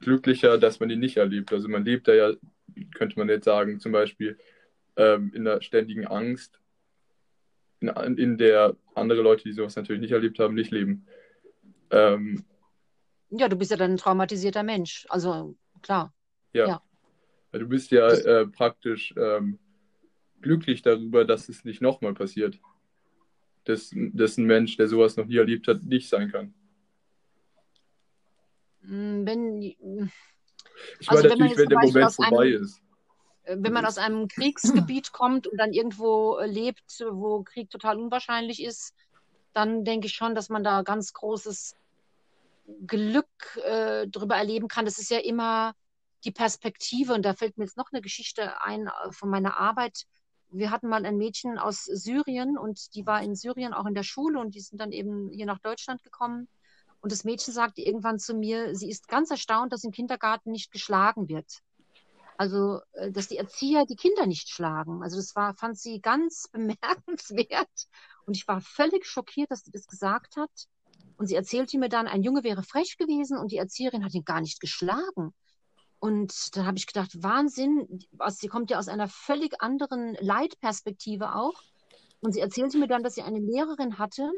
glücklicher, 0.00 0.56
dass 0.56 0.78
man 0.78 0.90
ihn 0.90 1.00
nicht 1.00 1.16
erlebt. 1.16 1.52
Also 1.52 1.68
man 1.68 1.84
lebt 1.84 2.06
da 2.06 2.14
ja, 2.14 2.32
könnte 2.94 3.18
man 3.18 3.28
jetzt 3.28 3.44
sagen, 3.44 3.80
zum 3.80 3.90
Beispiel 3.90 4.38
ähm, 4.96 5.32
in 5.34 5.44
der 5.44 5.60
ständigen 5.62 6.06
Angst, 6.06 6.60
in, 7.80 7.88
in, 8.18 8.38
der 8.38 8.76
andere 8.94 9.22
Leute, 9.22 9.42
die 9.44 9.52
sowas 9.52 9.74
natürlich 9.74 10.00
nicht 10.00 10.12
erlebt 10.12 10.38
haben, 10.38 10.54
nicht 10.54 10.70
leben. 10.70 11.06
Ähm, 11.90 12.44
ja, 13.30 13.48
du 13.48 13.56
bist 13.56 13.72
ja 13.72 13.76
dann 13.76 13.92
ein 13.92 13.96
traumatisierter 13.96 14.62
Mensch. 14.62 15.06
Also 15.08 15.56
klar. 15.82 16.14
ja. 16.52 16.68
ja. 16.68 16.82
Du 17.52 17.68
bist 17.68 17.90
ja 17.90 18.08
äh, 18.08 18.46
praktisch 18.46 19.14
ähm, 19.16 19.58
glücklich 20.40 20.82
darüber, 20.82 21.24
dass 21.24 21.48
es 21.48 21.64
nicht 21.64 21.82
nochmal 21.82 22.14
passiert. 22.14 22.58
Dass, 23.64 23.94
dass 23.94 24.38
ein 24.38 24.46
Mensch, 24.46 24.76
der 24.76 24.88
sowas 24.88 25.16
noch 25.16 25.26
nie 25.26 25.36
erlebt 25.36 25.68
hat, 25.68 25.84
nicht 25.84 26.08
sein 26.08 26.32
kann. 26.32 26.52
Mm, 28.82 29.24
wenn, 29.24 29.62
ich 29.62 29.76
also 31.08 31.28
meine 31.28 31.28
natürlich, 31.28 31.56
wenn, 31.56 31.58
wenn 31.58 31.68
der 31.68 31.78
Moment 31.78 32.12
vorbei 32.12 32.46
einem, 32.46 32.62
ist. 32.62 32.82
Äh, 33.44 33.56
wenn 33.60 33.72
man 33.72 33.86
aus 33.86 33.98
einem 33.98 34.28
Kriegsgebiet 34.28 35.12
kommt 35.12 35.46
und 35.46 35.58
dann 35.58 35.72
irgendwo 35.72 36.38
äh, 36.38 36.46
lebt, 36.46 37.04
wo 37.10 37.42
Krieg 37.42 37.70
total 37.70 37.98
unwahrscheinlich 37.98 38.62
ist, 38.62 38.94
dann 39.52 39.84
denke 39.84 40.06
ich 40.06 40.14
schon, 40.14 40.34
dass 40.34 40.48
man 40.48 40.64
da 40.64 40.82
ganz 40.82 41.12
großes 41.12 41.76
Glück 42.86 43.60
äh, 43.64 44.08
drüber 44.08 44.36
erleben 44.36 44.68
kann. 44.68 44.86
Das 44.86 44.98
ist 44.98 45.10
ja 45.10 45.18
immer 45.18 45.74
die 46.24 46.32
Perspektive, 46.32 47.14
und 47.14 47.22
da 47.22 47.34
fällt 47.34 47.58
mir 47.58 47.64
jetzt 47.64 47.76
noch 47.76 47.92
eine 47.92 48.02
Geschichte 48.02 48.60
ein 48.62 48.86
äh, 48.86 49.12
von 49.12 49.30
meiner 49.30 49.58
Arbeit. 49.58 50.06
Wir 50.50 50.70
hatten 50.70 50.88
mal 50.88 51.04
ein 51.04 51.16
Mädchen 51.16 51.58
aus 51.58 51.84
Syrien 51.84 52.58
und 52.58 52.94
die 52.94 53.06
war 53.06 53.22
in 53.22 53.34
Syrien 53.34 53.72
auch 53.72 53.86
in 53.86 53.94
der 53.94 54.02
Schule 54.02 54.38
und 54.38 54.54
die 54.54 54.60
sind 54.60 54.80
dann 54.80 54.92
eben 54.92 55.30
hier 55.30 55.46
nach 55.46 55.60
Deutschland 55.60 56.02
gekommen. 56.02 56.48
Und 57.00 57.10
das 57.10 57.24
Mädchen 57.24 57.52
sagte 57.52 57.82
irgendwann 57.82 58.18
zu 58.18 58.34
mir, 58.34 58.76
sie 58.76 58.88
ist 58.88 59.08
ganz 59.08 59.30
erstaunt, 59.30 59.72
dass 59.72 59.82
im 59.82 59.90
Kindergarten 59.90 60.52
nicht 60.52 60.70
geschlagen 60.70 61.28
wird. 61.28 61.62
Also, 62.36 62.80
äh, 62.92 63.10
dass 63.10 63.28
die 63.28 63.36
Erzieher 63.36 63.86
die 63.86 63.96
Kinder 63.96 64.26
nicht 64.26 64.48
schlagen. 64.48 65.02
Also, 65.02 65.16
das 65.16 65.34
war, 65.34 65.54
fand 65.54 65.78
sie 65.78 66.00
ganz 66.00 66.48
bemerkenswert. 66.52 67.88
Und 68.26 68.36
ich 68.36 68.46
war 68.46 68.60
völlig 68.60 69.06
schockiert, 69.06 69.50
dass 69.50 69.62
sie 69.64 69.72
das 69.72 69.86
gesagt 69.86 70.36
hat. 70.36 70.50
Und 71.16 71.26
sie 71.26 71.34
erzählte 71.34 71.78
mir 71.78 71.88
dann, 71.88 72.06
ein 72.06 72.22
Junge 72.22 72.44
wäre 72.44 72.62
frech 72.62 72.96
gewesen 72.96 73.36
und 73.36 73.52
die 73.52 73.56
Erzieherin 73.58 74.04
hat 74.04 74.14
ihn 74.14 74.24
gar 74.24 74.40
nicht 74.40 74.60
geschlagen. 74.60 75.34
Und 76.02 76.56
da 76.56 76.64
habe 76.64 76.78
ich 76.78 76.88
gedacht, 76.88 77.22
Wahnsinn, 77.22 78.00
sie 78.30 78.48
kommt 78.48 78.72
ja 78.72 78.80
aus 78.80 78.88
einer 78.88 79.06
völlig 79.06 79.62
anderen 79.62 80.16
Leitperspektive 80.18 81.36
auch. 81.36 81.62
Und 82.18 82.32
sie 82.32 82.40
erzählte 82.40 82.76
mir 82.76 82.88
dann, 82.88 83.04
dass 83.04 83.14
sie 83.14 83.22
eine 83.22 83.38
Lehrerin 83.38 84.00
hatte, 84.00 84.28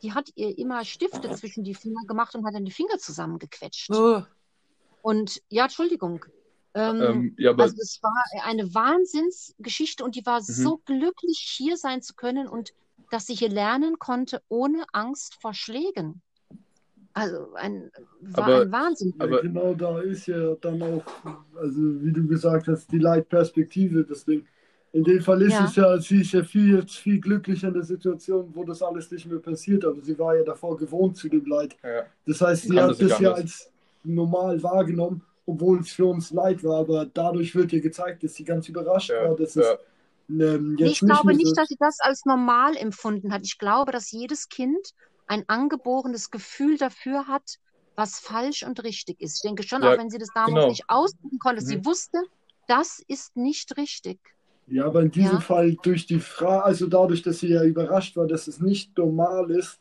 die 0.00 0.12
hat 0.12 0.30
ihr 0.36 0.56
immer 0.56 0.84
Stifte 0.84 1.28
zwischen 1.32 1.64
die 1.64 1.74
Finger 1.74 2.02
gemacht 2.06 2.36
und 2.36 2.46
hat 2.46 2.54
dann 2.54 2.64
die 2.64 2.70
Finger 2.70 2.98
zusammengequetscht. 2.98 3.90
Oh. 3.90 4.22
Und 5.02 5.42
ja, 5.48 5.64
Entschuldigung. 5.64 6.24
Ähm, 6.74 7.02
ähm, 7.02 7.34
ja, 7.36 7.50
also 7.50 7.74
es 7.82 7.98
war 8.00 8.24
eine 8.44 8.72
Wahnsinnsgeschichte 8.72 10.04
und 10.04 10.14
die 10.14 10.24
war 10.24 10.38
mhm. 10.38 10.44
so 10.44 10.76
glücklich, 10.84 11.40
hier 11.40 11.76
sein 11.76 12.00
zu 12.00 12.14
können 12.14 12.46
und 12.46 12.72
dass 13.10 13.26
sie 13.26 13.34
hier 13.34 13.48
lernen 13.48 13.98
konnte, 13.98 14.40
ohne 14.48 14.84
Angst 14.92 15.34
vor 15.40 15.52
Schlägen. 15.52 16.22
Also 17.18 17.52
ein, 17.54 17.90
war 18.20 18.44
aber, 18.44 18.60
ein 18.62 18.72
Wahnsinn. 18.72 19.14
Aber 19.18 19.40
genau 19.42 19.74
da 19.74 20.00
ist 20.00 20.26
ja 20.26 20.54
dann 20.60 20.82
auch, 20.82 21.04
also 21.56 21.80
wie 22.02 22.12
du 22.12 22.26
gesagt 22.26 22.68
hast, 22.68 22.90
die 22.92 22.98
Leitperspektive. 22.98 24.04
Deswegen 24.04 24.46
In 24.92 25.04
dem 25.04 25.20
Fall 25.20 25.42
ist 25.42 25.52
Ja. 25.52 25.66
es 25.66 25.76
ja, 25.76 25.98
sie 25.98 26.20
ist 26.22 26.32
ja 26.32 26.42
viel, 26.42 26.76
jetzt 26.78 26.96
viel 26.96 27.20
glücklicher 27.20 27.68
in 27.68 27.74
der 27.74 27.82
Situation, 27.82 28.50
wo 28.54 28.64
das 28.64 28.82
alles 28.82 29.10
nicht 29.10 29.26
mehr 29.26 29.38
passiert, 29.38 29.84
aber 29.84 30.00
sie 30.00 30.18
war 30.18 30.34
ja 30.36 30.42
davor 30.42 30.76
gewohnt 30.78 31.16
zu 31.16 31.28
dem 31.28 31.44
Leid. 31.44 31.76
Ja. 31.82 32.04
Das 32.26 32.40
heißt, 32.40 32.62
sie 32.64 32.74
Kann 32.74 32.90
hat 32.90 33.00
das 33.00 33.18
ja 33.18 33.32
als 33.32 33.70
normal 34.04 34.62
wahrgenommen, 34.62 35.22
obwohl 35.46 35.80
es 35.80 35.90
für 35.92 36.06
uns 36.06 36.30
Leid 36.30 36.64
war, 36.64 36.80
aber 36.80 37.06
dadurch 37.12 37.54
wird 37.54 37.72
ihr 37.72 37.80
gezeigt, 37.82 38.22
dass 38.24 38.34
sie 38.34 38.44
ganz 38.44 38.68
überrascht 38.68 39.10
Ja, 39.10 39.28
war, 39.28 39.36
dass 39.36 39.56
es 39.56 39.66
ähm, 40.30 40.76
Ich 40.78 41.00
glaube 41.00 41.34
nicht, 41.34 41.56
dass 41.56 41.68
sie 41.68 41.76
das 41.78 42.00
als 42.00 42.24
normal 42.24 42.76
empfunden 42.76 43.32
hat. 43.32 43.42
Ich 43.44 43.58
glaube, 43.58 43.92
dass 43.92 44.10
jedes 44.10 44.48
Kind 44.48 44.94
ein 45.28 45.44
angeborenes 45.48 46.30
Gefühl 46.30 46.76
dafür 46.78 47.26
hat, 47.26 47.58
was 47.96 48.18
falsch 48.18 48.62
und 48.62 48.82
richtig 48.84 49.20
ist. 49.20 49.36
Ich 49.36 49.42
denke 49.42 49.62
schon, 49.62 49.82
Ja, 49.82 49.92
auch 49.92 49.98
wenn 49.98 50.10
sie 50.10 50.18
das 50.18 50.28
damals 50.34 50.54
genau. 50.54 50.68
nicht 50.68 50.84
ausdrücken 50.88 51.38
konnte, 51.38 51.62
sie 51.62 51.78
Mhm. 51.78 51.84
wusste, 51.86 52.18
das 52.66 53.02
ist 53.06 53.36
nicht 53.36 53.76
richtig. 53.76 54.18
Ja, 54.66 54.84
aber 54.86 55.00
in 55.02 55.10
diesem 55.10 55.36
Ja. 55.36 55.40
Fall 55.40 55.76
durch 55.82 56.06
die 56.06 56.20
Frage, 56.20 56.64
also 56.64 56.86
dadurch, 56.86 57.22
dass 57.22 57.38
sie 57.40 57.48
ja 57.48 57.62
überrascht 57.64 58.16
war, 58.16 58.26
dass 58.26 58.48
es 58.48 58.60
nicht 58.60 58.96
normal 58.98 59.50
ist, 59.50 59.80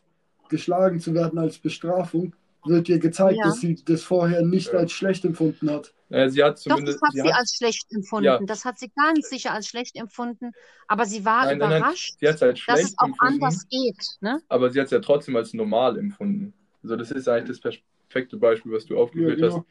geschlagen 0.50 1.00
zu 1.00 1.14
werden 1.14 1.38
als 1.39 1.58
Bestrafung, 1.60 2.34
wird 2.66 2.88
ihr 2.89 3.00
gezeigt, 3.00 3.38
Ja. 3.38 3.45
dass 3.45 3.60
sie 3.60 3.76
das 3.84 4.04
vorher 4.04 4.41
nicht 4.43 4.72
Ja. 4.74 4.80
als 4.80 4.91
schlecht 4.93 5.26
empfunden 5.26 5.70
hat. 5.70 5.93
Naja, 6.10 6.30
sie 6.30 6.43
hat 6.43 6.58
Doch, 6.58 6.62
zumindest. 6.62 6.99
das 7.01 7.08
hat 7.08 7.14
sie 7.14 7.22
sie 7.22 7.28
hat, 7.34 7.39
als 7.39 7.55
schlecht 7.55 7.88
empfunden. 7.91 8.26
Ja. 8.26 8.39
Das 8.45 8.64
hat 8.66 8.80
sie 8.80 8.89
ganz 8.95 9.30
sicher 9.30 9.53
als 9.53 9.68
schlecht 9.68 9.95
empfunden. 9.97 10.51
Aber 10.88 11.05
sie 11.05 11.26
war 11.26 11.45
nein, 11.45 11.58
nein, 11.58 11.70
nein, 11.70 11.80
überrascht, 11.82 12.16
sie 12.20 12.28
als 12.28 12.39
dass 12.39 12.53
es 12.82 12.97
auch 12.97 13.08
empfunden, 13.08 13.43
anders 13.43 13.68
geht. 13.70 14.18
Ne? 14.22 14.41
aber 14.47 14.70
sie 14.72 14.80
hat 14.80 14.86
es 14.86 14.91
ja 14.91 14.99
trotzdem 14.99 15.36
als 15.36 15.53
normal 15.53 15.97
empfunden. 15.97 16.53
Also, 16.84 16.95
das 16.95 17.12
ist 17.12 17.28
eigentlich 17.28 17.60
das 17.60 17.78
perfekte 18.08 18.38
Beispiel, 18.38 18.72
was 18.72 18.86
du 18.86 18.97
aufgeführt 18.97 19.39
Ja, 19.39 19.47
hast. 19.47 19.53
genau. 19.55 19.66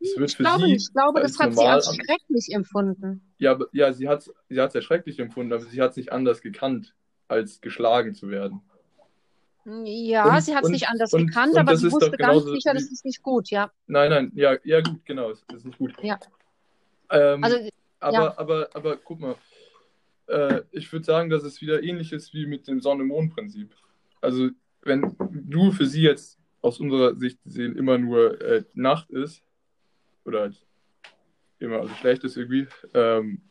Es 0.00 0.16
wird 0.16 0.30
Ich 0.30 0.36
für 0.36 0.42
glaube 0.44 0.66
sie. 0.66 0.74
Ich 0.76 0.92
glaube, 0.92 1.20
als 1.20 1.32
das 1.36 1.40
hat 1.46 1.54
sie 1.54 1.66
als 1.66 1.94
schrecklich 1.94 2.48
empfunden. 2.54 3.20
Ja, 3.38 3.50
aber, 3.52 3.66
ja 3.72 3.92
sie 3.92 4.08
hat 4.08 4.20
es 4.20 4.32
sie 4.48 4.58
hat's 4.60 4.74
ja 4.74 4.80
schrecklich 4.80 5.18
empfunden, 5.18 5.52
aber 5.52 5.62
sie 5.64 5.82
hat 5.82 5.90
es 5.90 5.96
nicht 5.98 6.12
anders 6.12 6.40
gekannt, 6.40 6.94
als 7.28 7.60
geschlagen 7.60 8.14
zu 8.14 8.28
werden. 8.30 8.62
Ja, 9.64 10.34
Und- 10.36 10.42
sie 10.42 10.54
hat 10.54 10.64
es 10.64 10.70
nicht 10.70 10.88
anders 10.88 11.12
und- 11.12 11.26
gekannt, 11.28 11.52
und 11.54 11.58
aber 11.60 11.76
sie 11.76 11.86
ist 11.86 11.92
wusste 11.92 12.10
ganz 12.16 12.44
sicher, 12.44 12.70
wie- 12.72 12.74
das 12.74 12.90
ist 12.90 13.04
nicht 13.04 13.22
gut, 13.22 13.50
ja. 13.50 13.70
Nein, 13.86 14.10
nein, 14.10 14.32
ja, 14.34 14.56
ja 14.64 14.80
gut, 14.80 15.04
genau, 15.04 15.30
es 15.30 15.44
ist 15.54 15.64
nicht 15.64 15.78
gut. 15.78 15.92
Ja. 16.02 16.18
Ähm, 17.10 17.44
Also, 17.44 17.58
aber, 18.00 18.12
ja. 18.12 18.38
aber, 18.38 18.68
aber 18.74 18.96
guck 18.96 19.20
mal, 19.20 19.36
äh, 20.26 20.62
ich 20.72 20.92
würde 20.92 21.04
sagen, 21.04 21.30
dass 21.30 21.44
es 21.44 21.60
wieder 21.60 21.82
ähnlich 21.82 22.12
ist 22.12 22.34
wie 22.34 22.46
mit 22.46 22.66
dem 22.66 22.80
Sonne-Mond-Prinzip. 22.80 23.74
Also, 24.20 24.50
wenn 24.82 25.14
du 25.18 25.70
für 25.70 25.86
sie 25.86 26.02
jetzt 26.02 26.38
aus 26.60 26.80
unserer 26.80 27.14
Sicht 27.16 27.38
sehen 27.44 27.76
immer 27.76 27.98
nur 27.98 28.40
äh, 28.40 28.64
Nacht 28.74 29.10
ist, 29.10 29.42
oder 30.24 30.40
halt 30.42 30.64
immer 31.60 31.80
also 31.80 31.94
schlecht 31.94 32.24
ist 32.24 32.36
irgendwie, 32.36 32.66
ähm, 32.94 33.42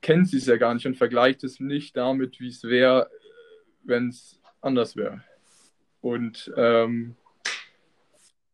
kennt 0.00 0.28
sie 0.28 0.36
es 0.36 0.46
ja 0.46 0.56
gar 0.56 0.74
nicht 0.74 0.86
und 0.86 0.96
vergleicht 0.96 1.42
es 1.44 1.58
nicht 1.58 1.96
damit, 1.96 2.38
wie 2.40 2.48
es 2.48 2.62
wäre, 2.64 3.10
wenn 3.82 4.08
es 4.08 4.40
anders 4.64 4.96
wäre. 4.96 5.22
Und 6.00 6.52
ähm, 6.56 7.16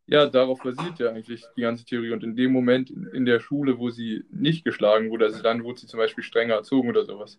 ja, 0.06 0.26
darauf 0.26 0.61
basiert 0.62 0.98
ja 0.98 1.11
eigentlich 1.11 1.44
die 1.56 1.62
ganze 1.62 1.84
Theorie. 1.84 2.12
Und 2.12 2.24
in 2.24 2.34
dem 2.34 2.52
Moment 2.52 2.90
in, 2.90 3.24
der 3.24 3.38
Schule, 3.38 3.78
wo 3.78 3.90
sie 3.90 4.24
nicht 4.30 4.64
geschlagen 4.64 5.11
wurde, 5.11 5.26
also 5.26 5.40
dann 5.40 5.62
wurde 5.62 5.80
sie 5.80 5.86
zum 5.86 5.98
Beispiel 5.98 6.24
strenger 6.24 6.54
erzogen 6.54 6.88
oder 6.88 7.04
sowas. 7.04 7.38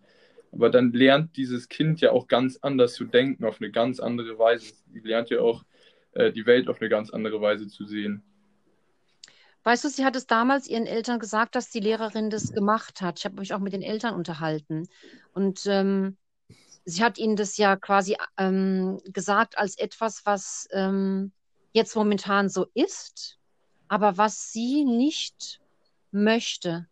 Aber 0.52 0.70
dann 0.70 0.92
lernt 0.92 1.36
dieses 1.36 1.68
Kind 1.68 2.00
ja 2.00 2.12
auch 2.12 2.28
ganz 2.28 2.58
anders 2.62 2.94
zu 2.94 3.04
denken, 3.04 3.44
auf 3.44 3.60
eine 3.60 3.70
ganz 3.70 4.00
andere 4.00 4.38
Weise. 4.38 4.72
Sie 4.90 5.00
lernt 5.00 5.28
ja 5.28 5.40
auch 5.40 5.64
äh, 6.12 6.32
die 6.32 6.46
Welt 6.46 6.68
auf 6.68 6.80
eine 6.80 6.88
ganz 6.88 7.10
andere 7.10 7.40
Weise 7.40 7.68
zu 7.68 7.84
sehen. 7.84 8.22
Weißt 9.64 9.84
du, 9.84 9.88
sie 9.88 10.04
hat 10.04 10.16
es 10.16 10.26
damals 10.26 10.66
ihren 10.66 10.86
Eltern 10.86 11.18
gesagt, 11.18 11.54
dass 11.54 11.70
die 11.70 11.80
Lehrerin 11.80 12.30
das 12.30 12.52
gemacht 12.52 13.00
hat. 13.00 13.18
Ich 13.18 13.24
habe 13.24 13.38
mich 13.38 13.54
auch 13.54 13.60
mit 13.60 13.72
den 13.72 13.82
Eltern 13.82 14.14
unterhalten. 14.14 14.88
Und 15.34 15.66
ähm, 15.66 16.16
sie 16.84 17.02
hat 17.02 17.18
ihnen 17.18 17.36
das 17.36 17.56
ja 17.56 17.76
quasi 17.76 18.16
ähm, 18.36 19.00
gesagt 19.04 19.58
als 19.58 19.76
etwas, 19.78 20.24
was 20.26 20.68
ähm, 20.72 21.32
jetzt 21.72 21.94
momentan 21.96 22.48
so 22.48 22.66
ist, 22.74 23.38
aber 23.88 24.16
was 24.18 24.52
sie 24.52 24.84
nicht 24.84 25.60
möchte. 26.10 26.86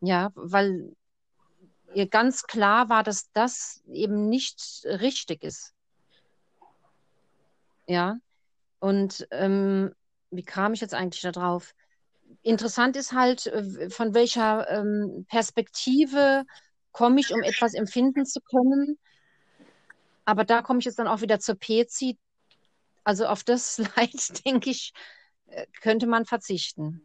Ja, 0.00 0.30
weil 0.34 0.94
ihr 1.94 2.08
ganz 2.08 2.44
klar 2.44 2.88
war, 2.88 3.02
dass 3.02 3.30
das 3.32 3.82
eben 3.90 4.28
nicht 4.28 4.82
richtig 4.84 5.42
ist. 5.42 5.74
Ja, 7.86 8.18
und 8.80 9.26
ähm, 9.30 9.94
wie 10.30 10.44
kam 10.44 10.74
ich 10.74 10.80
jetzt 10.80 10.94
eigentlich 10.94 11.22
da 11.22 11.32
drauf? 11.32 11.74
Interessant 12.42 12.96
ist 12.96 13.12
halt, 13.12 13.46
äh, 13.46 13.88
von 13.90 14.14
welcher 14.14 14.68
ähm, 14.70 15.24
Perspektive 15.28 16.44
komme 16.98 17.20
ich, 17.20 17.32
um 17.32 17.42
etwas 17.42 17.74
empfinden 17.74 18.26
zu 18.26 18.40
können. 18.40 18.98
Aber 20.24 20.44
da 20.44 20.62
komme 20.62 20.80
ich 20.80 20.84
jetzt 20.84 20.98
dann 20.98 21.06
auch 21.06 21.20
wieder 21.20 21.38
zur 21.38 21.54
Pezi. 21.54 22.18
Also 23.04 23.26
auf 23.26 23.44
das 23.44 23.78
Leid, 23.96 24.44
denke 24.44 24.70
ich, 24.70 24.92
äh, 25.46 25.66
könnte 25.80 26.06
man 26.08 26.24
verzichten. 26.26 27.00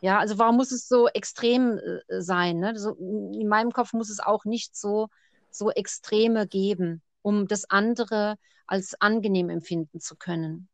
Ja, 0.00 0.18
also 0.18 0.38
warum 0.38 0.56
muss 0.56 0.70
es 0.72 0.86
so 0.88 1.08
extrem 1.08 1.78
äh, 1.78 2.20
sein? 2.20 2.58
Ne? 2.58 2.76
So, 2.78 2.94
in 2.94 3.48
meinem 3.48 3.72
Kopf 3.72 3.92
muss 3.92 4.10
es 4.10 4.20
auch 4.20 4.44
nicht 4.44 4.76
so, 4.76 5.08
so 5.50 5.70
Extreme 5.70 6.46
geben, 6.46 7.02
um 7.22 7.46
das 7.48 7.68
andere 7.70 8.36
als 8.66 8.94
angenehm 9.00 9.50
empfinden 9.50 9.98
zu 10.00 10.14
können. 10.16 10.68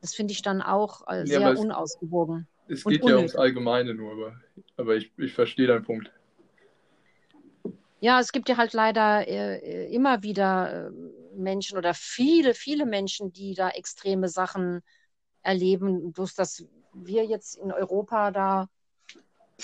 Das 0.00 0.14
finde 0.14 0.32
ich 0.32 0.42
dann 0.42 0.62
auch 0.62 1.06
äh, 1.08 1.20
Ja, 1.20 1.24
sehr 1.24 1.52
es- 1.52 1.58
unausgewogen. 1.60 2.46
Es 2.68 2.84
geht 2.84 3.04
ja 3.04 3.16
ums. 3.16 3.34
Allgemeine 3.36 3.94
nur, 3.94 4.12
aber, 4.12 4.40
aber 4.76 4.96
ich, 4.96 5.12
ich 5.18 5.34
verstehe 5.34 5.66
deinen 5.66 5.84
Punkt. 5.84 6.10
Ja, 8.04 8.20
es 8.20 8.32
gibt 8.32 8.50
ja 8.50 8.58
halt 8.58 8.74
leider 8.74 9.26
äh, 9.26 9.86
äh, 9.86 9.94
immer 9.94 10.22
wieder 10.22 10.88
äh, 10.88 10.90
Menschen 11.38 11.78
oder 11.78 11.94
viele, 11.94 12.52
viele 12.52 12.84
Menschen, 12.84 13.32
die 13.32 13.54
da 13.54 13.70
extreme 13.70 14.28
Sachen 14.28 14.82
erleben. 15.40 16.12
Bloß, 16.12 16.34
dass 16.34 16.66
wir 16.92 17.24
jetzt 17.24 17.56
in 17.56 17.72
Europa 17.72 18.30
da 18.30 18.68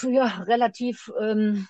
ja, 0.00 0.24
relativ, 0.44 1.12
ähm, 1.20 1.68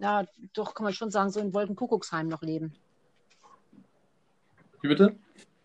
ja, 0.00 0.26
doch 0.52 0.74
kann 0.74 0.82
man 0.82 0.94
schon 0.94 1.12
sagen, 1.12 1.30
so 1.30 1.38
in 1.38 1.54
Wolkenkuckucksheim 1.54 2.26
noch 2.26 2.42
leben. 2.42 2.74
Wie 4.82 4.88
bitte? 4.88 5.14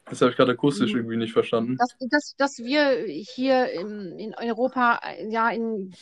Das 0.06 0.22
habe 0.22 0.30
ich 0.30 0.38
gerade 0.38 0.52
akustisch 0.52 0.92
Mhm. 0.92 0.98
irgendwie 1.00 1.18
nicht 1.18 1.34
verstanden. 1.34 1.78
Dass, 1.78 1.96
dass, 2.12 2.36
dass 2.38 2.58
wir 2.60 3.04
hier 3.08 3.72
in, 3.72 4.20
in 4.20 4.36
Europa 4.36 5.00
äh, 5.04 5.28
ja 5.28 5.50
in 5.50 5.96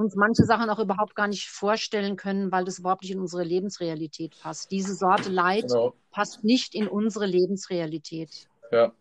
uns 0.00 0.16
manche 0.16 0.44
Sachen 0.44 0.70
auch 0.70 0.78
überhaupt 0.78 1.14
gar 1.14 1.28
nicht 1.28 1.48
vorstellen 1.48 2.16
können, 2.16 2.50
weil 2.50 2.64
das 2.64 2.78
überhaupt 2.78 3.02
nicht 3.02 3.12
in 3.12 3.20
unsere 3.20 3.44
Lebensrealität 3.44 4.36
passt. 4.40 4.70
Diese 4.70 4.94
Sorte 4.94 5.28
Leid 5.30 5.64
Genau. 5.64 5.94
passt 6.10 6.42
nicht 6.42 6.74
in 6.74 6.88
unsere 6.88 7.26
Lebensrealität. 7.26 8.48
Ja. 8.72 8.92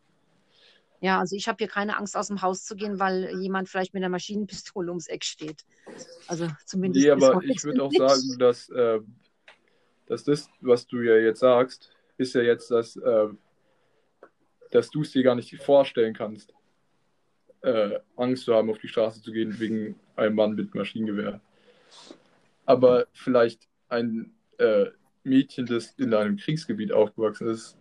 Ja, 1.01 1.19
also 1.19 1.35
ich 1.37 1.47
habe 1.47 1.57
hier 1.59 1.69
keine 1.69 1.97
Angst, 1.97 2.17
aus 2.17 2.27
dem 2.27 2.41
Haus 2.41 2.65
zu 2.65 2.75
gehen, 2.75 2.99
weil 2.99 3.39
jemand 3.41 3.69
vielleicht 3.69 3.93
mit 3.93 4.03
einer 4.03 4.09
Maschinenpistole 4.09 4.89
ums 4.89 5.07
Eck 5.07 5.23
steht. 5.23 5.63
Also 6.27 6.47
zumindest 6.65 7.05
Nee, 7.05 7.11
aber 7.11 7.41
ich 7.45 7.63
würde 7.63 7.83
auch 7.83 7.91
sagen, 7.91 8.37
dass, 8.37 8.67
äh, 8.69 8.99
dass 10.07 10.25
das, 10.25 10.49
was 10.59 10.85
du 10.85 11.01
ja 11.01 11.15
jetzt 11.15 11.39
sagst, 11.39 11.91
ist 12.17 12.35
ja 12.35 12.41
jetzt, 12.41 12.69
dass, 12.71 12.97
äh, 12.97 13.27
dass 14.71 14.89
du 14.89 15.01
es 15.01 15.11
dir 15.11 15.23
gar 15.23 15.35
nicht 15.35 15.55
vorstellen 15.63 16.13
kannst, 16.13 16.53
äh, 17.61 17.99
Angst 18.15 18.45
zu 18.45 18.53
haben, 18.53 18.69
auf 18.69 18.79
die 18.79 18.87
Straße 18.87 19.21
zu 19.21 19.31
gehen 19.31 19.59
wegen 19.59 19.95
einem 20.15 20.35
Mann 20.35 20.55
mit 20.55 20.75
Maschinengewehr. 20.75 21.41
Aber 22.65 23.07
vielleicht 23.13 23.67
ein 23.89 24.31
äh, 24.57 24.85
Mädchen, 25.23 25.65
das 25.65 25.93
in 25.97 26.13
einem 26.13 26.37
Kriegsgebiet 26.37 26.91
aufgewachsen 26.91 27.47
ist, 27.47 27.77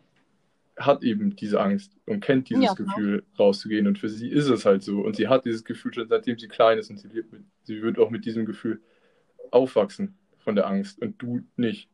hat 0.77 1.03
eben 1.03 1.35
diese 1.35 1.61
Angst 1.61 1.93
und 2.07 2.21
kennt 2.21 2.49
dieses 2.51 2.65
Ja. 2.65 2.75
Gefühl, 2.75 3.25
rauszugehen. 3.39 3.87
Und 3.87 3.99
für 3.99 4.09
sie 4.09 4.29
ist 4.29 4.49
es 4.49 4.65
halt 4.65 4.83
so. 4.83 5.01
Und 5.01 5.17
sie 5.17 5.29
hat 5.29 5.45
dieses 5.45 5.65
Gefühl 5.65 5.93
schon 5.93 6.09
seitdem 6.09 6.39
sie 6.39 6.49
klein 6.49 6.79
ist 6.79 6.89
und 6.91 6.99
sie, 6.99 7.09
lebt 7.09 7.33
mit, 7.33 7.43
sie 7.65 7.83
wird 7.83 7.99
auch 7.99 8.11
mit 8.11 8.25
diesem 8.25 8.47
Gefühl 8.47 8.81
aufwachsen 9.51 10.17
von 10.39 10.55
der 10.55 10.67
Angst 10.67 11.01
und 11.03 11.21
du 11.21 11.43
nicht. 11.57 11.89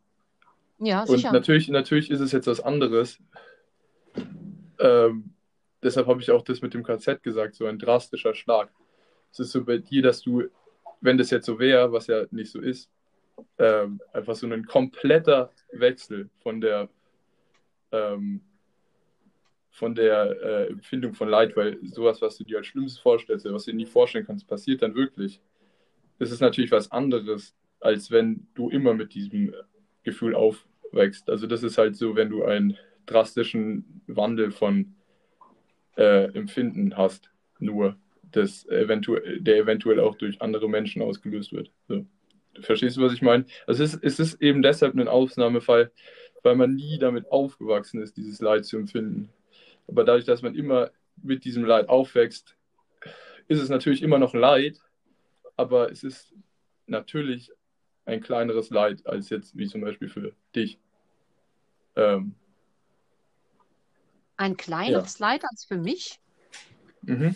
Ja, 0.78 1.00
Und 1.02 1.16
sicher. 1.16 1.32
natürlich, 1.32 1.68
natürlich 1.68 2.10
ist 2.10 2.20
es 2.20 2.32
jetzt 2.32 2.46
was 2.46 2.60
anderes. 2.60 3.18
Ähm, 4.78 5.33
deshalb 5.84 6.06
habe 6.06 6.20
ich 6.20 6.30
auch 6.30 6.42
das 6.42 6.62
mit 6.62 6.74
dem 6.74 6.82
KZ 6.82 7.22
gesagt, 7.22 7.54
so 7.54 7.66
ein 7.66 7.78
drastischer 7.78 8.34
Schlag. 8.34 8.72
Es 9.30 9.38
ist 9.38 9.52
so 9.52 9.64
bei 9.64 9.78
dir, 9.78 10.02
dass 10.02 10.22
du, 10.22 10.44
wenn 11.00 11.18
das 11.18 11.30
jetzt 11.30 11.46
so 11.46 11.58
wäre, 11.58 11.92
was 11.92 12.06
ja 12.06 12.24
nicht 12.30 12.50
so 12.50 12.60
ist, 12.60 12.90
ähm, 13.58 14.00
einfach 14.12 14.34
so 14.34 14.46
ein 14.46 14.64
kompletter 14.64 15.50
Wechsel 15.72 16.30
von 16.40 16.60
der 16.60 16.88
ähm, 17.92 18.40
von 19.70 19.94
der 19.96 20.40
äh, 20.40 20.66
Empfindung 20.68 21.14
von 21.14 21.28
Leid, 21.28 21.56
weil 21.56 21.78
sowas, 21.82 22.22
was 22.22 22.36
du 22.38 22.44
dir 22.44 22.58
als 22.58 22.68
Schlimmes 22.68 22.96
vorstellst, 22.96 23.44
was 23.46 23.64
du 23.64 23.72
dir 23.72 23.76
nie 23.76 23.86
vorstellen 23.86 24.24
kannst, 24.24 24.46
passiert 24.46 24.82
dann 24.82 24.94
wirklich. 24.94 25.40
Das 26.20 26.30
ist 26.30 26.40
natürlich 26.40 26.70
was 26.70 26.92
anderes, 26.92 27.56
als 27.80 28.12
wenn 28.12 28.46
du 28.54 28.70
immer 28.70 28.94
mit 28.94 29.14
diesem 29.14 29.52
Gefühl 30.04 30.36
aufwächst. 30.36 31.28
Also 31.28 31.48
das 31.48 31.64
ist 31.64 31.76
halt 31.76 31.96
so, 31.96 32.14
wenn 32.14 32.30
du 32.30 32.44
einen 32.44 32.76
drastischen 33.06 34.02
Wandel 34.06 34.52
von 34.52 34.94
äh, 35.96 36.24
Empfinden 36.34 36.96
hast, 36.96 37.30
nur. 37.58 37.96
das 38.22 38.66
eventuell, 38.66 39.40
der 39.40 39.58
eventuell 39.58 40.00
auch 40.00 40.16
durch 40.16 40.42
andere 40.42 40.68
Menschen 40.68 41.02
ausgelöst 41.02 41.52
wird. 41.52 41.70
So. 41.88 42.04
Verstehst 42.60 42.96
du, 42.96 43.02
was 43.02 43.12
ich 43.12 43.22
meine? 43.22 43.46
Also 43.66 43.84
es 43.84 43.94
ist, 43.94 44.04
es 44.04 44.18
ist 44.20 44.42
eben 44.42 44.62
deshalb 44.62 44.94
ein 44.94 45.08
Ausnahmefall, 45.08 45.92
weil 46.42 46.56
man 46.56 46.74
nie 46.74 46.98
damit 46.98 47.30
aufgewachsen 47.30 48.02
ist, 48.02 48.16
dieses 48.16 48.40
Leid 48.40 48.64
zu 48.64 48.76
empfinden. 48.76 49.30
Aber 49.88 50.04
dadurch, 50.04 50.24
dass 50.24 50.42
man 50.42 50.54
immer 50.54 50.90
mit 51.22 51.44
diesem 51.44 51.64
Leid 51.64 51.88
aufwächst, 51.88 52.56
ist 53.48 53.60
es 53.60 53.68
natürlich 53.68 54.02
immer 54.02 54.18
noch 54.18 54.34
Leid, 54.34 54.80
aber 55.56 55.90
es 55.90 56.02
ist 56.02 56.34
natürlich 56.86 57.50
ein 58.04 58.20
kleineres 58.20 58.70
Leid 58.70 59.06
als 59.06 59.30
jetzt 59.30 59.56
wie 59.56 59.66
zum 59.66 59.80
Beispiel 59.80 60.08
für 60.08 60.32
dich. 60.54 60.78
Ähm, 61.96 62.34
Ein 64.36 64.56
kleineres 64.56 65.18
Leid 65.18 65.42
als 65.44 65.64
für 65.64 65.78
mich? 65.78 66.20
mhm. 67.02 67.34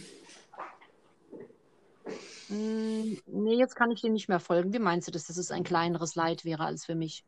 Hm, 2.48 3.18
nee, 3.26 3.58
jetzt 3.58 3.76
kann 3.76 3.90
ich 3.90 4.00
dir 4.00 4.10
nicht 4.10 4.28
mehr 4.28 4.40
folgen. 4.40 4.72
Wie 4.72 4.78
meinst 4.78 5.06
du 5.06 5.12
das, 5.12 5.26
dass 5.26 5.36
es 5.36 5.50
ein 5.50 5.64
kleineres 5.64 6.14
Leid 6.14 6.44
wäre 6.44 6.64
als 6.64 6.86
für 6.86 6.94
mich? 6.94 7.24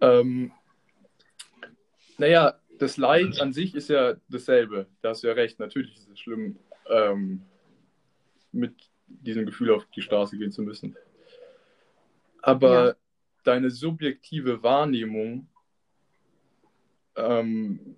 Ähm, 0.00 0.52
naja, 2.18 2.60
das 2.78 2.96
Leid 2.96 3.40
an 3.40 3.52
sich 3.52 3.74
ist 3.74 3.88
ja 3.88 4.14
dasselbe. 4.28 4.86
Da 5.02 5.10
hast 5.10 5.22
du 5.22 5.28
ja 5.28 5.32
recht. 5.34 5.58
Natürlich 5.58 5.96
ist 5.96 6.08
es 6.08 6.20
schlimm, 6.20 6.58
ähm, 6.88 7.42
mit 8.52 8.74
diesem 9.08 9.44
Gefühl 9.46 9.72
auf 9.72 9.86
die 9.94 10.02
Straße 10.02 10.36
gehen 10.38 10.52
zu 10.52 10.62
müssen. 10.62 10.96
Aber 12.42 12.88
Ja. 12.88 12.94
deine 13.44 13.70
subjektive 13.70 14.62
Wahrnehmung 14.62 15.48
ähm, 17.16 17.96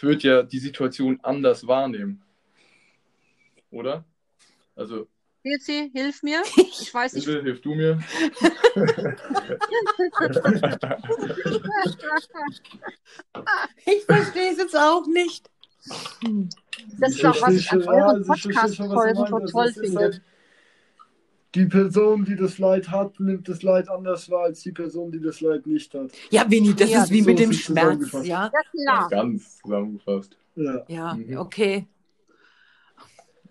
wird 0.00 0.22
ja 0.22 0.42
die 0.42 0.58
Situation 0.58 1.18
anders 1.22 1.66
wahrnehmen. 1.66 2.22
Oder? 3.70 4.04
Also, 4.74 5.08
Pilzi, 5.42 5.90
hilf 5.92 6.22
mir. 6.22 6.42
Ich 6.56 6.92
weiß 6.92 7.14
nicht. 7.14 7.26
bitte 7.26 7.42
hilf 7.42 7.60
du 7.60 7.74
mir. 7.74 7.98
Ich 13.86 14.04
verstehe 14.04 14.52
es 14.52 14.58
jetzt 14.58 14.76
auch 14.76 15.06
nicht. 15.06 15.50
Das 16.98 17.14
ist 17.14 17.24
auch, 17.24 17.40
was 17.40 17.54
ich 17.54 17.70
an 17.72 17.82
euren 17.82 18.26
Podcast-Folgen 18.26 19.26
so 19.26 19.38
toll 19.46 19.72
finde. 19.72 20.00
halt, 20.00 20.22
die 21.54 21.66
Person, 21.66 22.24
die 22.24 22.36
das 22.36 22.58
Leid 22.58 22.90
hat, 22.90 23.18
nimmt 23.20 23.48
das 23.48 23.62
Leid 23.62 23.88
anders 23.88 24.30
wahr 24.30 24.44
als 24.44 24.60
die 24.60 24.72
Person, 24.72 25.10
die 25.10 25.20
das 25.20 25.40
Leid 25.40 25.66
nicht 25.66 25.94
hat. 25.94 26.10
Ja, 26.30 26.44
Winnie, 26.50 26.74
das 26.74 26.90
Ja, 26.90 27.02
ist 27.04 27.10
wie 27.10 27.22
so 27.22 27.30
mit 27.30 27.38
dem 27.38 27.52
Schmerz, 27.52 28.12
ja. 28.12 28.20
Ja, 28.22 28.50
klar. 28.84 29.08
Ganz 29.08 29.58
zusammengefasst. 29.62 30.36
Ja. 30.56 30.84
Ja, 30.88 31.14
Mhm. 31.14 31.38
okay. 31.38 31.86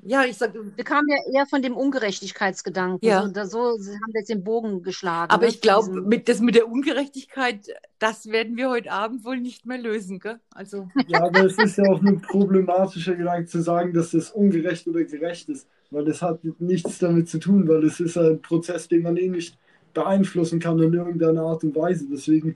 Ja, 0.03 0.23
ich 0.23 0.37
sag, 0.37 0.53
Wir 0.53 0.83
kamen 0.85 1.07
ja 1.09 1.17
eher 1.33 1.45
von 1.47 1.61
dem 1.61 1.75
Ungerechtigkeitsgedanken. 1.75 3.05
Ja. 3.05 3.23
So, 3.25 3.31
da, 3.31 3.45
so 3.45 3.59
haben 3.59 4.13
wir 4.13 4.19
jetzt 4.21 4.29
den 4.29 4.43
Bogen 4.43 4.81
geschlagen. 4.83 5.31
aber 5.31 5.43
ne, 5.43 5.49
ich 5.49 5.59
glaube, 5.59 6.01
mit, 6.01 6.29
das 6.29 6.39
mit 6.39 6.55
der 6.55 6.69
Ungerechtigkeit, 6.69 7.67
das 7.99 8.27
werden 8.27 8.55
wir 8.55 8.69
heute 8.69 8.91
Abend 8.91 9.25
wohl 9.25 9.37
nicht 9.39 9.65
mehr 9.65 9.79
lösen, 9.79 10.19
gell? 10.19 10.39
Also, 10.51 10.87
ja, 11.07 11.23
aber 11.23 11.45
es 11.45 11.57
ist 11.57 11.77
ja 11.77 11.83
auch 11.89 12.01
ein 12.01 12.21
problematischer 12.21 13.15
Gedanke 13.15 13.47
zu 13.47 13.61
sagen, 13.61 13.91
dass 13.91 14.11
das 14.11 14.31
ungerecht 14.31 14.87
oder 14.87 15.03
gerecht 15.03 15.49
ist, 15.49 15.67
weil 15.91 16.07
es 16.07 16.21
hat 16.21 16.39
nichts 16.59 16.99
damit 16.99 17.29
zu 17.29 17.39
tun, 17.39 17.67
weil 17.67 17.83
es 17.85 17.99
ist 17.99 18.17
ein 18.17 18.41
Prozess, 18.41 18.87
den 18.87 19.03
man 19.03 19.17
eh 19.17 19.29
nicht 19.29 19.57
beeinflussen 19.93 20.59
kann 20.59 20.79
in 20.79 20.93
irgendeiner 20.93 21.43
Art 21.43 21.63
und 21.63 21.75
Weise. 21.75 22.07
Deswegen 22.09 22.55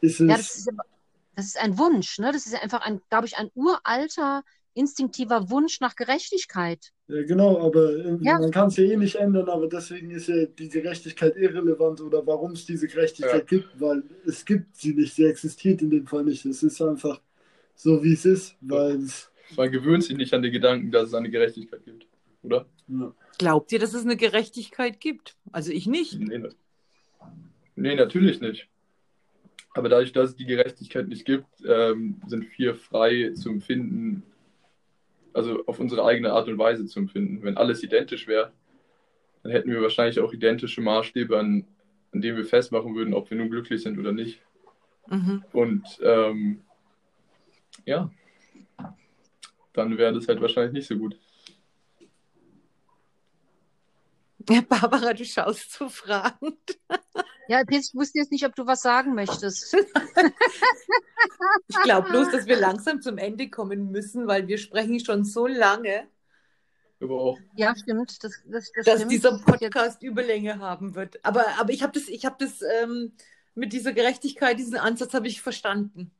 ist 0.00 0.20
es 0.20 0.28
Ja, 0.28 0.36
das 0.36 0.56
ist, 0.56 0.68
das 1.36 1.46
ist 1.46 1.58
ein 1.58 1.78
Wunsch, 1.78 2.18
ne? 2.18 2.32
Das 2.32 2.46
ist 2.46 2.52
ja 2.52 2.60
einfach 2.60 2.82
ein, 2.82 3.00
glaube 3.10 3.26
ich, 3.26 3.36
ein 3.38 3.50
uralter, 3.54 4.44
instinktiver 4.74 5.50
Wunsch 5.50 5.80
nach 5.80 5.96
Gerechtigkeit. 5.96 6.92
Ja, 7.08 7.22
genau, 7.24 7.58
aber 7.66 7.90
irgendwie, 7.92 8.28
Ja. 8.28 8.38
man 8.38 8.50
kann 8.50 8.68
es 8.68 8.76
ja 8.76 8.84
eh 8.84 8.96
nicht 8.96 9.16
ändern, 9.16 9.48
aber 9.48 9.68
deswegen 9.68 10.10
ist 10.12 10.28
ja 10.28 10.46
die 10.46 10.68
Gerechtigkeit 10.68 11.36
irrelevant 11.36 12.00
oder 12.00 12.26
warum 12.26 12.52
es 12.52 12.64
diese 12.64 12.86
Gerechtigkeit 12.88 13.46
gibt, 13.48 13.78
weil 13.80 14.02
es 14.24 14.44
gibt 14.44 14.76
sie 14.76 14.94
nicht, 14.94 15.14
sie 15.14 15.24
existiert 15.24 15.82
in 15.82 15.90
dem 15.90 16.06
Fall 16.06 16.24
nicht. 16.24 16.44
Es 16.46 16.62
ist 16.62 16.80
einfach 16.80 17.20
so, 17.74 18.02
wie 18.04 18.14
es 18.14 18.24
ist, 18.24 18.56
weil 18.60 19.02
es, 19.02 19.30
Man 19.50 19.70
gewöhnt 19.70 20.02
sich 20.04 20.16
nicht 20.16 20.34
an 20.34 20.42
den 20.42 20.52
Gedanken, 20.52 20.90
dass 20.90 21.08
es 21.08 21.14
eine 21.14 21.30
Gerechtigkeit 21.30 21.84
gibt, 21.84 22.06
oder? 22.42 22.66
ja. 22.88 23.14
glaubt 23.38 23.72
ihr, 23.72 23.78
dass 23.78 23.94
es 23.94 24.04
eine 24.04 24.16
Gerechtigkeit 24.16 25.00
gibt? 25.00 25.36
Also 25.52 25.72
ich 25.72 25.86
nicht. 25.86 26.18
Nee, 26.18 26.38
ne- 26.38 26.54
nee, 27.76 27.94
natürlich 27.94 28.40
nicht. 28.40 28.68
Aber 29.74 29.88
dadurch, 29.88 30.12
dass 30.12 30.30
es 30.30 30.36
die 30.36 30.44
Gerechtigkeit 30.44 31.08
nicht 31.08 31.24
gibt, 31.24 31.48
ähm, 31.66 32.20
sind 32.26 32.46
wir 32.58 32.74
frei 32.74 33.32
zu 33.34 33.48
empfinden, 33.48 34.22
also 35.32 35.64
auf 35.66 35.80
unsere 35.80 36.04
eigene 36.04 36.32
Art 36.32 36.48
und 36.48 36.58
Weise 36.58 36.84
zu 36.84 37.00
empfinden. 37.00 37.42
Wenn 37.42 37.56
alles 37.56 37.82
identisch 37.82 38.26
wäre, 38.26 38.52
dann 39.42 39.52
hätten 39.52 39.70
wir 39.70 39.80
wahrscheinlich 39.80 40.20
auch 40.20 40.32
identische 40.32 40.82
Maßstäbe, 40.82 41.38
an, 41.38 41.64
an 42.12 42.20
denen 42.20 42.36
wir 42.36 42.44
festmachen 42.44 42.94
würden, 42.94 43.14
ob 43.14 43.30
wir 43.30 43.38
nun 43.38 43.50
glücklich 43.50 43.82
sind 43.82 43.98
oder 43.98 44.12
nicht. 44.12 44.40
Mhm. 45.08 45.42
Und 45.52 45.84
ähm, 46.02 46.60
ja, 47.86 48.10
dann 49.72 49.96
wäre 49.96 50.12
das 50.12 50.28
halt 50.28 50.40
wahrscheinlich 50.40 50.74
nicht 50.74 50.86
so 50.86 50.96
gut. 50.96 51.16
Ja, 54.48 54.60
Barbara, 54.62 55.12
du 55.14 55.24
schaust 55.24 55.72
so 55.72 55.88
fragend. 55.88 56.78
Ja, 57.48 57.62
ich 57.68 57.94
wusste 57.94 58.18
jetzt 58.18 58.30
nicht, 58.32 58.44
ob 58.46 58.54
du 58.54 58.66
was 58.66 58.82
sagen 58.82 59.14
möchtest. 59.14 59.74
Ich 61.68 61.80
glaube 61.82 62.08
bloß, 62.10 62.30
dass 62.30 62.46
wir 62.46 62.56
langsam 62.56 63.00
zum 63.02 63.18
Ende 63.18 63.50
kommen 63.50 63.90
müssen, 63.90 64.26
weil 64.26 64.46
wir 64.48 64.58
sprechen 64.58 65.00
schon 65.00 65.24
so 65.24 65.46
lange, 65.46 66.08
Aber 67.00 67.20
auch, 67.20 67.38
Ja, 67.56 67.74
stimmt. 67.76 68.22
Das, 68.22 68.42
das, 68.46 68.72
das 68.72 68.84
dass 68.84 68.96
stimmt. 68.96 69.12
dieser 69.12 69.38
Podcast 69.38 70.02
Überlänge 70.02 70.58
haben 70.58 70.94
wird. 70.94 71.24
Aber, 71.24 71.46
aber 71.58 71.72
ich 71.72 71.82
habe 71.82 71.92
das, 71.92 72.08
ich 72.08 72.24
hab 72.24 72.38
das 72.38 72.62
ähm, 72.82 73.12
mit 73.54 73.72
dieser 73.72 73.92
Gerechtigkeit, 73.92 74.58
diesen 74.58 74.76
Ansatz 74.76 75.14
habe 75.14 75.26
ich 75.28 75.42
verstanden. 75.42 76.12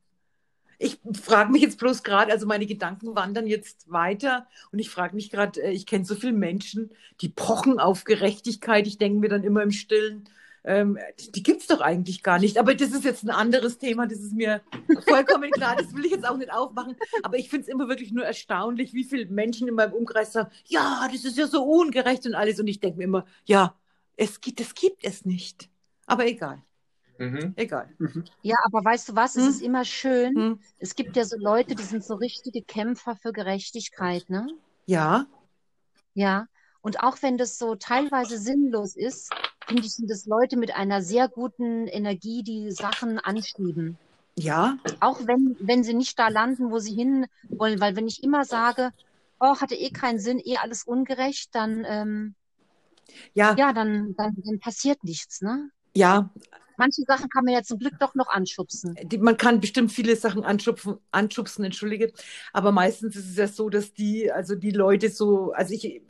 Ich 0.79 0.99
frage 1.21 1.51
mich 1.51 1.61
jetzt 1.61 1.79
bloß 1.79 2.03
gerade, 2.03 2.31
also 2.31 2.45
meine 2.45 2.65
Gedanken 2.65 3.15
wandern 3.15 3.47
jetzt 3.47 3.91
weiter 3.91 4.47
und 4.71 4.79
ich 4.79 4.89
frage 4.89 5.15
mich 5.15 5.29
gerade, 5.29 5.61
äh, 5.61 5.71
ich 5.71 5.85
kenne 5.85 6.05
so 6.05 6.15
viele 6.15 6.33
Menschen, 6.33 6.91
die 7.21 7.29
pochen 7.29 7.79
auf 7.79 8.03
Gerechtigkeit. 8.03 8.87
Ich 8.87 8.97
denke 8.97 9.19
mir 9.19 9.29
dann 9.29 9.43
immer 9.43 9.63
im 9.63 9.71
Stillen, 9.71 10.27
ähm, 10.65 10.97
die, 11.19 11.31
die 11.31 11.43
gibt 11.43 11.61
es 11.61 11.67
doch 11.67 11.81
eigentlich 11.81 12.23
gar 12.23 12.39
nicht. 12.39 12.57
Aber 12.57 12.73
das 12.75 12.91
ist 12.91 13.03
jetzt 13.03 13.23
ein 13.23 13.29
anderes 13.29 13.77
Thema, 13.77 14.07
das 14.07 14.19
ist 14.19 14.33
mir 14.33 14.61
vollkommen 15.07 15.51
klar, 15.51 15.75
das 15.75 15.93
will 15.93 16.05
ich 16.05 16.11
jetzt 16.11 16.27
auch 16.27 16.37
nicht 16.37 16.51
aufmachen. 16.51 16.95
Aber 17.21 17.37
ich 17.37 17.49
finde 17.49 17.63
es 17.63 17.67
immer 17.67 17.89
wirklich 17.89 18.11
nur 18.11 18.25
erstaunlich, 18.25 18.93
wie 18.93 19.03
viele 19.03 19.25
Menschen 19.25 19.67
in 19.67 19.75
meinem 19.75 19.93
Umkreis 19.93 20.33
sagen, 20.33 20.51
ja, 20.65 21.07
das 21.11 21.25
ist 21.25 21.37
ja 21.37 21.47
so 21.47 21.63
ungerecht 21.63 22.25
und 22.25 22.35
alles. 22.35 22.59
Und 22.59 22.67
ich 22.67 22.79
denke 22.79 22.97
mir 22.97 23.05
immer, 23.05 23.25
ja, 23.45 23.75
es 24.15 24.41
gibt, 24.41 24.59
das 24.59 24.73
gibt 24.73 25.03
es 25.03 25.25
nicht. 25.25 25.69
Aber 26.05 26.25
egal, 26.25 26.61
mhm. 27.17 27.53
egal. 27.55 27.89
ja, 28.41 28.55
aber 28.63 28.83
weißt 28.83 29.09
du 29.09 29.15
was? 29.15 29.35
Es 29.35 29.43
Hm? 29.43 29.49
ist 29.49 29.61
immer 29.61 29.85
schön. 29.85 30.35
Hm. 30.35 30.59
Es 30.79 30.95
gibt 30.95 31.15
ja 31.15 31.25
so 31.25 31.37
Leute, 31.37 31.75
die 31.75 31.83
sind 31.83 32.03
so 32.03 32.15
richtige 32.15 32.61
Kämpfer 32.63 33.15
für 33.15 33.31
Gerechtigkeit, 33.33 34.29
ne? 34.29 34.47
Ja, 34.85 35.25
Ja. 36.13 36.47
Und 36.81 36.99
auch 37.01 37.21
wenn 37.21 37.37
das 37.37 37.57
so 37.57 37.75
teilweise 37.75 38.37
sinnlos 38.37 38.95
ist, 38.97 39.33
finde 39.65 39.83
ich, 39.83 39.93
sind 39.93 40.09
das 40.09 40.25
Leute 40.25 40.57
mit 40.57 40.75
einer 40.75 41.01
sehr 41.01 41.29
guten 41.29 41.87
Energie, 41.87 42.43
die 42.43 42.71
Sachen 42.71 43.19
anschieben. 43.19 43.97
ja, 44.35 44.77
Auch 44.99 45.19
wenn, 45.27 45.55
wenn 45.59 45.83
sie 45.83 45.93
nicht 45.93 46.17
da 46.19 46.27
landen, 46.29 46.71
wo 46.71 46.79
sie 46.79 46.93
hin 46.95 47.25
wollen. 47.49 47.79
Weil 47.79 47.95
wenn 47.95 48.07
ich 48.07 48.23
immer 48.23 48.43
sage, 48.45 48.91
oh, 49.39 49.55
hatte 49.61 49.75
eh 49.75 49.91
keinen 49.91 50.19
Sinn, 50.19 50.39
eh 50.43 50.57
alles 50.57 50.83
ungerecht, 50.83 51.53
dann, 51.55 51.85
ähm, 51.87 52.35
ja, 53.33 53.55
ja, 53.57 53.73
dann, 53.73 54.13
dann, 54.15 54.35
dann 54.45 54.59
passiert 54.59 55.03
nichts, 55.03 55.41
ne? 55.41 55.69
ja. 55.95 56.29
Manche 56.77 57.03
Sachen 57.03 57.29
kann 57.29 57.45
man 57.45 57.53
ja 57.53 57.63
zum 57.63 57.79
Glück 57.79 57.93
doch 57.99 58.15
noch 58.15 58.27
anschubsen. 58.27 58.95
Man 59.19 59.37
kann 59.37 59.59
bestimmt 59.59 59.91
viele 59.91 60.15
Sachen 60.15 60.43
anschubsen, 60.43 60.97
anschubsen, 61.11 61.65
entschuldige. 61.65 62.11
Aber 62.51 62.71
meistens 62.71 63.15
ist 63.15 63.29
es 63.29 63.37
ja 63.37 63.47
so, 63.47 63.69
dass 63.69 63.93
die, 63.93 64.31
also 64.31 64.55
die 64.55 64.71
Leute 64.71 65.09
so, 65.09 65.51
also 65.51 65.73
ich, 65.73 66.01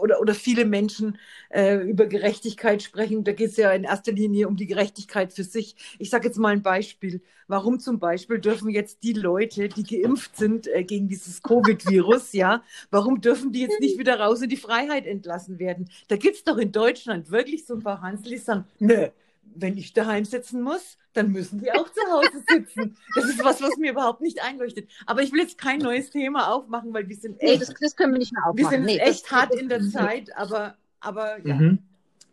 oder, 0.00 0.20
oder 0.20 0.34
viele 0.34 0.64
Menschen 0.64 1.18
äh, 1.50 1.76
über 1.76 2.06
Gerechtigkeit 2.06 2.82
sprechen. 2.82 3.24
Da 3.24 3.32
geht 3.32 3.50
es 3.50 3.56
ja 3.56 3.72
in 3.72 3.84
erster 3.84 4.12
Linie 4.12 4.48
um 4.48 4.56
die 4.56 4.66
Gerechtigkeit 4.66 5.32
für 5.32 5.44
sich. 5.44 5.76
Ich 5.98 6.10
sage 6.10 6.26
jetzt 6.28 6.38
mal 6.38 6.52
ein 6.52 6.62
Beispiel. 6.62 7.22
Warum 7.48 7.80
zum 7.80 7.98
Beispiel 7.98 8.38
dürfen 8.38 8.70
jetzt 8.70 9.02
die 9.02 9.12
Leute, 9.12 9.68
die 9.68 9.82
geimpft 9.82 10.36
sind 10.36 10.66
äh, 10.68 10.84
gegen 10.84 11.08
dieses 11.08 11.42
Covid-Virus, 11.42 12.32
ja, 12.32 12.62
warum 12.90 13.20
dürfen 13.20 13.52
die 13.52 13.60
jetzt 13.60 13.80
nicht 13.80 13.98
wieder 13.98 14.18
raus 14.20 14.40
in 14.42 14.48
die 14.48 14.56
Freiheit 14.56 15.06
entlassen 15.06 15.58
werden? 15.58 15.90
Da 16.08 16.16
gibt 16.16 16.36
es 16.36 16.44
doch 16.44 16.56
in 16.56 16.72
Deutschland 16.72 17.30
wirklich 17.30 17.66
so 17.66 17.74
ein 17.74 17.82
paar 17.82 18.00
Hansel, 18.00 18.30
die 18.30 18.38
sagen, 18.38 18.64
nö, 18.78 19.08
wenn 19.54 19.76
ich 19.76 19.92
daheim 19.92 20.24
sitzen 20.24 20.62
muss, 20.62 20.98
dann 21.12 21.30
müssen 21.30 21.60
die 21.60 21.70
auch 21.72 21.88
zu 21.90 22.00
Hause 22.10 22.42
sitzen. 22.48 22.96
Das 23.14 23.24
ist 23.26 23.44
was, 23.44 23.60
was 23.62 23.76
mir 23.76 23.92
überhaupt 23.92 24.20
nicht 24.20 24.42
einleuchtet. 24.42 24.88
Aber 25.06 25.22
ich 25.22 25.32
will 25.32 25.40
jetzt 25.40 25.58
kein 25.58 25.78
neues 25.78 26.10
Thema 26.10 26.48
aufmachen, 26.52 26.92
weil 26.94 27.08
wir 27.08 27.16
sind 27.16 27.40
Nee, 27.42 27.52
echt, 27.52 27.62
das, 27.62 27.74
das 27.80 27.96
können 27.96 28.12
wir 28.12 28.18
nicht 28.18 28.32
mehr 28.32 28.42
wir 28.44 28.50
aufmachen. 28.50 28.70
sind 28.76 28.84
Nee, 28.86 28.98
echt 28.98 29.24
das, 29.26 29.32
hart 29.32 29.54
in 29.54 29.68
der 29.68 29.82
Zeit, 29.82 30.34
aber, 30.36 30.76
aber 31.00 31.46
ja, 31.46 31.54
Mhm. 31.54 31.78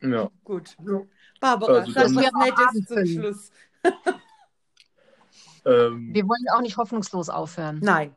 Ja. 0.01 0.29
gut. 0.45 0.77
Barbara, 1.41 1.79
Also 1.79 1.91
sag 1.91 2.03
was 2.05 2.11
Wir 2.13 2.21
Nettes 2.21 2.57
haben 2.65 2.85
zum 2.87 2.95
können. 2.95 3.07
Schluss. 3.07 3.51
Ähm, 5.65 6.13
Wir 6.13 6.23
wollen 6.27 6.45
auch 6.55 6.61
nicht 6.61 6.77
hoffnungslos 6.77 7.27
aufhören. 7.29 7.79
Nein. 7.81 8.15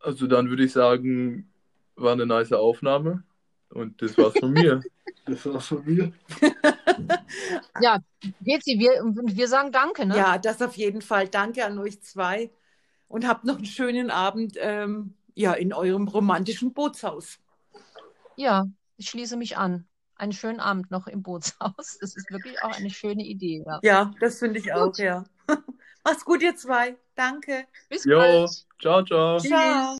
Also 0.00 0.26
dann 0.26 0.50
würde 0.50 0.64
ich 0.64 0.72
sagen, 0.72 1.50
war 1.96 2.12
eine 2.12 2.26
nice 2.26 2.52
Aufnahme. 2.52 3.22
Und 3.70 4.02
das 4.02 4.18
war's 4.18 4.34
von 4.38 4.52
mir. 4.52 4.82
Das 5.26 5.46
war's 5.46 5.68
von 5.68 5.82
mir. 5.86 6.12
Ja, 7.80 7.98
Gezi, 8.40 8.78
wir, 8.78 9.02
und 9.02 9.36
wir 9.36 9.48
sagen 9.48 9.72
Danke, 9.72 10.06
ne? 10.06 10.16
Ja, 10.16 10.38
das 10.38 10.62
auf 10.62 10.76
jeden 10.76 11.02
Fall. 11.02 11.28
Danke 11.28 11.64
an 11.64 11.78
euch 11.78 12.00
zwei 12.02 12.50
und 13.08 13.26
habt 13.26 13.44
noch 13.44 13.56
einen 13.56 13.66
schönen 13.66 14.10
Abend 14.10 14.56
ähm, 14.60 15.14
ja, 15.34 15.52
in 15.52 15.72
eurem 15.72 16.08
romantischen 16.08 16.72
Bootshaus. 16.72 17.38
Ja, 18.36 18.66
ich 18.96 19.08
schließe 19.10 19.36
mich 19.36 19.56
an. 19.56 19.86
Einen 20.16 20.32
schönen 20.32 20.60
Abend 20.60 20.90
noch 20.90 21.06
im 21.06 21.22
Bootshaus. 21.22 21.72
Das 22.00 22.14
ist 22.16 22.30
wirklich 22.30 22.62
auch 22.62 22.76
eine 22.76 22.90
schöne 22.90 23.24
Idee. 23.24 23.64
Ja. 23.66 23.80
Ja, 23.82 24.10
das 24.20 24.38
finde 24.38 24.60
ich 24.60 24.72
auch, 24.72 24.96
ja. 24.98 25.24
Macht's 26.04 26.24
gut, 26.24 26.42
ihr 26.42 26.54
zwei. 26.56 26.96
Danke. 27.14 27.66
Bis 27.88 28.04
Jo, 28.04 28.18
bald. 28.18 28.50
ciao, 28.80 29.02
ciao. 29.04 29.38
Ciao. 29.38 29.92